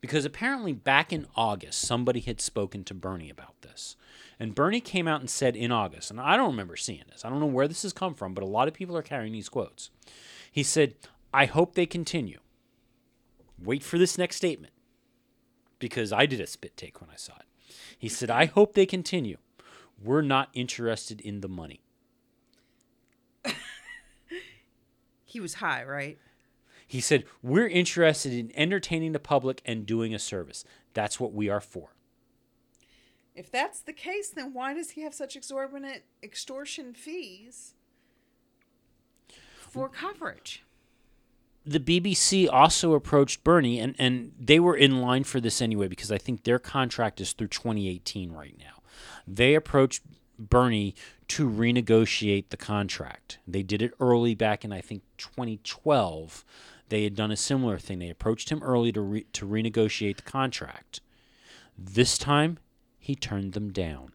Because 0.00 0.24
apparently, 0.24 0.72
back 0.72 1.12
in 1.12 1.26
August, 1.36 1.80
somebody 1.80 2.20
had 2.20 2.40
spoken 2.40 2.84
to 2.84 2.94
Bernie 2.94 3.30
about 3.30 3.60
this. 3.60 3.96
And 4.38 4.54
Bernie 4.54 4.80
came 4.80 5.06
out 5.06 5.20
and 5.20 5.28
said 5.28 5.54
in 5.54 5.70
August, 5.70 6.10
and 6.10 6.18
I 6.18 6.36
don't 6.36 6.50
remember 6.50 6.76
seeing 6.76 7.04
this, 7.10 7.24
I 7.24 7.28
don't 7.28 7.40
know 7.40 7.46
where 7.46 7.68
this 7.68 7.82
has 7.82 7.92
come 7.92 8.14
from, 8.14 8.32
but 8.32 8.42
a 8.42 8.46
lot 8.46 8.68
of 8.68 8.74
people 8.74 8.96
are 8.96 9.02
carrying 9.02 9.32
these 9.32 9.50
quotes. 9.50 9.90
He 10.50 10.62
said, 10.62 10.94
I 11.34 11.44
hope 11.44 11.74
they 11.74 11.86
continue. 11.86 12.38
Wait 13.62 13.82
for 13.82 13.98
this 13.98 14.16
next 14.16 14.36
statement. 14.36 14.72
Because 15.78 16.12
I 16.12 16.26
did 16.26 16.40
a 16.40 16.46
spit 16.46 16.76
take 16.76 17.00
when 17.00 17.10
I 17.10 17.16
saw 17.16 17.34
it. 17.34 17.74
He 17.98 18.08
said, 18.08 18.30
I 18.30 18.46
hope 18.46 18.74
they 18.74 18.86
continue. 18.86 19.36
We're 20.02 20.22
not 20.22 20.48
interested 20.54 21.20
in 21.20 21.40
the 21.42 21.48
money. 21.48 21.82
He 25.30 25.38
was 25.38 25.54
high, 25.54 25.84
right? 25.84 26.18
He 26.90 27.00
said, 27.00 27.24
We're 27.40 27.68
interested 27.68 28.32
in 28.32 28.50
entertaining 28.56 29.12
the 29.12 29.20
public 29.20 29.62
and 29.64 29.86
doing 29.86 30.12
a 30.12 30.18
service. 30.18 30.64
That's 30.92 31.20
what 31.20 31.32
we 31.32 31.48
are 31.48 31.60
for. 31.60 31.90
If 33.32 33.48
that's 33.48 33.78
the 33.78 33.92
case, 33.92 34.30
then 34.30 34.52
why 34.52 34.74
does 34.74 34.90
he 34.90 35.02
have 35.02 35.14
such 35.14 35.36
exorbitant 35.36 36.02
extortion 36.20 36.92
fees 36.92 37.74
for 39.56 39.88
coverage? 39.88 40.64
The 41.64 41.78
BBC 41.78 42.48
also 42.52 42.94
approached 42.94 43.44
Bernie, 43.44 43.78
and, 43.78 43.94
and 43.96 44.32
they 44.36 44.58
were 44.58 44.76
in 44.76 45.00
line 45.00 45.22
for 45.22 45.38
this 45.38 45.62
anyway 45.62 45.86
because 45.86 46.10
I 46.10 46.18
think 46.18 46.42
their 46.42 46.58
contract 46.58 47.20
is 47.20 47.34
through 47.34 47.48
2018 47.48 48.32
right 48.32 48.56
now. 48.58 48.82
They 49.28 49.54
approached 49.54 50.02
Bernie 50.40 50.96
to 51.28 51.48
renegotiate 51.48 52.48
the 52.48 52.56
contract. 52.56 53.38
They 53.46 53.62
did 53.62 53.80
it 53.80 53.94
early 54.00 54.34
back 54.34 54.64
in, 54.64 54.72
I 54.72 54.80
think, 54.80 55.02
2012. 55.18 56.44
They 56.90 57.04
had 57.04 57.14
done 57.14 57.30
a 57.30 57.36
similar 57.36 57.78
thing. 57.78 58.00
They 58.00 58.10
approached 58.10 58.50
him 58.50 58.62
early 58.62 58.92
to, 58.92 59.00
re- 59.00 59.26
to 59.32 59.46
renegotiate 59.46 60.16
the 60.16 60.22
contract. 60.22 61.00
This 61.78 62.18
time, 62.18 62.58
he 62.98 63.14
turned 63.14 63.54
them 63.54 63.72
down. 63.72 64.12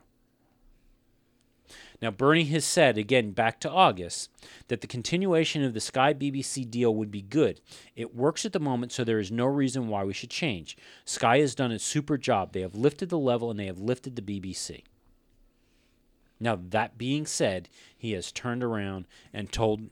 Now, 2.02 2.12
Bernie 2.12 2.44
has 2.46 2.66
said, 2.66 2.98
again, 2.98 3.32
back 3.32 3.60
to 3.62 3.72
August, 3.72 4.30
that 4.68 4.82
the 4.82 4.88
continuation 4.88 5.64
of 5.64 5.74
the 5.74 5.80
Sky 5.80 6.14
BBC 6.14 6.70
deal 6.70 6.94
would 6.94 7.10
be 7.10 7.22
good. 7.22 7.62
It 7.96 8.14
works 8.14 8.46
at 8.46 8.52
the 8.52 8.60
moment, 8.60 8.92
so 8.92 9.04
there 9.04 9.20
is 9.20 9.32
no 9.32 9.46
reason 9.46 9.88
why 9.88 10.04
we 10.04 10.14
should 10.14 10.30
change. 10.30 10.78
Sky 11.06 11.40
has 11.40 11.56
done 11.56 11.72
a 11.72 11.80
super 11.80 12.18
job. 12.18 12.52
They 12.52 12.62
have 12.62 12.76
lifted 12.76 13.10
the 13.10 13.18
level 13.18 13.50
and 13.50 13.60
they 13.60 13.68
have 13.68 13.80
lifted 13.80 14.18
the 14.18 14.22
BBC. 14.22 14.84
Now, 16.40 16.60
that 16.70 16.98
being 16.98 17.26
said, 17.26 17.70
he 17.98 18.12
has 18.12 18.32
turned 18.32 18.64
around 18.64 19.06
and 19.34 19.52
told 19.52 19.90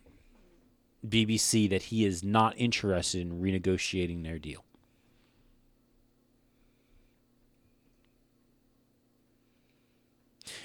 BBC 1.07 1.69
that 1.69 1.83
he 1.83 2.05
is 2.05 2.23
not 2.23 2.53
interested 2.57 3.21
in 3.21 3.41
renegotiating 3.41 4.23
their 4.23 4.39
deal. 4.39 4.63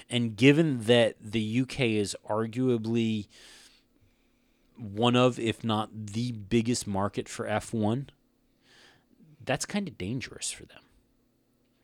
And 0.09 0.35
given 0.35 0.81
that 0.83 1.15
the 1.21 1.61
UK 1.61 1.81
is 1.81 2.15
arguably 2.27 3.27
one 4.75 5.15
of, 5.15 5.37
if 5.39 5.63
not 5.63 5.89
the 5.93 6.31
biggest 6.31 6.87
market 6.87 7.29
for 7.29 7.45
F1, 7.45 8.07
that's 9.45 9.65
kind 9.65 9.87
of 9.87 9.97
dangerous 9.97 10.51
for 10.51 10.65
them. 10.65 10.81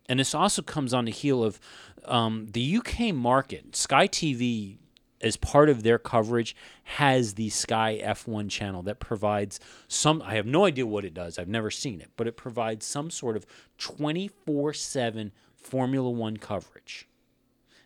And 0.08 0.20
this 0.20 0.36
also 0.36 0.62
comes 0.62 0.93
on 0.93 1.06
the 1.06 1.12
heel 1.12 1.43
of 1.43 1.60
um, 2.06 2.47
the 2.51 2.78
UK 2.78 3.14
market. 3.14 3.76
Sky 3.76 4.08
TV, 4.08 4.78
as 5.26 5.36
part 5.36 5.69
of 5.69 5.84
their 5.84 5.97
coverage, 5.97 6.55
has 6.84 7.34
the 7.34 7.49
Sky 7.49 7.99
F1 8.01 8.49
channel 8.49 8.84
that 8.84 8.99
provides 8.99 9.59
some. 9.88 10.21
I 10.21 10.36
have 10.36 10.45
no 10.45 10.65
idea 10.65 10.86
what 10.86 11.03
it 11.03 11.13
does, 11.13 11.38
I've 11.39 11.49
never 11.49 11.71
seen 11.71 11.99
it, 11.99 12.11
but 12.15 12.28
it 12.28 12.38
provides 12.38 12.86
some 12.86 13.09
sort 13.09 13.36
of 13.36 13.45
24 13.80 14.73
7 14.73 15.32
Formula 15.55 16.09
One 16.09 16.38
coverage. 16.38 17.09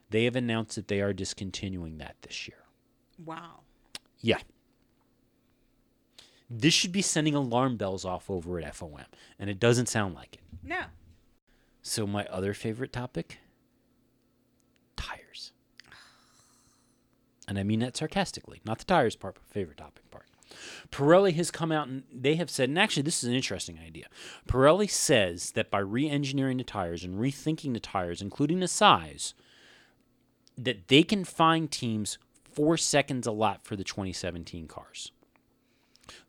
They 0.10 0.26
have 0.26 0.36
announced 0.36 0.76
that 0.76 0.90
they 0.90 1.02
are 1.02 1.14
discontinuing 1.14 1.98
that 2.00 2.18
this 2.24 2.48
year. 2.48 2.58
Wow. 3.24 3.62
Yeah. 4.20 4.40
This 6.50 6.74
should 6.74 6.92
be 6.92 7.02
sending 7.02 7.36
alarm 7.36 7.78
bells 7.78 8.04
off 8.04 8.30
over 8.30 8.60
at 8.60 8.74
FOM, 8.76 9.06
and 9.38 9.50
it 9.50 9.60
doesn't 9.60 9.88
sound 9.88 10.16
like 10.16 10.36
it. 10.36 10.42
No. 10.64 10.82
So, 11.82 12.06
my 12.06 12.26
other 12.26 12.54
favorite 12.54 12.92
topic 12.92 13.38
tires. 14.98 15.54
And 17.50 17.58
I 17.58 17.64
mean 17.64 17.80
that 17.80 17.98
sarcastically, 17.98 18.62
not 18.64 18.78
the 18.78 18.86
tires 18.86 19.16
part, 19.16 19.34
but 19.34 19.44
favorite 19.44 19.78
topic 19.78 20.10
part. 20.12 20.28
Pirelli 20.92 21.34
has 21.34 21.50
come 21.50 21.72
out 21.72 21.88
and 21.88 22.04
they 22.14 22.36
have 22.36 22.50
said, 22.50 22.70
and 22.70 22.78
actually, 22.78 23.04
this 23.04 23.24
is 23.24 23.30
an 23.30 23.36
interesting 23.36 23.80
idea. 23.80 24.06
Pirelli 24.48 24.90
says 24.90 25.52
that 25.52 25.72
by 25.72 25.80
re 25.80 26.08
engineering 26.08 26.58
the 26.58 26.64
tires 26.64 27.04
and 27.04 27.20
rethinking 27.20 27.74
the 27.74 27.80
tires, 27.80 28.22
including 28.22 28.60
the 28.60 28.68
size, 28.68 29.34
that 30.58 30.90
they 30.90 31.02
can 31.02 31.24
find 31.24 31.72
teams 31.72 32.20
four 32.52 32.78
seconds 32.78 33.26
a 33.26 33.32
lap 33.32 33.66
for 33.66 33.76
the 33.76 33.84
2017 33.84 34.68
cars. 34.68 35.12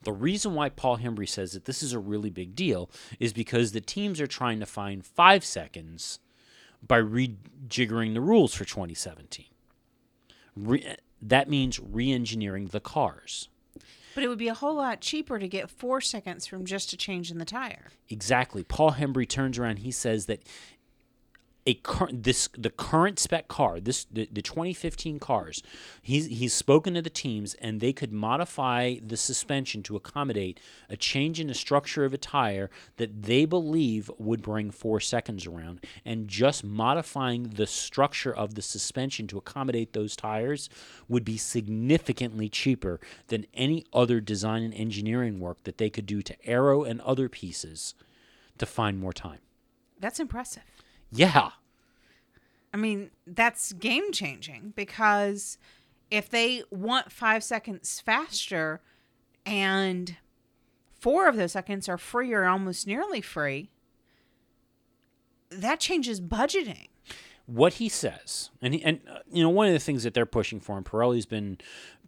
The 0.03 0.13
reason 0.13 0.55
why 0.55 0.71
Paul 0.71 0.97
Hembery 0.97 1.29
says 1.29 1.53
that 1.53 1.67
this 1.67 1.83
is 1.83 1.93
a 1.93 1.99
really 1.99 2.31
big 2.31 2.55
deal 2.55 2.91
is 3.19 3.33
because 3.35 3.73
the 3.73 3.81
teams 3.81 4.21
are 4.21 4.27
trying 4.27 4.61
to 4.61 4.67
find 4.67 5.05
five 5.05 5.45
seconds 5.45 6.19
by 6.87 7.01
rejiggering 7.01 8.15
the 8.15 8.21
rules 8.21 8.55
for 8.55 8.65
2017. 8.65 9.47
Re- 10.57 10.97
that 11.23 11.49
means 11.49 11.79
re 11.81 12.13
engineering 12.13 12.67
the 12.69 12.81
cars. 12.81 13.49
But 14.15 14.25
it 14.25 14.29
would 14.29 14.39
be 14.39 14.49
a 14.49 14.55
whole 14.55 14.75
lot 14.75 15.01
cheaper 15.01 15.39
to 15.39 15.47
get 15.47 15.71
four 15.71 16.01
seconds 16.01 16.47
from 16.47 16.65
just 16.65 16.93
a 16.93 16.97
change 16.97 17.31
in 17.31 17.39
the 17.39 17.45
tire. 17.45 17.89
Exactly. 18.09 18.65
Paul 18.65 18.93
Hembery 18.93 19.27
turns 19.27 19.59
around. 19.59 19.79
He 19.79 19.93
says 19.93 20.27
that 20.27 20.43
a 21.71 21.75
current 21.75 22.23
this 22.23 22.49
the 22.57 22.71
current 22.71 23.19
spec 23.19 23.49
car 23.49 23.81
this 23.81 24.05
the, 24.05 24.29
the 24.33 24.43
2015 24.43 25.19
cars 25.19 25.63
he's 26.03 26.27
he's 26.27 26.53
spoken 26.53 26.95
to 26.95 27.03
the 27.03 27.11
teams 27.11 27.55
and 27.55 27.81
they 27.81 27.93
could 27.93 28.13
modify 28.13 28.97
the 29.05 29.17
suspension 29.17 29.83
to 29.83 29.97
accommodate 29.97 30.61
a 30.89 30.97
change 30.97 31.39
in 31.41 31.47
the 31.47 31.55
structure 31.55 32.05
of 32.05 32.15
a 32.15 32.19
tire 32.19 32.71
that 32.97 33.23
they 33.23 33.45
believe 33.45 34.11
would 34.19 34.43
bring 34.43 34.71
4 34.71 35.01
seconds 35.01 35.47
around. 35.47 35.85
And 36.05 36.29
just 36.29 36.65
modifying 36.65 37.51
the 37.51 37.67
structure 37.67 38.35
of 38.35 38.55
the 38.55 38.63
suspension 38.63 39.27
to 39.29 39.39
accommodate 39.39 39.93
those 39.93 40.17
tires 40.17 40.69
would 41.09 41.25
be 41.25 41.37
significantly 41.37 42.49
cheaper 42.49 43.01
than 43.29 43.47
any 43.55 43.85
other 43.93 44.21
design 44.21 44.63
and 44.63 44.75
engineering 44.75 45.41
work 45.41 45.65
that 45.65 45.79
they 45.79 45.91
could 45.91 46.07
do 46.07 46.23
to 46.23 46.47
aero 46.47 46.83
and 46.85 47.01
other 47.03 47.29
pieces 47.29 47.95
to 48.59 48.67
find 48.67 48.99
more 48.99 49.13
time. 49.13 49.41
That's 49.99 50.21
impressive. 50.21 50.63
yeah 51.11 51.51
I 52.73 52.77
mean, 52.77 53.11
that's 53.27 53.73
game 53.73 54.13
changing 54.13 54.73
because 54.77 55.59
if 56.11 56.29
they 56.31 56.63
want 56.71 57.11
five 57.11 57.43
seconds 57.43 58.01
faster 58.01 58.81
and 59.45 60.17
four 61.01 61.29
of 61.29 61.37
those 61.37 61.53
seconds 61.53 61.89
are 61.89 61.99
free 61.99 62.33
or 62.33 62.45
almost 62.47 62.87
nearly 62.87 63.21
free, 63.21 63.71
that 65.51 65.81
changes 65.81 66.21
budgeting. 66.21 66.89
what 67.47 67.75
he 67.75 67.89
says, 67.89 68.51
and 68.63 68.75
he, 68.75 68.83
and 68.85 69.01
uh, 69.11 69.19
you 69.33 69.43
know 69.43 69.49
one 69.49 69.67
of 69.67 69.73
the 69.73 69.81
things 69.81 70.05
that 70.05 70.15
they're 70.15 70.27
pushing 70.27 70.61
for, 70.61 70.77
and 70.77 70.87
Pirelli's 70.87 71.27
been 71.27 71.59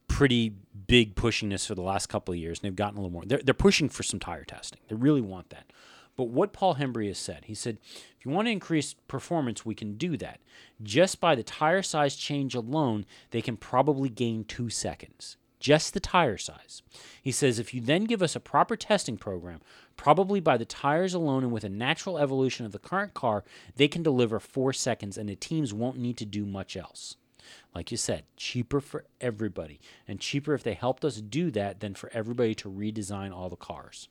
pretty 0.06 0.52
big 0.86 1.16
pushing 1.16 1.48
this 1.48 1.66
for 1.66 1.74
the 1.74 1.82
last 1.82 2.08
couple 2.08 2.32
of 2.32 2.38
years, 2.38 2.58
and 2.60 2.64
they've 2.64 2.76
gotten 2.76 2.98
a 2.98 3.00
little 3.00 3.12
more. 3.12 3.24
They're 3.24 3.40
they're 3.42 3.54
pushing 3.54 3.88
for 3.88 4.02
some 4.02 4.20
tire 4.20 4.44
testing. 4.44 4.80
They 4.88 4.94
really 4.94 5.20
want 5.20 5.50
that. 5.50 5.72
But 6.14 6.24
what 6.28 6.52
Paul 6.52 6.74
Hembery 6.74 7.08
has 7.08 7.18
said, 7.18 7.46
he 7.46 7.54
said, 7.54 7.78
if 8.22 8.26
you 8.26 8.30
want 8.30 8.46
to 8.46 8.52
increase 8.52 8.94
performance, 9.08 9.66
we 9.66 9.74
can 9.74 9.96
do 9.96 10.16
that. 10.18 10.38
Just 10.80 11.20
by 11.20 11.34
the 11.34 11.42
tire 11.42 11.82
size 11.82 12.14
change 12.14 12.54
alone, 12.54 13.04
they 13.32 13.42
can 13.42 13.56
probably 13.56 14.08
gain 14.08 14.44
two 14.44 14.70
seconds. 14.70 15.38
Just 15.58 15.92
the 15.92 15.98
tire 15.98 16.38
size. 16.38 16.82
He 17.20 17.32
says 17.32 17.58
if 17.58 17.74
you 17.74 17.80
then 17.80 18.04
give 18.04 18.22
us 18.22 18.36
a 18.36 18.40
proper 18.40 18.76
testing 18.76 19.16
program, 19.16 19.58
probably 19.96 20.38
by 20.38 20.56
the 20.56 20.64
tires 20.64 21.14
alone 21.14 21.42
and 21.42 21.50
with 21.50 21.64
a 21.64 21.68
natural 21.68 22.16
evolution 22.16 22.64
of 22.64 22.70
the 22.70 22.78
current 22.78 23.12
car, 23.12 23.42
they 23.74 23.88
can 23.88 24.04
deliver 24.04 24.38
four 24.38 24.72
seconds 24.72 25.18
and 25.18 25.28
the 25.28 25.34
teams 25.34 25.74
won't 25.74 25.98
need 25.98 26.16
to 26.18 26.24
do 26.24 26.46
much 26.46 26.76
else. 26.76 27.16
Like 27.74 27.90
you 27.90 27.96
said, 27.96 28.22
cheaper 28.36 28.80
for 28.80 29.04
everybody, 29.20 29.80
and 30.06 30.20
cheaper 30.20 30.54
if 30.54 30.62
they 30.62 30.74
helped 30.74 31.04
us 31.04 31.16
do 31.16 31.50
that 31.50 31.80
than 31.80 31.96
for 31.96 32.08
everybody 32.14 32.54
to 32.54 32.70
redesign 32.70 33.32
all 33.32 33.48
the 33.48 33.56
cars. 33.56 34.08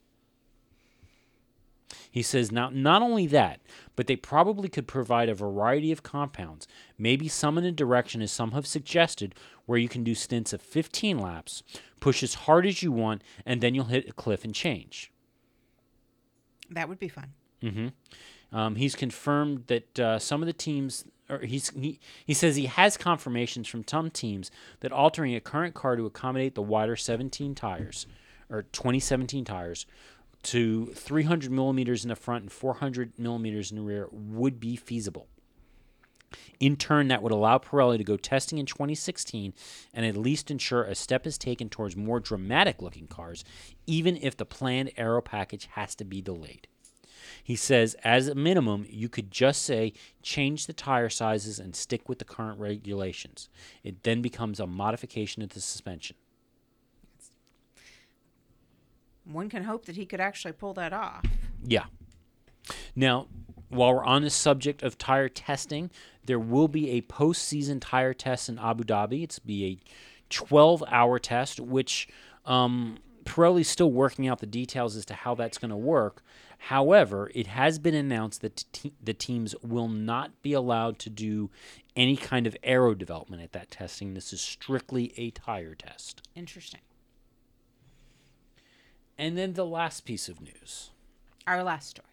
He 2.09 2.21
says 2.21 2.51
now 2.51 2.69
not 2.71 3.01
only 3.01 3.27
that, 3.27 3.61
but 3.95 4.07
they 4.07 4.15
probably 4.15 4.69
could 4.69 4.87
provide 4.87 5.29
a 5.29 5.33
variety 5.35 5.91
of 5.91 6.03
compounds, 6.03 6.67
maybe 6.97 7.27
some 7.27 7.57
in 7.57 7.65
a 7.65 7.71
direction 7.71 8.21
as 8.21 8.31
some 8.31 8.51
have 8.51 8.67
suggested, 8.67 9.35
where 9.65 9.77
you 9.79 9.87
can 9.89 10.03
do 10.03 10.15
stints 10.15 10.53
of 10.53 10.61
15 10.61 11.17
laps, 11.17 11.63
push 11.99 12.23
as 12.23 12.33
hard 12.33 12.65
as 12.65 12.81
you 12.81 12.91
want, 12.91 13.23
and 13.45 13.61
then 13.61 13.75
you'll 13.75 13.85
hit 13.85 14.09
a 14.09 14.13
cliff 14.13 14.43
and 14.43 14.53
change. 14.55 15.11
That 16.69 16.89
would 16.89 16.99
be 16.99 17.07
fun. 17.09 17.33
Um, 18.53 18.75
he's 18.75 18.95
confirmed 18.95 19.65
that 19.67 19.99
uh, 19.99 20.19
some 20.19 20.41
of 20.41 20.47
the 20.47 20.53
teams, 20.53 21.05
or 21.29 21.39
he's, 21.39 21.69
he, 21.69 21.99
he 22.25 22.33
says 22.33 22.55
he 22.55 22.65
has 22.65 22.97
confirmations 22.97 23.67
from 23.67 23.87
some 23.87 24.09
teams 24.09 24.51
that 24.81 24.91
altering 24.91 25.35
a 25.35 25.39
current 25.39 25.73
car 25.73 25.95
to 25.95 26.05
accommodate 26.05 26.55
the 26.55 26.61
wider 26.61 26.95
17 26.95 27.55
tires, 27.55 28.07
or 28.49 28.63
2017 28.63 29.45
tires, 29.45 29.85
to 30.43 30.87
300 30.87 31.51
millimeters 31.51 32.03
in 32.03 32.09
the 32.09 32.15
front 32.15 32.43
and 32.43 32.51
400 32.51 33.17
millimeters 33.17 33.71
in 33.71 33.77
the 33.77 33.83
rear 33.83 34.07
would 34.11 34.59
be 34.59 34.75
feasible. 34.75 35.27
In 36.59 36.77
turn, 36.77 37.07
that 37.07 37.21
would 37.21 37.31
allow 37.31 37.57
Pirelli 37.57 37.97
to 37.97 38.03
go 38.03 38.17
testing 38.17 38.57
in 38.57 38.65
2016 38.65 39.53
and 39.93 40.05
at 40.05 40.15
least 40.15 40.51
ensure 40.51 40.83
a 40.83 40.95
step 40.95 41.27
is 41.27 41.37
taken 41.37 41.69
towards 41.69 41.97
more 41.97 42.19
dramatic 42.19 42.81
looking 42.81 43.07
cars, 43.07 43.43
even 43.87 44.15
if 44.17 44.37
the 44.37 44.45
planned 44.45 44.91
aero 44.95 45.21
package 45.21 45.67
has 45.73 45.95
to 45.95 46.05
be 46.05 46.21
delayed. 46.21 46.67
He 47.43 47.55
says, 47.55 47.95
as 48.03 48.27
a 48.27 48.35
minimum, 48.35 48.85
you 48.89 49.09
could 49.09 49.31
just 49.31 49.63
say 49.63 49.93
change 50.21 50.67
the 50.67 50.73
tire 50.73 51.09
sizes 51.09 51.59
and 51.59 51.75
stick 51.75 52.07
with 52.07 52.19
the 52.19 52.25
current 52.25 52.59
regulations. 52.59 53.49
It 53.83 54.03
then 54.03 54.21
becomes 54.21 54.59
a 54.59 54.67
modification 54.67 55.41
of 55.41 55.49
the 55.49 55.61
suspension. 55.61 56.15
One 59.25 59.49
can 59.49 59.63
hope 59.63 59.85
that 59.85 59.95
he 59.95 60.05
could 60.05 60.19
actually 60.19 60.53
pull 60.53 60.73
that 60.75 60.93
off. 60.93 61.25
Yeah. 61.63 61.85
Now, 62.95 63.27
while 63.69 63.93
we're 63.93 64.03
on 64.03 64.23
the 64.23 64.29
subject 64.29 64.83
of 64.83 64.97
tire 64.97 65.29
testing, 65.29 65.89
there 66.25 66.39
will 66.39 66.67
be 66.67 66.91
a 66.91 67.01
postseason 67.01 67.79
tire 67.79 68.13
test 68.13 68.49
in 68.49 68.59
Abu 68.59 68.83
Dhabi. 68.83 69.23
It's 69.23 69.39
be 69.39 69.65
a 69.65 70.33
12-hour 70.33 71.19
test, 71.19 71.59
which 71.59 72.07
um, 72.45 72.97
Pirelli's 73.23 73.67
still 73.67 73.91
working 73.91 74.27
out 74.27 74.39
the 74.39 74.45
details 74.45 74.95
as 74.95 75.05
to 75.05 75.13
how 75.13 75.35
that's 75.35 75.57
going 75.57 75.69
to 75.69 75.77
work. 75.77 76.23
However, 76.65 77.31
it 77.33 77.47
has 77.47 77.79
been 77.79 77.95
announced 77.95 78.41
that 78.41 78.65
te- 78.71 78.93
the 79.01 79.13
teams 79.13 79.55
will 79.63 79.87
not 79.87 80.41
be 80.41 80.53
allowed 80.53 80.99
to 80.99 81.09
do 81.09 81.49
any 81.95 82.15
kind 82.15 82.45
of 82.45 82.55
aero 82.63 82.93
development 82.93 83.41
at 83.41 83.51
that 83.53 83.71
testing. 83.71 84.13
This 84.13 84.31
is 84.31 84.41
strictly 84.41 85.13
a 85.17 85.31
tire 85.31 85.75
test. 85.75 86.27
Interesting. 86.35 86.81
And 89.17 89.37
then 89.37 89.53
the 89.53 89.65
last 89.65 90.05
piece 90.05 90.27
of 90.29 90.41
news. 90.41 90.89
Our 91.47 91.63
last 91.63 91.89
story. 91.89 92.07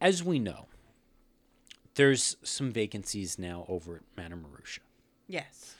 as 0.00 0.22
we 0.22 0.38
know, 0.38 0.66
there's 1.94 2.36
some 2.42 2.72
vacancies 2.72 3.38
now 3.38 3.64
over 3.68 3.96
at 3.96 4.02
Manor 4.16 4.36
Marussia. 4.36 4.80
Yes. 5.28 5.74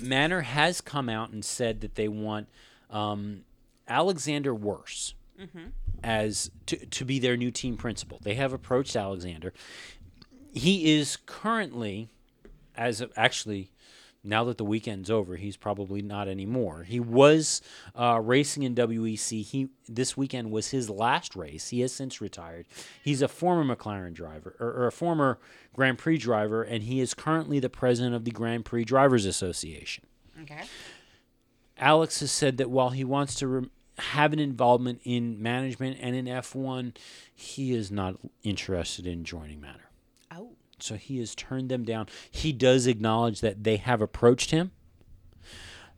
Manor 0.00 0.42
has 0.42 0.80
come 0.80 1.08
out 1.08 1.30
and 1.30 1.44
said 1.44 1.80
that 1.82 1.96
they 1.96 2.08
want 2.08 2.48
um, 2.90 3.42
Alexander 3.88 4.54
Wurz 4.54 5.14
as 6.04 6.50
to, 6.66 6.76
to 6.86 7.04
be 7.04 7.18
their 7.18 7.36
new 7.36 7.50
team 7.50 7.76
principal. 7.76 8.18
They 8.22 8.34
have 8.34 8.52
approached 8.52 8.94
Alexander. 8.96 9.52
He 10.52 10.94
is 10.94 11.16
currently, 11.26 12.08
as 12.76 13.00
of, 13.00 13.12
actually, 13.16 13.70
now 14.22 14.44
that 14.44 14.58
the 14.58 14.64
weekend's 14.64 15.10
over, 15.10 15.36
he's 15.36 15.56
probably 15.56 16.02
not 16.02 16.28
anymore. 16.28 16.84
He 16.84 17.00
was 17.00 17.62
uh, 17.94 18.20
racing 18.22 18.62
in 18.62 18.74
WEC. 18.74 19.44
He 19.44 19.68
this 19.88 20.16
weekend 20.16 20.50
was 20.50 20.68
his 20.68 20.90
last 20.90 21.34
race. 21.34 21.68
He 21.68 21.80
has 21.80 21.92
since 21.92 22.20
retired. 22.20 22.66
He's 23.02 23.22
a 23.22 23.28
former 23.28 23.74
McLaren 23.74 24.12
driver 24.12 24.56
or, 24.60 24.68
or 24.68 24.86
a 24.86 24.92
former 24.92 25.38
Grand 25.72 25.98
Prix 25.98 26.18
driver, 26.18 26.62
and 26.62 26.82
he 26.82 27.00
is 27.00 27.14
currently 27.14 27.60
the 27.60 27.70
president 27.70 28.14
of 28.14 28.24
the 28.24 28.30
Grand 28.30 28.64
Prix 28.64 28.84
Drivers 28.84 29.24
Association. 29.24 30.04
Okay. 30.42 30.64
Alex 31.78 32.20
has 32.20 32.30
said 32.30 32.58
that 32.58 32.70
while 32.70 32.90
he 32.90 33.04
wants 33.04 33.34
to 33.36 33.46
re- 33.46 33.70
have 33.98 34.32
an 34.32 34.38
involvement 34.38 35.00
in 35.04 35.42
management 35.42 35.98
and 36.00 36.14
in 36.14 36.26
F1, 36.26 36.94
he 37.34 37.72
is 37.72 37.90
not 37.90 38.16
interested 38.42 39.06
in 39.06 39.24
joining 39.24 39.60
Manor. 39.60 39.89
So 40.82 40.96
he 40.96 41.18
has 41.18 41.34
turned 41.34 41.70
them 41.70 41.84
down. 41.84 42.06
He 42.30 42.52
does 42.52 42.86
acknowledge 42.86 43.40
that 43.40 43.64
they 43.64 43.76
have 43.76 44.00
approached 44.00 44.50
him. 44.50 44.72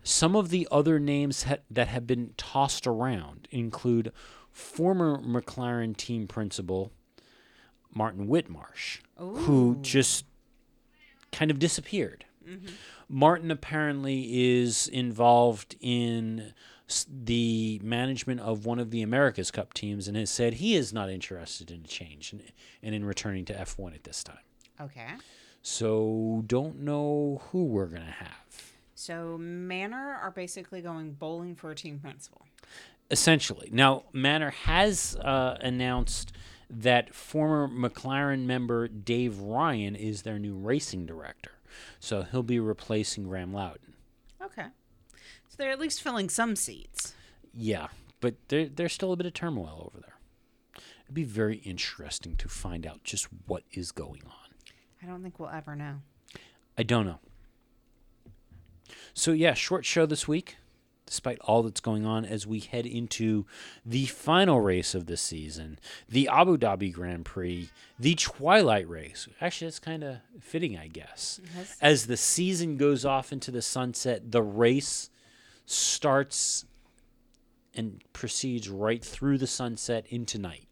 Some 0.02 0.34
of 0.34 0.50
the 0.50 0.66
other 0.70 0.98
names 0.98 1.44
ha- 1.44 1.58
that 1.70 1.88
have 1.88 2.06
been 2.06 2.34
tossed 2.36 2.86
around 2.86 3.46
include 3.50 4.12
former 4.50 5.18
McLaren 5.18 5.96
team 5.96 6.26
principal 6.26 6.92
Martin 7.94 8.26
Whitmarsh, 8.26 9.00
who 9.16 9.78
just 9.80 10.24
kind 11.30 11.50
of 11.50 11.58
disappeared. 11.58 12.24
Mm-hmm. 12.46 12.66
Martin 13.08 13.50
apparently 13.50 14.60
is 14.60 14.88
involved 14.88 15.76
in 15.80 16.52
the 17.08 17.80
management 17.82 18.40
of 18.40 18.66
one 18.66 18.78
of 18.78 18.90
the 18.90 19.02
America's 19.02 19.50
Cup 19.50 19.72
teams 19.72 20.08
and 20.08 20.16
has 20.16 20.30
said 20.30 20.54
he 20.54 20.74
is 20.74 20.92
not 20.92 21.10
interested 21.10 21.70
in 21.70 21.82
a 21.84 21.88
change 21.88 22.32
and, 22.32 22.42
and 22.82 22.94
in 22.94 23.04
returning 23.04 23.44
to 23.46 23.54
F1 23.54 23.94
at 23.94 24.04
this 24.04 24.22
time. 24.24 24.38
Okay. 24.80 25.08
So 25.62 26.42
don't 26.46 26.80
know 26.80 27.42
who 27.50 27.64
we're 27.64 27.86
going 27.86 28.06
to 28.06 28.10
have. 28.10 28.72
So 28.94 29.36
Manor 29.38 30.18
are 30.22 30.30
basically 30.30 30.80
going 30.80 31.12
bowling 31.12 31.54
for 31.54 31.70
a 31.70 31.74
team 31.74 31.98
principal. 31.98 32.46
Essentially. 33.10 33.68
Now, 33.72 34.04
Manor 34.12 34.50
has 34.50 35.16
uh, 35.16 35.58
announced 35.60 36.32
that 36.70 37.14
former 37.14 37.68
McLaren 37.68 38.46
member 38.46 38.88
Dave 38.88 39.38
Ryan 39.38 39.94
is 39.94 40.22
their 40.22 40.38
new 40.38 40.54
racing 40.54 41.06
director. 41.06 41.52
So 42.00 42.22
he'll 42.22 42.42
be 42.42 42.60
replacing 42.60 43.24
Graeme 43.24 43.52
Lowdon. 43.52 43.94
Okay. 44.42 44.66
So 45.48 45.56
they're 45.58 45.70
at 45.70 45.80
least 45.80 46.02
filling 46.02 46.28
some 46.28 46.56
seats. 46.56 47.14
Yeah, 47.52 47.88
but 48.20 48.36
there, 48.48 48.66
there's 48.66 48.92
still 48.94 49.12
a 49.12 49.16
bit 49.16 49.26
of 49.26 49.34
turmoil 49.34 49.90
over 49.92 50.00
there. 50.00 50.14
It'd 51.04 51.14
be 51.14 51.24
very 51.24 51.56
interesting 51.56 52.36
to 52.36 52.48
find 52.48 52.86
out 52.86 53.04
just 53.04 53.26
what 53.46 53.64
is 53.72 53.92
going 53.92 54.22
on. 54.24 54.41
I 55.02 55.06
don't 55.06 55.22
think 55.22 55.40
we'll 55.40 55.50
ever 55.50 55.74
know. 55.74 55.96
I 56.78 56.82
don't 56.82 57.06
know. 57.06 57.18
So, 59.14 59.32
yeah, 59.32 59.54
short 59.54 59.84
show 59.84 60.06
this 60.06 60.26
week, 60.28 60.56
despite 61.06 61.38
all 61.40 61.62
that's 61.62 61.80
going 61.80 62.06
on 62.06 62.24
as 62.24 62.46
we 62.46 62.60
head 62.60 62.86
into 62.86 63.44
the 63.84 64.06
final 64.06 64.60
race 64.60 64.94
of 64.94 65.06
the 65.06 65.16
season, 65.16 65.78
the 66.08 66.28
Abu 66.28 66.56
Dhabi 66.56 66.92
Grand 66.92 67.24
Prix, 67.24 67.68
the 67.98 68.14
Twilight 68.14 68.88
Race. 68.88 69.28
Actually, 69.40 69.68
it's 69.68 69.78
kind 69.78 70.02
of 70.02 70.18
fitting, 70.40 70.78
I 70.78 70.86
guess. 70.86 71.40
Yes. 71.54 71.76
As 71.80 72.06
the 72.06 72.16
season 72.16 72.76
goes 72.76 73.04
off 73.04 73.32
into 73.32 73.50
the 73.50 73.62
sunset, 73.62 74.30
the 74.30 74.42
race 74.42 75.10
starts 75.66 76.64
and 77.74 78.02
proceeds 78.12 78.68
right 78.68 79.04
through 79.04 79.38
the 79.38 79.46
sunset 79.46 80.06
into 80.08 80.38
night. 80.38 80.68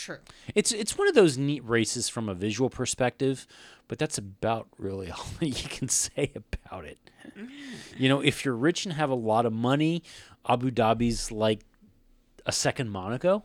True. 0.00 0.16
It's 0.54 0.72
it's 0.72 0.96
one 0.96 1.08
of 1.08 1.14
those 1.14 1.36
neat 1.36 1.62
races 1.62 2.08
from 2.08 2.30
a 2.30 2.34
visual 2.34 2.70
perspective, 2.70 3.46
but 3.86 3.98
that's 3.98 4.16
about 4.16 4.66
really 4.78 5.10
all 5.10 5.26
you 5.40 5.52
can 5.68 5.90
say 5.90 6.32
about 6.34 6.86
it. 6.86 6.98
You 7.98 8.08
know, 8.08 8.20
if 8.20 8.42
you're 8.42 8.56
rich 8.56 8.86
and 8.86 8.94
have 8.94 9.10
a 9.10 9.14
lot 9.14 9.44
of 9.44 9.52
money, 9.52 10.02
Abu 10.48 10.70
Dhabi's 10.70 11.30
like 11.30 11.60
a 12.46 12.52
second 12.52 12.88
Monaco. 12.88 13.44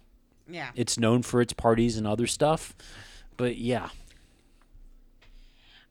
Yeah. 0.49 0.69
It's 0.75 0.97
known 0.97 1.23
for 1.23 1.41
its 1.41 1.51
parties 1.51 1.97
and 1.97 2.07
other 2.07 2.25
stuff. 2.25 2.73
But 3.35 3.57
yeah, 3.57 3.89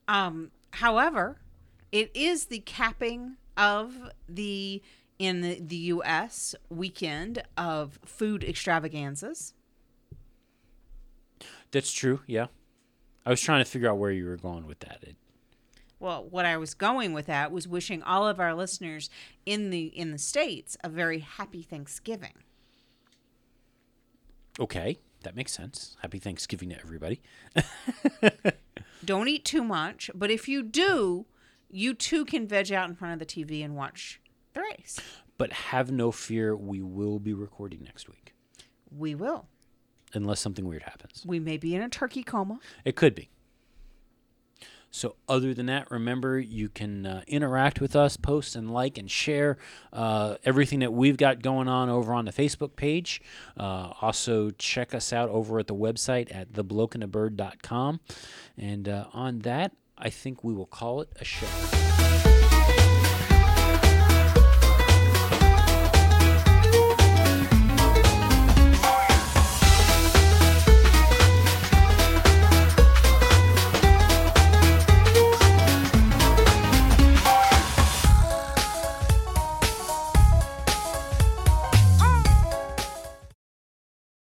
Um, 0.08 0.50
however, 0.70 1.36
it 1.92 2.10
is 2.14 2.46
the 2.46 2.60
capping 2.60 3.36
of 3.56 4.10
the 4.26 4.80
in 5.18 5.42
the, 5.42 5.60
the 5.60 5.76
U.S. 5.76 6.54
weekend 6.70 7.42
of 7.58 7.98
food 8.04 8.42
extravaganzas. 8.42 9.52
That's 11.75 11.93
true. 11.93 12.20
Yeah. 12.27 12.47
I 13.27 13.31
was 13.31 13.41
trying 13.41 13.64
to 13.64 13.68
figure 13.68 13.91
out 13.91 13.99
where 13.99 14.12
you 14.12 14.27
were 14.27 14.37
going 14.37 14.64
with 14.66 14.79
that. 14.81 14.99
It, 15.03 15.16
Well, 15.99 16.25
what 16.25 16.47
I 16.47 16.57
was 16.57 16.72
going 16.72 17.12
with 17.12 17.27
that 17.27 17.51
was 17.51 17.66
wishing 17.66 18.01
all 18.03 18.29
of 18.29 18.39
our 18.39 18.55
listeners 18.55 19.11
in 19.45 19.70
the 19.70 19.87
in 19.87 20.12
the 20.12 20.18
states 20.18 20.77
a 20.85 20.89
very 20.89 21.18
happy 21.18 21.62
Thanksgiving. 21.62 22.35
okay, 24.61 24.99
that 25.25 25.35
makes 25.35 25.53
sense. 25.53 25.97
Happy 26.01 26.20
Thanksgiving 26.20 26.68
to 26.70 26.79
everybody. 26.79 27.20
Don't 29.05 29.27
eat 29.27 29.45
too 29.45 29.64
much, 29.64 30.11
but 30.14 30.31
if 30.31 30.49
you 30.49 30.62
do, 30.62 31.27
you 31.68 31.93
too 31.93 32.25
can 32.25 32.47
veg 32.47 32.70
out 32.72 32.89
in 32.89 32.95
front 32.95 33.20
of 33.20 33.27
the 33.27 33.27
TV 33.27 33.64
and 33.64 33.75
watch 33.75 34.20
the 34.53 34.61
race. 34.61 35.01
But 35.37 35.53
have 35.53 35.91
no 35.91 36.12
fear, 36.12 36.55
we 36.55 36.83
will 36.83 37.18
be 37.18 37.33
recording 37.35 37.83
next 37.83 38.09
week. 38.09 38.33
We 38.97 39.16
will. 39.16 39.49
Unless 40.14 40.40
something 40.40 40.66
weird 40.66 40.82
happens. 40.82 41.24
We 41.26 41.40
may 41.40 41.56
be 41.56 41.74
in 41.74 41.82
a 41.82 41.88
turkey 41.88 42.22
coma. 42.22 42.60
It 42.84 42.96
could 42.96 43.14
be. 43.14 43.30
So, 44.94 45.16
other 45.28 45.52
than 45.54 45.66
that, 45.66 45.90
remember 45.90 46.38
you 46.38 46.68
can 46.68 47.04
uh, 47.04 47.22
interact 47.26 47.80
with 47.80 47.96
us, 47.96 48.16
post 48.16 48.54
and 48.54 48.72
like 48.72 48.96
and 48.96 49.10
share 49.10 49.58
uh, 49.92 50.36
everything 50.44 50.78
that 50.78 50.92
we've 50.92 51.16
got 51.16 51.42
going 51.42 51.66
on 51.66 51.90
over 51.90 52.14
on 52.14 52.26
the 52.26 52.32
Facebook 52.32 52.76
page. 52.76 53.20
Uh, 53.58 53.90
also, 54.00 54.52
check 54.52 54.94
us 54.94 55.12
out 55.12 55.30
over 55.30 55.58
at 55.58 55.66
the 55.66 55.74
website 55.74 56.32
at 56.32 56.52
theblokeandabird.com. 56.52 57.98
And 58.56 58.88
uh, 58.88 59.06
on 59.12 59.40
that, 59.40 59.72
I 59.98 60.10
think 60.10 60.44
we 60.44 60.54
will 60.54 60.66
call 60.66 61.00
it 61.00 61.08
a 61.20 61.24
show. 61.24 61.48